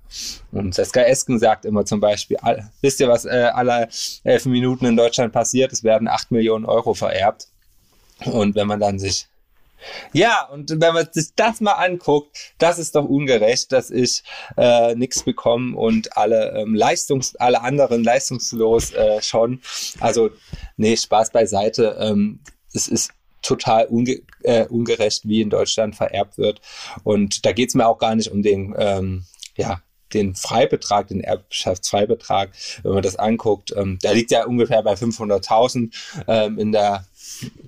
Und 0.52 0.74
Saskia 0.74 1.02
Esken 1.02 1.38
sagt 1.38 1.64
immer 1.64 1.84
zum 1.84 2.00
Beispiel, 2.00 2.36
all, 2.42 2.70
wisst 2.82 3.00
ihr, 3.00 3.08
was 3.08 3.24
äh, 3.24 3.50
alle 3.52 3.88
elf 4.24 4.46
Minuten 4.46 4.86
in 4.86 4.96
Deutschland 4.96 5.32
passiert? 5.32 5.72
Es 5.72 5.84
werden 5.84 6.08
8 6.08 6.30
Millionen 6.30 6.66
Euro 6.66 6.94
vererbt. 6.94 7.48
Und 8.26 8.54
wenn 8.54 8.66
man 8.66 8.80
dann 8.80 8.98
sich 8.98 9.30
ja, 10.12 10.47
und 10.47 10.70
wenn 10.70 10.95
man 10.95 11.09
sich 11.11 11.28
das 11.37 11.61
mal 11.61 11.72
anguckt, 11.72 12.55
das 12.59 12.78
ist 12.78 12.95
doch 12.95 13.05
ungerecht, 13.05 13.72
dass 13.72 13.91
ich 13.91 14.22
äh, 14.57 14.95
nichts 14.95 15.22
bekomme 15.22 15.76
und 15.76 16.16
alle 16.16 16.53
ähm, 16.57 16.74
Leistungs, 16.74 17.37
alle 17.37 17.62
anderen 17.62 18.05
leistungslos 18.05 18.93
äh, 18.93 19.22
schon. 19.22 19.61
Also, 20.01 20.31
nee, 20.76 20.97
Spaß 20.97 21.31
beiseite. 21.31 21.97
Ähm, 22.01 22.41
es 22.72 22.89
ist 22.89 23.11
total 23.43 23.87
unge 23.87 24.20
äh, 24.43 24.66
ungerecht, 24.66 25.26
wie 25.26 25.41
in 25.41 25.51
Deutschland 25.51 25.97
vererbt 25.97 26.39
wird. 26.39 26.61
Und 27.05 27.45
da 27.47 27.53
geht 27.53 27.70
es 27.70 27.74
mir 27.74 27.87
auch 27.87 27.99
gar 27.99 28.14
nicht 28.14 28.31
um 28.31 28.43
den, 28.43 28.74
ähm, 28.78 29.24
ja, 29.57 29.83
den 30.12 30.35
Freibetrag, 30.35 31.09
den 31.09 31.20
Erbschaftsfreibetrag, 31.20 32.51
wenn 32.83 32.95
man 32.95 33.03
das 33.03 33.16
anguckt, 33.16 33.72
ähm, 33.76 33.99
der 34.03 34.14
liegt 34.14 34.31
ja 34.31 34.45
ungefähr 34.45 34.83
bei 34.83 34.95
500.000 34.95 35.95
ähm, 36.26 36.59
in 36.59 36.72
der 36.72 37.05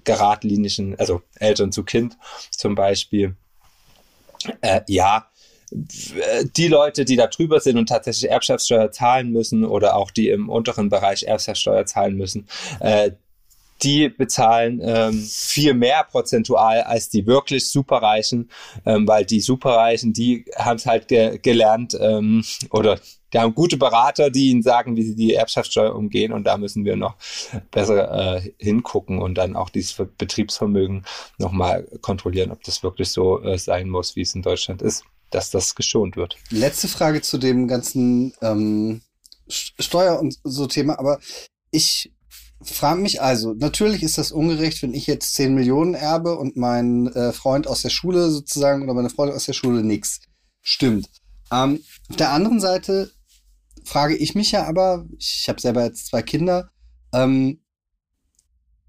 geradlinischen, 0.05 0.99
also 0.99 1.23
Eltern 1.37 1.73
zu 1.73 1.85
Kind 1.85 2.17
zum 2.51 2.75
Beispiel. 2.75 3.37
Äh, 4.61 4.81
ja, 4.89 5.29
die 5.75 6.69
Leute, 6.69 7.05
die 7.05 7.17
da 7.17 7.29
drüber 7.29 7.61
sind 7.61 7.79
und 7.79 7.89
tatsächlich 7.89 8.31
Erbschaftssteuer 8.31 8.91
zahlen 8.91 9.31
müssen 9.31 9.65
oder 9.65 9.97
auch 9.97 10.11
die 10.11 10.29
im 10.29 10.49
unteren 10.49 10.91
Bereich 10.91 11.23
Erbschaftssteuer 11.23 11.87
zahlen 11.87 12.17
müssen, 12.17 12.47
äh, 12.81 13.13
die 13.83 14.09
bezahlen 14.09 14.80
ähm, 14.83 15.20
viel 15.22 15.74
mehr 15.74 16.05
prozentual 16.05 16.83
als 16.83 17.09
die 17.09 17.26
wirklich 17.26 17.70
Superreichen, 17.70 18.51
ähm, 18.87 19.07
weil 19.07 19.24
die 19.24 19.41
Superreichen, 19.41 20.12
die 20.12 20.45
haben 20.57 20.76
es 20.76 20.87
halt 20.87 21.09
ge 21.09 21.39
gelernt 21.39 21.97
ähm, 22.01 22.45
oder 22.70 22.99
die 23.33 23.39
haben 23.39 23.55
gute 23.55 23.76
Berater, 23.76 24.30
die 24.30 24.51
ihnen 24.51 24.62
sagen, 24.62 24.97
wie 24.97 25.03
sie 25.03 25.16
die 25.16 25.35
Erbschaftssteuer 25.35 25.95
umgehen 25.95 26.33
und 26.33 26.45
da 26.45 26.59
müssen 26.59 26.85
wir 26.85 26.97
noch 26.97 27.16
besser 27.70 28.37
äh, 28.37 28.53
hingucken 28.59 29.20
und 29.20 29.37
dann 29.37 29.57
auch 29.57 29.70
dieses 29.70 29.95
Betriebsvermögen 30.18 31.05
nochmal 31.39 31.85
kontrollieren, 32.03 32.51
ob 32.51 32.62
das 32.64 32.83
wirklich 32.83 33.11
so 33.11 33.43
äh, 33.43 33.59
sein 33.59 33.89
muss, 33.89 34.16
wie 34.16 34.22
es 34.22 34.35
in 34.35 34.43
Deutschland 34.43 34.83
ist, 34.83 35.05
dass 35.30 35.51
das 35.51 35.74
geschont 35.74 36.16
wird. 36.16 36.37
Letzte 36.51 36.89
Frage 36.89 37.22
zu 37.22 37.39
dem 37.39 37.68
ganzen 37.68 38.35
ähm, 38.43 39.01
Steuer 39.49 40.20
und 40.20 40.39
so 40.45 40.66
Thema, 40.66 40.99
aber 40.99 41.18
ich 41.70 42.12
frage 42.65 43.01
mich 43.01 43.23
also, 43.23 43.55
natürlich 43.55 44.03
ist 44.03 44.19
das 44.19 44.33
ungerecht, 44.33 44.83
wenn 44.83 44.95
ich 44.95 45.07
jetzt 45.07 45.35
10 45.35 45.55
Millionen 45.55 45.95
erbe 45.95 46.37
und 46.37 46.57
mein 46.57 47.07
äh, 47.09 47.33
Freund 47.33 47.67
aus 47.67 47.83
der 47.83 47.91
Schule 47.91 48.31
sozusagen 48.31 48.83
oder 48.83 48.95
meine 48.95 49.11
Freundin 49.11 49.37
aus 49.37 49.47
der 49.47 49.53
Schule 49.53 49.83
nichts. 49.83 50.21
Stimmt. 50.61 51.09
Ähm, 51.53 51.81
auf 52.09 52.17
der 52.17 52.31
anderen 52.31 52.61
Seite 52.61 53.11
frage 53.85 54.17
ich 54.17 54.35
mich 54.35 54.53
ja 54.53 54.67
aber, 54.67 55.07
ich 55.19 55.47
habe 55.49 55.61
selber 55.61 55.85
jetzt 55.85 56.07
zwei 56.07 56.23
Kinder, 56.23 56.71
ähm, 57.13 57.61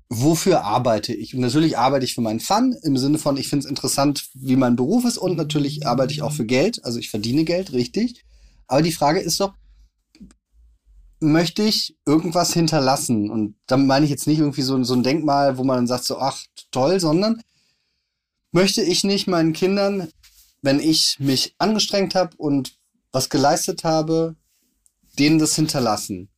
wofür 0.10 0.64
arbeite 0.64 1.14
ich? 1.14 1.34
Und 1.34 1.42
natürlich 1.42 1.78
arbeite 1.78 2.06
ich 2.06 2.14
für 2.14 2.22
meinen 2.22 2.40
Fun 2.40 2.76
im 2.84 2.98
Sinne 2.98 3.18
von, 3.18 3.38
ich 3.38 3.48
finde 3.48 3.66
es 3.66 3.70
interessant, 3.70 4.30
wie 4.34 4.56
mein 4.56 4.76
Beruf 4.76 5.06
ist 5.06 5.18
und 5.18 5.36
natürlich 5.36 5.88
arbeite 5.88 6.14
ich 6.14 6.22
auch 6.22 6.32
für 6.32 6.46
Geld, 6.46 6.84
also 6.86 7.00
ich 7.00 7.10
verdiene 7.10 7.44
Geld, 7.44 7.74
richtig. 7.74 8.24
Aber 8.68 8.82
die 8.82 8.92
Frage 8.92 9.20
ist 9.20 9.40
doch, 9.40 9.54
möchte 11.32 11.64
ich 11.64 11.96
irgendwas 12.06 12.54
hinterlassen? 12.54 13.30
Und 13.30 13.56
damit 13.68 13.88
meine 13.88 14.06
ich 14.06 14.12
jetzt 14.12 14.28
nicht 14.28 14.40
irgendwie 14.40 14.62
so, 14.62 14.82
so 14.84 14.94
ein 14.94 15.04
Denkmal, 15.04 15.58
wo 15.58 15.64
man 15.64 15.78
dann 15.78 15.88
sagt 15.88 16.04
so, 16.04 16.18
ach 16.18 16.40
toll, 16.72 17.00
sondern 17.00 17.42
möchte 18.52 18.82
ich 18.82 19.04
nicht 19.04 19.28
meinen 19.28 19.54
Kindern, 19.54 20.10
wenn 20.62 20.80
ich 20.80 21.18
mich 21.20 21.56
angestrengt 21.58 22.16
habe 22.16 22.36
und 22.38 22.74
was 23.12 23.30
geleistet 23.30 23.84
habe, 23.84 24.36
denen 25.20 25.40
das 25.40 25.56
hinterlassen. 25.56 26.30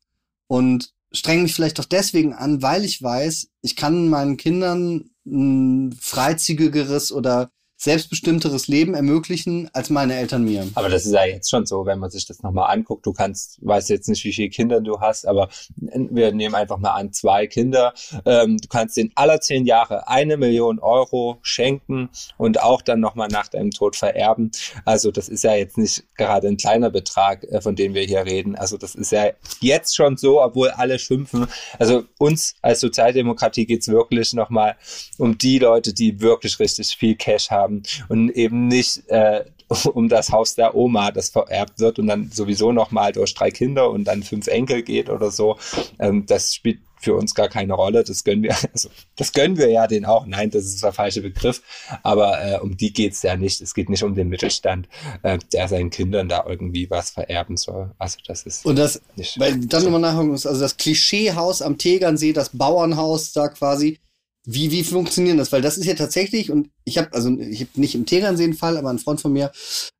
Und 0.47 0.93
streng 1.11 1.43
mich 1.43 1.53
vielleicht 1.53 1.79
auch 1.79 1.85
deswegen 1.85 2.33
an, 2.33 2.61
weil 2.61 2.85
ich 2.85 3.01
weiß, 3.01 3.47
ich 3.61 3.75
kann 3.75 4.09
meinen 4.09 4.37
Kindern 4.37 5.09
ein 5.25 5.93
freizügigeres 5.99 7.11
oder 7.11 7.49
selbstbestimmteres 7.85 8.67
Leben 8.67 8.95
ermöglichen 8.95 9.69
als 9.71 9.91
meine 9.91 10.15
Eltern 10.15 10.43
mir. 10.43 10.67
Aber 10.73 10.89
das 10.89 11.05
ist 11.05 11.13
ja 11.13 11.23
jetzt 11.23 11.51
schon 11.51 11.67
so, 11.67 11.85
wenn 11.85 11.99
man 11.99 12.09
sich 12.09 12.25
das 12.25 12.41
nochmal 12.41 12.73
anguckt. 12.73 13.05
Du 13.05 13.13
kannst, 13.13 13.59
weißt 13.61 13.89
jetzt 13.89 14.09
nicht, 14.09 14.23
wie 14.25 14.33
viele 14.33 14.49
Kinder 14.49 14.81
du 14.81 14.99
hast, 14.99 15.27
aber 15.27 15.49
wir 15.77 16.33
nehmen 16.33 16.55
einfach 16.55 16.79
mal 16.79 16.93
an, 16.93 17.13
zwei 17.13 17.45
Kinder. 17.45 17.93
Ähm, 18.25 18.57
du 18.57 18.67
kannst 18.67 18.97
in 18.97 19.11
aller 19.13 19.39
zehn 19.39 19.67
Jahre 19.67 20.07
eine 20.07 20.35
Million 20.35 20.79
Euro 20.79 21.37
schenken 21.43 22.09
und 22.37 22.59
auch 22.59 22.81
dann 22.81 22.99
nochmal 22.99 23.27
nach 23.27 23.49
deinem 23.49 23.69
Tod 23.69 23.95
vererben. 23.95 24.49
Also 24.83 25.11
das 25.11 25.29
ist 25.29 25.43
ja 25.43 25.53
jetzt 25.53 25.77
nicht 25.77 26.03
gerade 26.17 26.47
ein 26.47 26.57
kleiner 26.57 26.89
Betrag, 26.89 27.43
äh, 27.43 27.61
von 27.61 27.75
dem 27.75 27.93
wir 27.93 28.03
hier 28.03 28.25
reden. 28.25 28.55
Also 28.55 28.77
das 28.77 28.95
ist 28.95 29.11
ja 29.11 29.29
jetzt 29.61 29.95
schon 29.95 30.17
so, 30.17 30.41
obwohl 30.41 30.69
alle 30.71 30.97
schimpfen. 30.97 31.45
Also 31.77 32.05
uns 32.17 32.55
als 32.63 32.79
Sozialdemokratie 32.79 33.67
geht's 33.67 33.87
wirklich 33.87 34.33
nochmal 34.33 34.75
um 35.19 35.37
die 35.37 35.59
Leute, 35.59 35.93
die 35.93 36.19
wirklich 36.19 36.59
richtig 36.59 36.87
viel 36.97 37.15
Cash 37.15 37.51
haben 37.51 37.74
haben 37.75 38.05
und 38.09 38.29
eben 38.31 38.67
nicht 38.67 39.07
äh, 39.07 39.45
um 39.93 40.09
das 40.09 40.31
Haus 40.31 40.55
der 40.55 40.75
Oma, 40.75 41.11
das 41.11 41.29
vererbt 41.29 41.79
wird 41.79 41.99
und 41.99 42.07
dann 42.07 42.29
sowieso 42.31 42.71
nochmal 42.71 43.11
durch 43.11 43.33
drei 43.33 43.51
Kinder 43.51 43.89
und 43.89 44.05
dann 44.05 44.23
fünf 44.23 44.47
Enkel 44.47 44.83
geht 44.83 45.09
oder 45.09 45.31
so. 45.31 45.57
Ähm, 45.99 46.25
das 46.25 46.53
spielt 46.53 46.79
für 47.05 47.15
uns 47.15 47.35
gar 47.35 47.49
keine 47.49 47.73
Rolle. 47.73 48.03
Das 48.03 48.23
gönnen 48.23 48.43
wir, 48.43 48.55
also 48.73 48.89
das 49.15 49.31
gönnen 49.31 49.57
wir 49.57 49.69
ja 49.69 49.87
den 49.87 50.05
auch. 50.05 50.25
Nein, 50.25 50.49
das 50.49 50.65
ist 50.65 50.83
der 50.83 50.91
falsche 50.91 51.21
Begriff. 51.21 51.61
Aber 52.03 52.43
äh, 52.43 52.59
um 52.59 52.75
die 52.77 52.93
geht's 52.93 53.21
ja 53.21 53.35
nicht. 53.37 53.61
Es 53.61 53.73
geht 53.73 53.89
nicht 53.89 54.03
um 54.03 54.15
den 54.15 54.29
Mittelstand, 54.29 54.87
äh, 55.23 55.37
der 55.53 55.67
seinen 55.67 55.89
Kindern 55.89 56.29
da 56.29 56.45
irgendwie 56.47 56.89
was 56.89 57.11
vererben 57.11 57.57
soll. 57.57 57.91
Also 57.97 58.17
das 58.27 58.43
ist. 58.43 58.65
Und 58.65 58.77
das, 58.77 59.01
weil 59.37 59.57
dann 59.59 59.81
so. 59.81 59.89
nochmal 59.89 60.01
nachhaken 60.01 60.29
muss, 60.29 60.45
also 60.45 60.59
das 60.59 60.77
Klischeehaus 60.77 61.61
am 61.61 61.77
Tegernsee, 61.77 62.33
das 62.33 62.49
Bauernhaus 62.49 63.33
da 63.33 63.47
quasi, 63.49 63.99
wie, 64.45 64.71
wie 64.71 64.83
funktioniert 64.83 65.39
das? 65.39 65.51
Weil 65.51 65.61
das 65.61 65.77
ist 65.77 65.85
ja 65.85 65.95
tatsächlich, 65.95 66.51
und 66.51 66.69
ich 66.83 66.97
habe, 66.97 67.11
also 67.13 67.29
ich 67.37 67.61
habe 67.61 67.69
nicht 67.75 67.95
im 67.95 68.05
Tegernsee 68.05 68.43
einen 68.43 68.53
Fall, 68.53 68.77
aber 68.77 68.89
ein 68.89 68.99
Freund 68.99 69.19
von 69.19 69.33
mir 69.33 69.51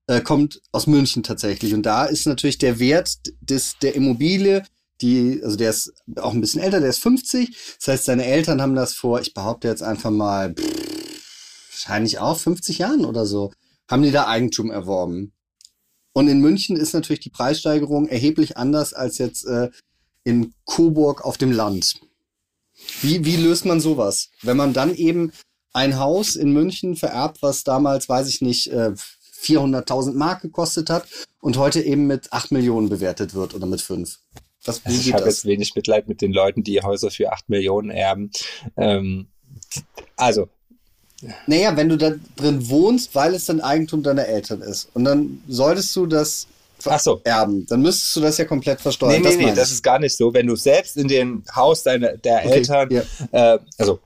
äh, 0.07 0.21
kommt 0.21 0.61
aus 0.71 0.87
München 0.87 1.23
tatsächlich. 1.23 1.73
Und 1.73 1.83
da 1.83 2.05
ist 2.05 2.27
natürlich 2.27 2.59
der 2.59 2.79
Wert 2.79 3.17
des, 3.41 3.77
der 3.81 3.95
Immobilie, 3.95 4.63
die, 5.01 5.41
also 5.43 5.57
der 5.57 5.71
ist 5.71 5.93
auch 6.17 6.33
ein 6.33 6.41
bisschen 6.41 6.61
älter, 6.61 6.79
der 6.79 6.89
ist 6.89 6.99
50. 6.99 7.55
Das 7.79 7.87
heißt, 7.87 8.05
seine 8.05 8.25
Eltern 8.25 8.61
haben 8.61 8.75
das 8.75 8.93
vor, 8.93 9.19
ich 9.19 9.33
behaupte 9.33 9.67
jetzt 9.67 9.83
einfach 9.83 10.11
mal, 10.11 10.53
pff, 10.53 11.71
wahrscheinlich 11.71 12.19
auch 12.19 12.37
50 12.37 12.77
Jahren 12.77 13.03
oder 13.03 13.25
so, 13.25 13.51
haben 13.89 14.03
die 14.03 14.11
da 14.11 14.27
Eigentum 14.27 14.71
erworben. 14.71 15.33
Und 16.13 16.27
in 16.27 16.39
München 16.39 16.77
ist 16.77 16.93
natürlich 16.93 17.19
die 17.19 17.29
Preissteigerung 17.29 18.07
erheblich 18.07 18.57
anders 18.57 18.93
als 18.93 19.17
jetzt 19.17 19.45
äh, 19.45 19.69
in 20.23 20.53
Coburg 20.65 21.25
auf 21.25 21.37
dem 21.37 21.51
Land. 21.51 21.99
Wie, 23.01 23.25
wie 23.25 23.35
löst 23.35 23.65
man 23.65 23.79
sowas? 23.79 24.29
Wenn 24.41 24.57
man 24.57 24.73
dann 24.73 24.93
eben 24.93 25.31
ein 25.73 25.99
Haus 25.99 26.35
in 26.35 26.53
München 26.53 26.95
vererbt, 26.95 27.41
was 27.41 27.63
damals, 27.63 28.07
weiß 28.07 28.29
ich 28.29 28.41
nicht, 28.41 28.71
400.000 28.71 30.11
äh, 30.11 30.13
Mark 30.13 30.41
gekostet 30.41 30.89
hat 30.89 31.05
und 31.41 31.57
heute 31.57 31.81
eben 31.81 32.07
mit 32.07 32.31
8 32.31 32.51
Millionen 32.51 32.89
bewertet 32.89 33.33
wird 33.33 33.53
oder 33.53 33.65
mit 33.65 33.81
5. 33.81 34.17
Was, 34.63 34.85
also 34.85 34.99
ich 34.99 35.13
habe 35.13 35.25
jetzt 35.25 35.45
wenig 35.45 35.75
Mitleid 35.75 36.07
mit 36.07 36.21
den 36.21 36.31
Leuten, 36.31 36.63
die 36.63 36.81
Häuser 36.81 37.11
für 37.11 37.31
8 37.31 37.49
Millionen 37.49 37.89
erben. 37.89 38.31
Ähm, 38.77 39.27
also. 40.15 40.49
Naja, 41.47 41.75
wenn 41.75 41.89
du 41.89 41.97
da 41.97 42.13
drin 42.35 42.69
wohnst, 42.69 43.15
weil 43.15 43.33
es 43.33 43.45
dann 43.45 43.61
Eigentum 43.61 44.03
deiner 44.03 44.25
Eltern 44.25 44.61
ist. 44.61 44.89
Und 44.93 45.05
dann 45.05 45.43
solltest 45.47 45.95
du 45.95 46.05
das 46.05 46.47
Ach 46.85 46.99
so. 46.99 47.21
erben, 47.23 47.65
dann 47.67 47.81
müsstest 47.81 48.15
du 48.15 48.21
das 48.21 48.37
ja 48.37 48.45
komplett 48.45 48.81
versteuern. 48.81 49.13
Nee, 49.13 49.19
nee, 49.19 49.23
das 49.23 49.37
nee, 49.37 49.53
das 49.53 49.71
ist 49.71 49.83
gar 49.83 49.99
nicht 49.99 50.15
so. 50.15 50.33
Wenn 50.33 50.47
du 50.47 50.55
selbst 50.55 50.97
in 50.97 51.07
dem 51.07 51.43
Haus 51.55 51.83
deiner, 51.83 52.17
der 52.17 52.45
okay, 52.45 52.51
Eltern, 52.51 52.89
ja. 52.91 53.01
äh, 53.31 53.59
also 53.77 53.99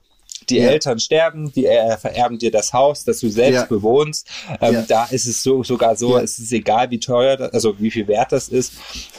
die 0.50 0.58
ja. 0.58 0.68
Eltern 0.68 0.98
sterben, 0.98 1.52
die 1.52 1.66
äh, 1.66 1.96
vererben 1.96 2.38
dir 2.38 2.50
das 2.50 2.72
Haus, 2.72 3.04
das 3.04 3.20
du 3.20 3.28
selbst 3.30 3.60
ja. 3.60 3.64
bewohnst. 3.66 4.28
Ähm, 4.60 4.74
ja. 4.74 4.82
Da 4.82 5.04
ist 5.06 5.26
es 5.26 5.42
so 5.42 5.62
sogar 5.62 5.96
so, 5.96 6.18
es 6.18 6.38
ist 6.38 6.52
egal, 6.52 6.90
wie 6.90 6.98
teuer, 6.98 7.36
das, 7.36 7.52
also 7.52 7.78
wie 7.78 7.90
viel 7.90 8.08
wert 8.08 8.32
das 8.32 8.48
ist. 8.48 8.72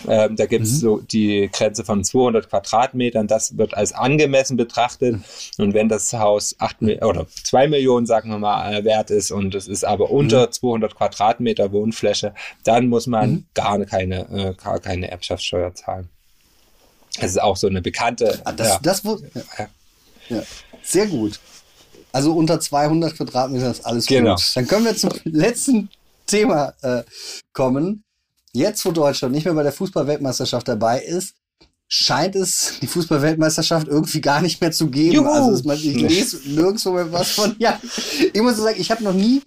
Ähm, 0.07 0.36
da 0.36 0.45
gibt 0.45 0.65
es 0.65 0.73
mhm. 0.73 0.77
so 0.77 0.97
die 0.99 1.49
Grenze 1.51 1.84
von 1.84 2.03
200 2.03 2.49
Quadratmetern. 2.49 3.27
Das 3.27 3.57
wird 3.57 3.73
als 3.73 3.93
angemessen 3.93 4.57
betrachtet. 4.57 5.15
Mhm. 5.15 5.23
Und 5.57 5.73
wenn 5.73 5.89
das 5.89 6.11
Haus 6.13 6.55
8 6.59 6.82
oder 7.01 7.25
2 7.43 7.67
Millionen, 7.67 8.05
sagen 8.05 8.29
wir 8.29 8.39
mal, 8.39 8.73
äh, 8.73 8.84
wert 8.84 9.09
ist 9.09 9.32
und 9.32 9.55
es 9.55 9.67
ist 9.67 9.84
aber 9.84 10.11
unter 10.11 10.47
mhm. 10.47 10.51
200 10.51 10.95
Quadratmeter 10.95 11.71
Wohnfläche, 11.71 12.34
dann 12.63 12.88
muss 12.88 13.07
man 13.07 13.32
mhm. 13.32 13.45
gar 13.53 13.84
keine, 13.86 14.29
äh, 14.29 14.53
gar 14.61 14.79
keine 14.79 15.09
Erbschaftssteuer 15.09 15.73
zahlen. 15.73 16.09
Das 17.19 17.32
ist 17.32 17.41
auch 17.41 17.57
so 17.57 17.67
eine 17.67 17.82
bekannte. 17.82 18.39
Ah, 18.45 18.53
das, 18.53 18.79
das, 18.82 19.03
ja. 19.03 19.67
Ja. 20.32 20.43
Sehr 20.82 21.07
gut. 21.07 21.39
Also 22.11 22.34
unter 22.34 22.59
200 22.59 23.15
Quadratmeter 23.15 23.71
ist 23.71 23.86
alles 23.86 24.05
genau. 24.05 24.36
gut. 24.36 24.51
Dann 24.55 24.67
können 24.67 24.86
wir 24.86 24.95
zum 24.95 25.11
letzten 25.25 25.89
Thema 26.25 26.73
äh, 26.82 27.03
kommen. 27.53 28.03
jetzt 28.53 28.86
wo 28.86 28.91
Deutschland 28.91 29.34
nicht 29.34 29.45
mehr 29.45 29.53
bei 29.53 29.63
der 29.63 29.71
Fußballweltmeisterschaft 29.71 30.67
dabei 30.67 31.01
ist, 31.01 31.36
scheint 31.88 32.36
es 32.36 32.79
die 32.82 32.88
Fußballweltmeisterschaft 32.88 33.88
irgendwie 33.88 34.21
gar 34.21 34.41
nicht 34.41 34.61
mehr 34.61 34.71
zu 34.71 34.89
geben. 34.89 35.13
Juhu. 35.13 35.29
Also 35.29 35.67
man, 35.67 35.77
ich 35.77 35.95
lese 35.95 36.39
nirgendwo 36.45 36.91
mehr 36.91 37.11
was 37.11 37.32
von. 37.32 37.55
Ja, 37.59 37.79
ich 38.34 38.41
muss 38.41 38.57
sagen, 38.57 38.79
ich 38.79 38.91
habe 38.91 39.03
noch 39.03 39.13
nie 39.13 39.41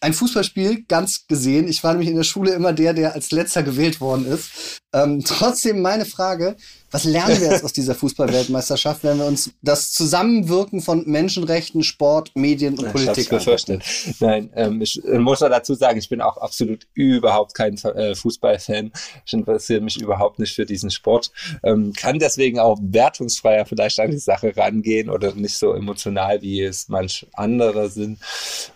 ein 0.00 0.14
Fußballspiel 0.14 0.84
ganz 0.88 1.26
gesehen. 1.26 1.68
Ich 1.68 1.84
war 1.84 1.92
nämlich 1.92 2.08
in 2.08 2.16
der 2.16 2.24
Schule 2.24 2.52
immer 2.52 2.72
der, 2.72 2.94
der 2.94 3.14
als 3.14 3.30
letzter 3.30 3.62
gewählt 3.62 4.00
worden 4.00 4.26
ist. 4.26 4.80
Ähm, 4.92 5.22
trotzdem 5.24 5.82
meine 5.82 6.06
Frage, 6.06 6.56
was 6.90 7.04
lernen 7.04 7.40
wir 7.40 7.50
jetzt 7.50 7.64
aus 7.64 7.72
dieser 7.72 7.94
Fußballweltmeisterschaft, 7.94 9.04
wenn 9.04 9.18
wir 9.18 9.26
uns 9.26 9.50
das 9.62 9.92
Zusammenwirken 9.92 10.80
von 10.80 11.04
Menschenrechten, 11.06 11.84
Sport, 11.84 12.32
Medien 12.34 12.78
und 12.78 12.90
Politik 12.90 13.24
ich 13.24 13.28
befürchtet. 13.28 13.84
Nein, 14.18 14.50
ähm, 14.56 14.80
ich 14.80 15.04
äh, 15.04 15.18
muss 15.18 15.40
noch 15.40 15.50
dazu 15.50 15.74
sagen, 15.74 15.98
ich 15.98 16.08
bin 16.08 16.20
auch 16.20 16.38
absolut 16.38 16.86
überhaupt 16.94 17.54
kein 17.54 17.76
äh, 17.76 18.14
Fußballfan. 18.14 18.92
Ich 19.24 19.32
interessiere 19.32 19.82
mich 19.82 20.00
überhaupt 20.00 20.38
nicht 20.38 20.54
für 20.54 20.66
diesen 20.66 20.90
Sport. 20.90 21.30
Ähm, 21.62 21.92
kann 21.92 22.18
deswegen 22.18 22.58
auch 22.58 22.78
wertungsfreier 22.82 23.66
vielleicht 23.66 24.00
an 24.00 24.10
die 24.10 24.18
Sache 24.18 24.56
rangehen 24.56 25.10
oder 25.10 25.34
nicht 25.34 25.56
so 25.56 25.74
emotional, 25.74 26.42
wie 26.42 26.62
es 26.62 26.88
manch 26.88 27.26
andere 27.34 27.90
sind. 27.90 28.18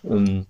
Ähm, 0.04 0.46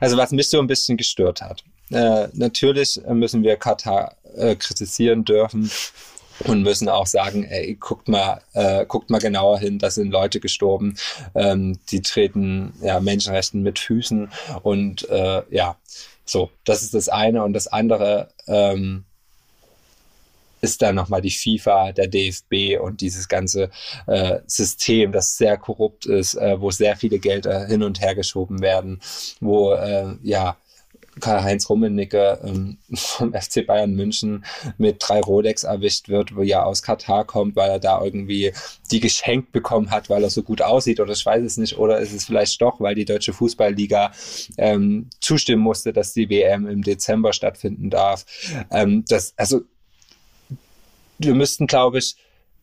also 0.00 0.16
was 0.16 0.32
mich 0.32 0.48
so 0.48 0.58
ein 0.58 0.66
bisschen 0.66 0.96
gestört 0.96 1.42
hat. 1.42 1.62
Äh, 1.90 2.28
natürlich 2.32 3.00
müssen 3.08 3.42
wir 3.42 3.56
Katar 3.56 4.16
äh, 4.36 4.54
kritisieren 4.56 5.24
dürfen 5.24 5.70
und 6.44 6.62
müssen 6.62 6.88
auch 6.88 7.06
sagen, 7.06 7.44
ey, 7.44 7.76
guckt 7.78 8.08
mal, 8.08 8.40
äh, 8.52 8.86
guckt 8.86 9.10
mal 9.10 9.18
genauer 9.18 9.58
hin, 9.58 9.78
da 9.78 9.90
sind 9.90 10.10
Leute 10.10 10.40
gestorben, 10.40 10.96
ähm, 11.34 11.78
die 11.90 12.00
treten 12.00 12.72
ja 12.80 13.00
Menschenrechten 13.00 13.62
mit 13.62 13.78
Füßen 13.78 14.30
und 14.62 15.08
äh, 15.08 15.42
ja, 15.50 15.76
so, 16.24 16.50
das 16.64 16.82
ist 16.82 16.94
das 16.94 17.08
eine 17.08 17.42
und 17.42 17.52
das 17.52 17.66
andere 17.66 18.28
ähm, 18.46 19.04
ist 20.60 20.82
dann 20.82 20.94
nochmal 20.94 21.20
die 21.20 21.30
FIFA, 21.30 21.92
der 21.92 22.08
DFB 22.08 22.80
und 22.80 23.00
dieses 23.00 23.28
ganze 23.28 23.70
äh, 24.06 24.40
System, 24.46 25.12
das 25.12 25.36
sehr 25.36 25.56
korrupt 25.56 26.06
ist, 26.06 26.34
äh, 26.34 26.60
wo 26.60 26.70
sehr 26.70 26.96
viele 26.96 27.18
Gelder 27.18 27.66
hin 27.66 27.82
und 27.82 28.00
her 28.00 28.14
geschoben 28.14 28.60
werden, 28.60 29.00
wo 29.40 29.72
äh, 29.72 30.16
ja 30.22 30.56
Karl-Heinz 31.20 31.68
Rummenigge 31.68 32.38
ähm, 32.44 32.78
vom 32.94 33.32
FC 33.32 33.66
Bayern 33.66 33.94
München 33.94 34.44
mit 34.78 34.96
drei 35.00 35.20
Rolex 35.20 35.64
erwischt 35.64 36.08
wird, 36.08 36.34
wo 36.36 36.42
ja 36.42 36.62
aus 36.62 36.82
Katar 36.82 37.24
kommt, 37.24 37.56
weil 37.56 37.70
er 37.70 37.78
da 37.78 38.02
irgendwie 38.02 38.52
die 38.90 39.00
geschenkt 39.00 39.52
bekommen 39.52 39.90
hat, 39.90 40.10
weil 40.10 40.22
er 40.22 40.30
so 40.30 40.42
gut 40.42 40.62
aussieht 40.62 41.00
oder 41.00 41.12
ich 41.12 41.24
weiß 41.24 41.44
es 41.44 41.56
nicht, 41.56 41.78
oder 41.78 41.98
ist 41.98 42.12
es 42.12 42.24
vielleicht 42.24 42.60
doch, 42.62 42.80
weil 42.80 42.94
die 42.94 43.04
Deutsche 43.04 43.32
Fußballliga 43.32 44.12
ähm, 44.56 45.10
zustimmen 45.20 45.62
musste, 45.62 45.92
dass 45.92 46.12
die 46.12 46.28
WM 46.30 46.66
im 46.66 46.82
Dezember 46.82 47.32
stattfinden 47.32 47.90
darf. 47.90 48.24
Ähm, 48.70 49.04
das, 49.08 49.34
also 49.36 49.62
wir 51.24 51.34
müssten, 51.34 51.66
glaube 51.66 51.98
ich, 51.98 52.16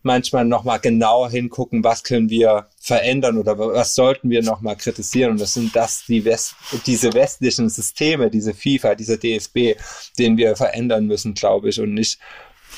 manchmal 0.03 0.45
nochmal 0.45 0.79
genauer 0.79 1.29
hingucken, 1.29 1.83
was 1.83 2.03
können 2.03 2.29
wir 2.29 2.67
verändern 2.79 3.37
oder 3.37 3.57
was 3.57 3.95
sollten 3.95 4.29
wir 4.29 4.41
nochmal 4.41 4.75
kritisieren. 4.75 5.31
Und 5.31 5.41
das 5.41 5.53
sind 5.53 5.75
das, 5.75 6.05
die 6.05 6.23
West, 6.23 6.55
diese 6.85 7.13
westlichen 7.13 7.69
Systeme, 7.69 8.29
diese 8.29 8.53
FIFA, 8.53 8.95
diese 8.95 9.17
DFB, 9.17 9.79
den 10.17 10.37
wir 10.37 10.55
verändern 10.55 11.05
müssen, 11.07 11.33
glaube 11.33 11.69
ich, 11.69 11.79
und 11.79 11.93
nicht 11.93 12.19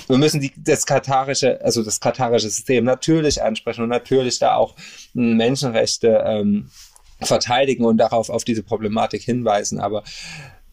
wir 0.08 0.18
müssen 0.18 0.40
die, 0.40 0.54
das 0.56 0.86
katarische, 0.86 1.60
also 1.62 1.84
das 1.84 2.00
katarische 2.00 2.50
System 2.50 2.86
natürlich 2.86 3.42
ansprechen 3.42 3.84
und 3.84 3.90
natürlich 3.90 4.40
da 4.40 4.56
auch 4.56 4.76
Menschenrechte 5.14 6.24
ähm, 6.26 6.70
verteidigen 7.22 7.84
und 7.86 7.98
darauf 7.98 8.30
auf 8.30 8.46
diese 8.46 8.64
Problematik 8.64 9.22
hinweisen. 9.24 9.80
Aber 9.80 10.04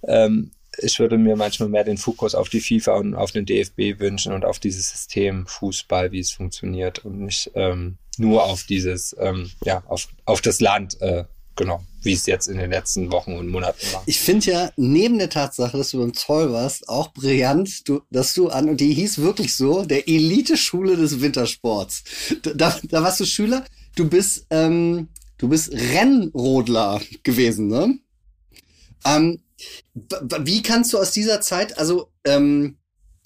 ähm, 0.07 0.53
ich 0.79 0.99
würde 0.99 1.19
mir 1.19 1.37
manchmal 1.37 1.69
mehr 1.69 1.85
den 1.85 1.99
Fokus 1.99 2.35
auf 2.35 2.49
die 2.49 2.61
FIFA 2.61 2.97
und 2.97 3.15
auf 3.15 3.33
den 3.33 3.47
DFB 3.47 3.99
wünschen 3.99 4.33
und 4.33 4.45
auf 4.45 4.59
dieses 4.59 4.91
System 4.91 5.47
Fußball, 5.47 6.13
wie 6.13 6.21
es 6.21 6.33
funktioniert 6.33 7.05
und 7.05 7.21
nicht 7.21 7.51
ähm, 7.55 7.99
nur 8.19 8.45
auf 8.45 8.65
dieses, 8.65 9.15
ähm, 9.19 9.51
ja, 9.65 9.83
auf, 9.87 10.09
auf 10.25 10.41
das 10.41 10.61
Land, 10.61 11.01
äh, 11.01 11.25
genau, 11.55 11.83
wie 12.03 12.13
es 12.13 12.27
jetzt 12.27 12.47
in 12.47 12.59
den 12.59 12.71
letzten 12.71 13.11
Wochen 13.11 13.35
und 13.35 13.49
Monaten 13.49 13.81
war. 13.93 14.03
Ich 14.07 14.21
finde 14.21 14.51
ja, 14.51 14.71
neben 14.77 15.19
der 15.19 15.31
Tatsache, 15.31 15.77
dass 15.77 15.91
du 15.91 15.99
beim 15.99 16.15
Zoll 16.15 16.53
warst, 16.53 16.89
auch 16.89 17.13
brillant, 17.13 17.89
du, 17.89 18.03
dass 18.11 18.35
du 18.35 18.49
an, 18.49 18.69
und 18.69 18.81
die 18.81 18.95
hieß 18.95 19.19
wirklich 19.19 19.55
so, 19.57 19.85
der 19.85 20.09
Elite-Schule 20.09 20.97
des 20.97 21.21
Wintersports. 21.21 22.05
Da, 22.43 22.79
da 22.83 23.03
warst 23.03 23.21
du 23.21 23.25
Schüler, 23.25 23.65
du 23.97 24.09
bist, 24.09 24.47
ähm, 24.51 25.09
du 25.39 25.49
bist 25.49 25.73
Rennrodler 25.73 27.01
gewesen, 27.23 27.69
ne? 27.69 27.99
Ähm, 29.05 29.41
wie 29.95 30.63
kannst 30.63 30.93
du 30.93 30.99
aus 30.99 31.11
dieser 31.11 31.41
Zeit, 31.41 31.79
also 31.79 32.11
ähm, 32.25 32.77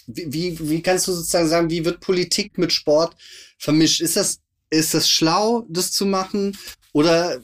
wie, 0.07 0.59
wie, 0.61 0.83
kannst 0.83 1.07
du 1.07 1.12
sozusagen 1.12 1.49
sagen, 1.49 1.70
wie 1.70 1.85
wird 1.85 2.01
Politik 2.01 2.59
mit 2.59 2.72
Sport 2.72 3.14
vermischt? 3.59 4.01
Ist 4.01 4.16
das, 4.16 4.41
ist 4.70 4.95
das 4.95 5.09
schlau, 5.09 5.64
das 5.68 5.93
zu 5.93 6.07
machen? 6.07 6.57
Oder 6.93 7.41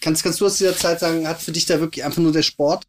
kannst, 0.00 0.24
kannst 0.24 0.40
du 0.40 0.46
aus 0.46 0.58
dieser 0.58 0.76
Zeit 0.76 1.00
sagen, 1.00 1.28
hat 1.28 1.40
für 1.40 1.52
dich 1.52 1.66
da 1.66 1.80
wirklich 1.80 2.04
einfach 2.04 2.22
nur 2.22 2.32
der 2.32 2.42
Sport 2.42 2.84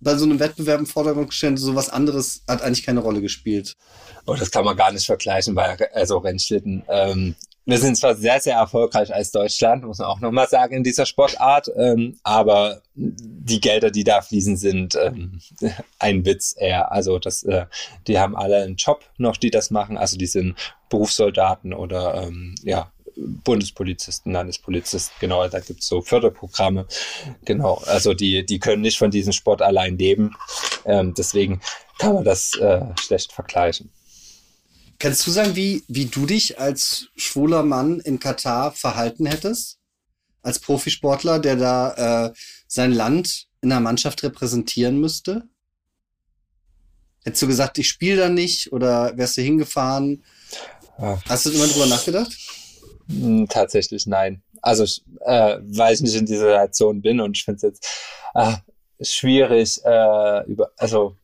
bei 0.00 0.16
so 0.16 0.24
einem 0.24 0.38
Wettbewerb 0.38 0.80
im 0.80 0.86
Vordergrund 0.86 1.30
gestellt, 1.30 1.58
so 1.58 1.74
was 1.74 1.88
anderes 1.88 2.42
hat 2.46 2.62
eigentlich 2.62 2.84
keine 2.84 3.00
Rolle 3.00 3.20
gespielt? 3.20 3.74
Oh, 4.26 4.34
das 4.34 4.50
kann 4.52 4.64
man 4.64 4.76
gar 4.76 4.92
nicht 4.92 5.06
vergleichen, 5.06 5.56
weil 5.56 5.76
also 5.92 6.18
Rennschlitten 6.18 6.84
ähm, 6.88 7.34
wir 7.64 7.78
sind 7.78 7.96
zwar 7.96 8.14
sehr, 8.14 8.40
sehr 8.40 8.56
erfolgreich 8.56 9.14
als 9.14 9.30
Deutschland, 9.30 9.84
muss 9.84 9.98
man 9.98 10.08
auch 10.08 10.20
nochmal 10.20 10.48
sagen, 10.48 10.74
in 10.74 10.82
dieser 10.82 11.06
Sportart, 11.06 11.70
ähm, 11.76 12.18
aber 12.24 12.82
die 12.94 13.60
Gelder, 13.60 13.90
die 13.90 14.04
da 14.04 14.20
fließen, 14.20 14.56
sind 14.56 14.96
ähm, 14.96 15.40
ein 15.98 16.24
Witz 16.24 16.56
eher. 16.58 16.90
Also 16.90 17.18
das, 17.18 17.44
äh, 17.44 17.66
die 18.06 18.18
haben 18.18 18.36
alle 18.36 18.62
einen 18.62 18.76
Job 18.76 19.04
noch, 19.16 19.36
die 19.36 19.50
das 19.50 19.70
machen. 19.70 19.96
Also 19.96 20.16
die 20.16 20.26
sind 20.26 20.56
Berufssoldaten 20.88 21.72
oder 21.72 22.22
ähm, 22.22 22.54
ja, 22.64 22.90
Bundespolizisten, 23.16 24.32
Landespolizisten, 24.32 25.14
genau, 25.20 25.46
da 25.46 25.60
gibt's 25.60 25.86
so 25.86 26.00
Förderprogramme. 26.00 26.86
Genau, 27.44 27.82
also 27.86 28.14
die, 28.14 28.44
die 28.44 28.58
können 28.58 28.82
nicht 28.82 28.98
von 28.98 29.10
diesem 29.10 29.32
Sport 29.32 29.62
allein 29.62 29.98
leben. 29.98 30.34
Ähm, 30.84 31.14
deswegen 31.14 31.60
kann 31.98 32.14
man 32.14 32.24
das 32.24 32.56
äh, 32.56 32.80
schlecht 32.98 33.32
vergleichen. 33.32 33.90
Kannst 35.02 35.26
du 35.26 35.32
sagen, 35.32 35.56
wie, 35.56 35.82
wie 35.88 36.04
du 36.04 36.26
dich 36.26 36.60
als 36.60 37.08
schwuler 37.16 37.64
Mann 37.64 37.98
in 37.98 38.20
Katar 38.20 38.70
verhalten 38.70 39.26
hättest? 39.26 39.80
Als 40.42 40.60
Profisportler, 40.60 41.40
der 41.40 41.56
da 41.56 42.26
äh, 42.26 42.32
sein 42.68 42.92
Land 42.92 43.48
in 43.62 43.70
der 43.70 43.80
Mannschaft 43.80 44.22
repräsentieren 44.22 45.00
müsste? 45.00 45.42
Hättest 47.24 47.42
du 47.42 47.48
gesagt, 47.48 47.78
ich 47.78 47.88
spiele 47.88 48.16
da 48.16 48.28
nicht 48.28 48.72
oder 48.72 49.16
wärst 49.16 49.36
du 49.36 49.42
hingefahren? 49.42 50.22
Ja. 51.00 51.20
Hast 51.28 51.46
du 51.46 51.50
immer 51.50 51.66
drüber 51.66 51.86
nachgedacht? 51.86 52.38
Hm, 53.08 53.48
tatsächlich 53.48 54.06
nein. 54.06 54.40
Also, 54.60 54.84
äh, 55.26 55.58
weil 55.62 55.94
ich 55.94 56.00
nicht 56.00 56.14
in 56.14 56.26
dieser 56.26 56.44
Situation 56.44 57.02
bin 57.02 57.20
und 57.20 57.36
ich 57.36 57.44
finde 57.44 57.56
es 57.56 57.62
jetzt 57.62 57.88
äh, 58.34 58.54
schwierig, 59.04 59.80
äh, 59.84 60.46
über, 60.46 60.70
also 60.76 61.16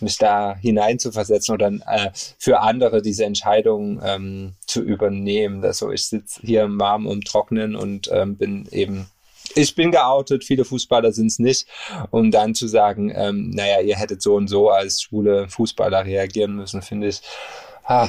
mich 0.00 0.18
da 0.18 0.56
hineinzuversetzen 0.56 1.54
oder 1.54 1.68
äh, 1.86 2.10
für 2.38 2.60
andere 2.60 3.02
diese 3.02 3.24
Entscheidung 3.24 4.00
ähm, 4.04 4.54
zu 4.66 4.82
übernehmen. 4.82 5.64
Also 5.64 5.90
ich 5.90 6.06
sitze 6.06 6.40
hier 6.42 6.64
im 6.64 6.78
Warmen 6.78 7.06
und 7.06 7.26
Trocknen 7.26 7.76
und 7.76 8.08
ähm, 8.12 8.36
bin 8.36 8.68
eben 8.70 9.06
ich 9.54 9.74
bin 9.74 9.90
geoutet, 9.90 10.44
viele 10.44 10.64
Fußballer 10.64 11.12
sind 11.12 11.28
es 11.28 11.38
nicht, 11.38 11.66
um 12.10 12.30
dann 12.30 12.54
zu 12.54 12.66
sagen, 12.66 13.12
ähm, 13.14 13.50
naja, 13.50 13.80
ihr 13.80 13.96
hättet 13.96 14.20
so 14.20 14.34
und 14.34 14.48
so 14.48 14.70
als 14.70 15.02
schwule 15.02 15.48
Fußballer 15.48 16.04
reagieren 16.04 16.56
müssen, 16.56 16.82
finde 16.82 17.08
ich 17.08 17.22
ah, 17.84 18.08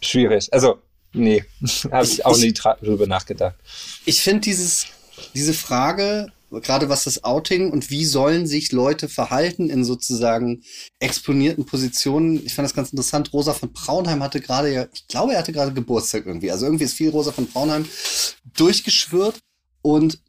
schwierig. 0.00 0.52
Also, 0.52 0.78
nee, 1.12 1.44
habe 1.90 2.04
ich 2.04 2.24
auch 2.24 2.36
nie 2.38 2.52
drüber 2.52 3.06
nachgedacht. 3.06 3.56
Ich 4.04 4.22
finde 4.22 4.42
dieses, 4.42 4.86
diese 5.34 5.54
Frage, 5.54 6.32
gerade 6.60 6.88
was 6.88 7.04
das 7.04 7.24
Outing 7.24 7.70
und 7.70 7.90
wie 7.90 8.04
sollen 8.04 8.46
sich 8.46 8.72
Leute 8.72 9.08
verhalten 9.08 9.70
in 9.70 9.84
sozusagen 9.84 10.62
exponierten 10.98 11.66
Positionen. 11.66 12.44
Ich 12.44 12.54
fand 12.54 12.66
das 12.66 12.74
ganz 12.74 12.90
interessant. 12.90 13.32
Rosa 13.32 13.52
von 13.52 13.72
Braunheim 13.72 14.22
hatte 14.22 14.40
gerade 14.40 14.72
ja, 14.72 14.86
ich 14.92 15.06
glaube, 15.08 15.32
er 15.32 15.38
hatte 15.38 15.52
gerade 15.52 15.72
Geburtstag 15.72 16.26
irgendwie. 16.26 16.50
Also 16.50 16.66
irgendwie 16.66 16.84
ist 16.84 16.94
viel 16.94 17.10
Rosa 17.10 17.32
von 17.32 17.46
Braunheim 17.46 17.86
durchgeschwört. 18.56 19.38
Und 19.82 20.20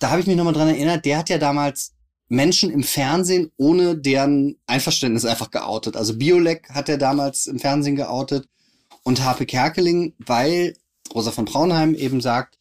da 0.00 0.10
habe 0.10 0.20
ich 0.20 0.26
mich 0.26 0.36
nochmal 0.36 0.54
dran 0.54 0.68
erinnert, 0.68 1.04
der 1.04 1.18
hat 1.18 1.28
ja 1.28 1.38
damals 1.38 1.92
Menschen 2.28 2.70
im 2.70 2.82
Fernsehen 2.82 3.50
ohne 3.56 3.96
deren 3.96 4.56
Einverständnis 4.66 5.24
einfach 5.24 5.50
geoutet. 5.50 5.96
Also 5.96 6.16
Biolek 6.16 6.68
hat 6.70 6.88
er 6.88 6.98
damals 6.98 7.46
im 7.46 7.58
Fernsehen 7.58 7.96
geoutet 7.96 8.48
und 9.02 9.22
Harpe 9.22 9.46
Kerkeling, 9.46 10.14
weil 10.18 10.76
Rosa 11.14 11.30
von 11.30 11.44
Braunheim 11.44 11.94
eben 11.94 12.20
sagt, 12.20 12.58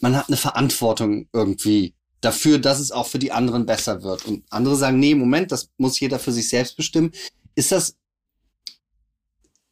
man 0.00 0.16
hat 0.16 0.28
eine 0.28 0.36
Verantwortung 0.36 1.28
irgendwie 1.32 1.94
dafür, 2.22 2.58
dass 2.58 2.80
es 2.80 2.92
auch 2.92 3.08
für 3.08 3.18
die 3.18 3.32
anderen 3.32 3.66
besser 3.66 4.02
wird. 4.02 4.24
Und 4.24 4.44
andere 4.48 4.76
sagen, 4.76 4.98
nee, 4.98 5.14
Moment, 5.14 5.52
das 5.52 5.68
muss 5.76 6.00
jeder 6.00 6.18
für 6.18 6.32
sich 6.32 6.48
selbst 6.48 6.76
bestimmen. 6.76 7.12
Ist 7.54 7.72
das, 7.72 7.96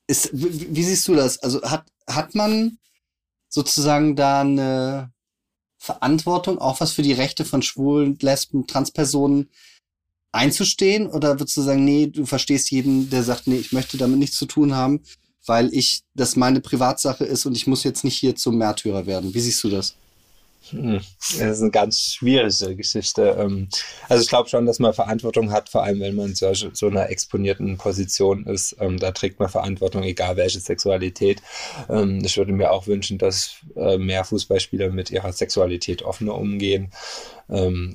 ist, 0.07 0.31
wie, 0.33 0.75
wie 0.75 0.83
siehst 0.83 1.09
du 1.09 1.15
das? 1.15 1.39
Also 1.39 1.63
hat, 1.63 1.87
hat 2.07 2.35
man 2.35 2.79
sozusagen 3.49 4.17
da 4.17 4.41
eine 4.41 5.13
Verantwortung, 5.79 6.59
auch 6.59 6.81
was 6.81 6.93
für 6.93 7.03
die 7.03 7.13
Rechte 7.13 7.45
von 7.45 7.63
Schwulen, 7.63 8.19
Lesben, 8.21 8.67
Transpersonen 8.67 9.49
einzustehen? 10.33 11.07
Oder 11.07 11.39
würdest 11.39 11.57
du 11.57 11.63
sagen, 11.63 11.85
nee, 11.85 12.09
du 12.09 12.27
verstehst 12.27 12.71
jeden, 12.73 13.11
der 13.11 13.23
sagt, 13.23 13.47
nee, 13.47 13.57
ich 13.57 13.73
möchte 13.73 13.97
damit 13.97 14.19
nichts 14.19 14.37
zu 14.37 14.47
tun 14.47 14.75
haben, 14.75 15.01
weil 15.47 15.73
ich, 15.73 16.03
das 16.15 16.35
meine 16.35 16.61
Privatsache 16.61 17.25
ist 17.25 17.47
und 17.47 17.57
ich 17.57 17.69
muss 17.69 17.85
jetzt 17.85 18.03
nicht 18.03 18.17
hier 18.17 18.35
zum 18.35 18.59
Märtyrer 18.59 19.07
werden. 19.07 19.33
Wie 19.35 19.41
siehst 19.41 19.63
du 19.63 19.71
das? 19.71 19.95
Hm, 20.69 21.01
das 21.19 21.41
ist 21.41 21.63
eine 21.63 21.71
ganz 21.71 22.01
schwierige 22.01 22.77
Geschichte. 22.77 23.37
Ähm, 23.39 23.69
also 24.09 24.23
ich 24.23 24.29
glaube 24.29 24.49
schon, 24.49 24.67
dass 24.67 24.79
man 24.79 24.93
Verantwortung 24.93 25.51
hat, 25.51 25.69
vor 25.69 25.83
allem 25.83 26.01
wenn 26.01 26.15
man 26.15 26.31
in 26.31 26.35
so, 26.35 26.87
einer 26.87 27.09
exponierten 27.09 27.79
Position 27.79 28.45
ist. 28.47 28.77
Ähm, 28.79 28.99
da 28.99 29.11
trägt 29.13 29.41
man 29.41 29.49
Verantwortung, 29.49 30.03
egal 30.03 30.37
welche 30.37 30.61
Sexualität. 30.61 31.43
Ähm, 31.89 32.23
ich 32.25 32.37
würde 32.37 32.53
mir 32.53 32.71
auch 32.73 32.87
wünschen, 32.87 33.19
dass 33.19 33.57
äh, 33.75 33.99
mehr 33.99 34.25
Fußballspieler 34.25 34.91
mit 34.91 35.11
ihrer 35.11 35.33
Sexualität 35.33 36.03
offener 36.03 36.35
umgehen. 36.35 36.91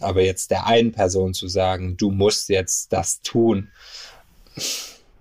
Aber 0.01 0.21
jetzt 0.21 0.51
der 0.51 0.67
einen 0.67 0.91
Person 0.91 1.33
zu 1.33 1.47
sagen, 1.47 1.95
du 1.95 2.11
musst 2.11 2.49
jetzt 2.49 2.91
das 2.91 3.21
tun, 3.21 3.69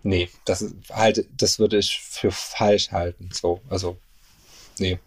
nee, 0.02 0.28
das 0.44 0.74
halt, 0.90 1.26
das 1.36 1.58
würde 1.58 1.78
ich 1.78 2.00
für 2.00 2.30
falsch 2.30 2.90
halten. 2.90 3.30
So, 3.32 3.60
also 3.68 3.96
nee. 4.78 4.98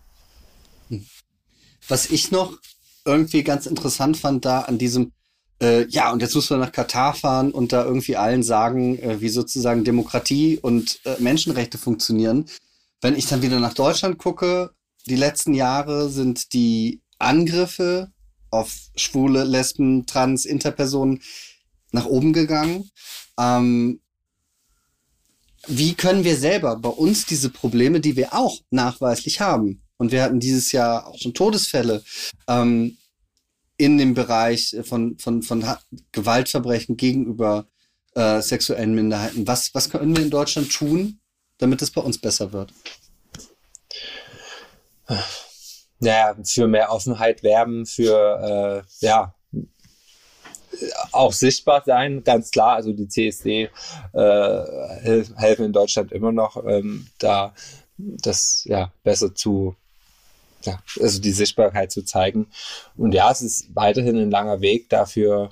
Was 1.87 2.09
ich 2.09 2.31
noch 2.31 2.57
irgendwie 3.05 3.43
ganz 3.43 3.65
interessant 3.65 4.17
fand 4.17 4.45
da 4.45 4.61
an 4.61 4.77
diesem, 4.77 5.13
äh, 5.61 5.87
ja, 5.87 6.11
und 6.11 6.21
jetzt 6.21 6.35
muss 6.35 6.49
man 6.49 6.59
nach 6.59 6.71
Katar 6.71 7.13
fahren 7.13 7.51
und 7.51 7.71
da 7.71 7.85
irgendwie 7.85 8.17
allen 8.17 8.43
sagen, 8.43 8.99
äh, 8.99 9.21
wie 9.21 9.29
sozusagen 9.29 9.83
Demokratie 9.83 10.59
und 10.61 10.99
äh, 11.05 11.15
Menschenrechte 11.19 11.77
funktionieren. 11.77 12.45
Wenn 13.01 13.15
ich 13.15 13.27
dann 13.27 13.41
wieder 13.41 13.59
nach 13.59 13.73
Deutschland 13.73 14.17
gucke, 14.17 14.71
die 15.05 15.15
letzten 15.15 15.53
Jahre 15.53 16.09
sind 16.09 16.53
die 16.53 17.01
Angriffe 17.19 18.11
auf 18.49 18.75
Schwule, 18.95 19.43
Lesben, 19.43 20.05
Trans, 20.05 20.45
Interpersonen 20.45 21.21
nach 21.91 22.05
oben 22.05 22.33
gegangen. 22.33 22.89
Ähm, 23.39 24.01
wie 25.67 25.93
können 25.93 26.23
wir 26.23 26.37
selber 26.37 26.77
bei 26.77 26.89
uns 26.89 27.25
diese 27.25 27.49
Probleme, 27.49 27.99
die 27.99 28.15
wir 28.15 28.33
auch 28.33 28.59
nachweislich 28.69 29.41
haben, 29.41 29.81
und 29.97 30.11
wir 30.11 30.23
hatten 30.23 30.39
dieses 30.39 30.71
Jahr 30.71 31.07
auch 31.07 31.17
schon 31.17 31.33
Todesfälle 31.33 32.03
ähm, 32.47 32.97
in 33.77 33.97
dem 33.97 34.13
Bereich 34.13 34.75
von, 34.83 35.17
von, 35.19 35.43
von 35.43 35.63
Gewaltverbrechen 36.11 36.97
gegenüber 36.97 37.67
äh, 38.15 38.41
sexuellen 38.41 38.95
Minderheiten. 38.95 39.47
Was, 39.47 39.73
was 39.73 39.89
können 39.89 40.15
wir 40.15 40.23
in 40.23 40.31
Deutschland 40.31 40.71
tun, 40.71 41.19
damit 41.57 41.81
es 41.81 41.91
bei 41.91 42.01
uns 42.01 42.17
besser 42.17 42.51
wird? 42.51 42.73
Naja, 45.99 46.35
für 46.43 46.67
mehr 46.67 46.91
Offenheit 46.91 47.43
werben, 47.43 47.85
für 47.85 48.83
äh, 49.01 49.05
ja, 49.05 49.33
auch 51.11 51.33
sichtbar 51.33 51.83
sein, 51.85 52.23
ganz 52.23 52.51
klar. 52.51 52.75
Also 52.75 52.93
die 52.93 53.07
CSD 53.07 53.69
äh, 54.13 55.23
helfen 55.35 55.65
in 55.65 55.73
Deutschland 55.73 56.11
immer 56.11 56.31
noch, 56.31 56.63
ähm, 56.65 57.07
da 57.19 57.53
das 57.97 58.63
ja 58.65 58.91
besser 59.03 59.33
zu 59.33 59.75
ja, 60.63 60.79
also 60.99 61.19
die 61.21 61.31
Sichtbarkeit 61.31 61.91
zu 61.91 62.03
zeigen. 62.03 62.47
Und 62.95 63.13
ja, 63.13 63.31
es 63.31 63.41
ist 63.41 63.75
weiterhin 63.75 64.17
ein 64.17 64.31
langer 64.31 64.61
Weg 64.61 64.89
dafür, 64.89 65.51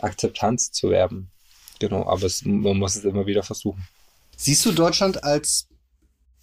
Akzeptanz 0.00 0.72
zu 0.72 0.90
werben. 0.90 1.30
Genau, 1.78 2.06
aber 2.06 2.24
es, 2.24 2.44
man 2.44 2.78
muss 2.78 2.96
es 2.96 3.04
immer 3.04 3.26
wieder 3.26 3.42
versuchen. 3.42 3.86
Siehst 4.36 4.64
du 4.64 4.72
Deutschland 4.72 5.24
als 5.24 5.68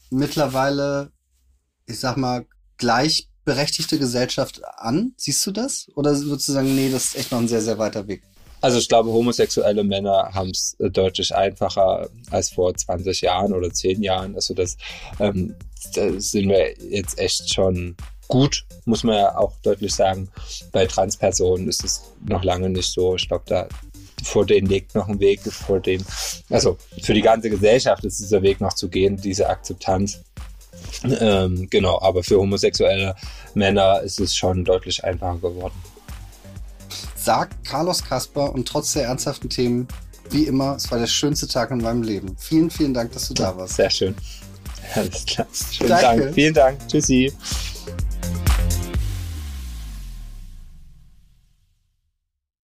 mittlerweile, 0.09 1.11
ich 1.85 1.99
sag 1.99 2.17
mal, 2.17 2.45
gleichberechtigte 2.77 3.99
Gesellschaft 3.99 4.61
an? 4.77 5.13
Siehst 5.17 5.45
du 5.45 5.51
das? 5.51 5.87
Oder 5.95 6.11
würdest 6.21 6.47
du 6.47 6.53
sagen, 6.53 6.75
nee, 6.75 6.91
das 6.91 7.05
ist 7.05 7.15
echt 7.15 7.31
noch 7.31 7.39
ein 7.39 7.47
sehr, 7.47 7.61
sehr 7.61 7.77
weiter 7.77 8.07
Weg? 8.07 8.23
Also 8.63 8.77
ich 8.77 8.87
glaube, 8.87 9.11
homosexuelle 9.11 9.83
Männer 9.83 10.29
haben 10.33 10.51
es 10.51 10.77
äh, 10.79 10.89
deutlich 10.89 11.35
einfacher 11.35 12.07
als 12.31 12.51
vor 12.51 12.73
20 12.73 13.19
Jahren 13.19 13.51
oder 13.51 13.69
10 13.69 14.01
Jahren. 14.01 14.35
Also 14.35 14.53
das, 14.53 14.77
ähm, 15.19 15.53
da 15.93 16.17
sind 16.17 16.47
wir 16.47 16.73
jetzt 16.77 17.19
echt 17.19 17.53
schon 17.53 17.97
gut, 18.29 18.63
muss 18.85 19.03
man 19.03 19.17
ja 19.17 19.37
auch 19.37 19.51
deutlich 19.63 19.93
sagen. 19.93 20.29
Bei 20.71 20.85
Transpersonen 20.85 21.67
ist 21.67 21.83
es 21.83 22.03
noch 22.25 22.45
lange 22.45 22.69
nicht 22.69 22.89
so. 22.89 23.17
Ich 23.17 23.27
glaube, 23.27 23.43
da 23.47 23.67
vor 24.23 24.45
denen 24.45 24.67
liegt 24.67 24.95
noch 24.95 25.09
ein 25.09 25.19
Weg, 25.19 25.41
vor 25.41 25.81
dem, 25.81 26.01
also 26.49 26.77
für 27.01 27.13
die 27.13 27.21
ganze 27.21 27.49
Gesellschaft 27.49 28.05
ist 28.05 28.21
dieser 28.21 28.43
Weg 28.43 28.61
noch 28.61 28.75
zu 28.75 28.87
gehen, 28.87 29.17
diese 29.17 29.49
Akzeptanz. 29.49 30.21
Ähm, 31.19 31.67
genau, 31.69 31.99
aber 31.99 32.23
für 32.23 32.37
homosexuelle 32.37 33.13
Männer 33.55 33.99
ist 33.99 34.21
es 34.21 34.33
schon 34.33 34.63
deutlich 34.63 35.03
einfacher 35.03 35.39
geworden 35.39 35.75
sagt 37.23 37.65
Carlos 37.65 38.03
Kasper 38.03 38.53
und 38.53 38.67
trotz 38.67 38.93
der 38.93 39.05
ernsthaften 39.05 39.49
Themen, 39.49 39.87
wie 40.29 40.43
immer, 40.43 40.75
es 40.75 40.89
war 40.91 40.99
der 40.99 41.07
schönste 41.07 41.47
Tag 41.47 41.71
in 41.71 41.79
meinem 41.79 42.03
Leben. 42.03 42.35
Vielen, 42.37 42.69
vielen 42.69 42.93
Dank, 42.93 43.11
dass 43.11 43.27
du 43.27 43.33
da 43.33 43.55
warst. 43.55 43.75
Sehr 43.75 43.89
schön. 43.89 44.15
Alles 44.95 45.25
klar. 45.25 45.47
Schönen 45.71 45.89
Danke. 45.89 46.23
Dank. 46.23 46.33
Vielen 46.35 46.53
Dank. 46.53 46.87
Tschüssi. 46.87 47.31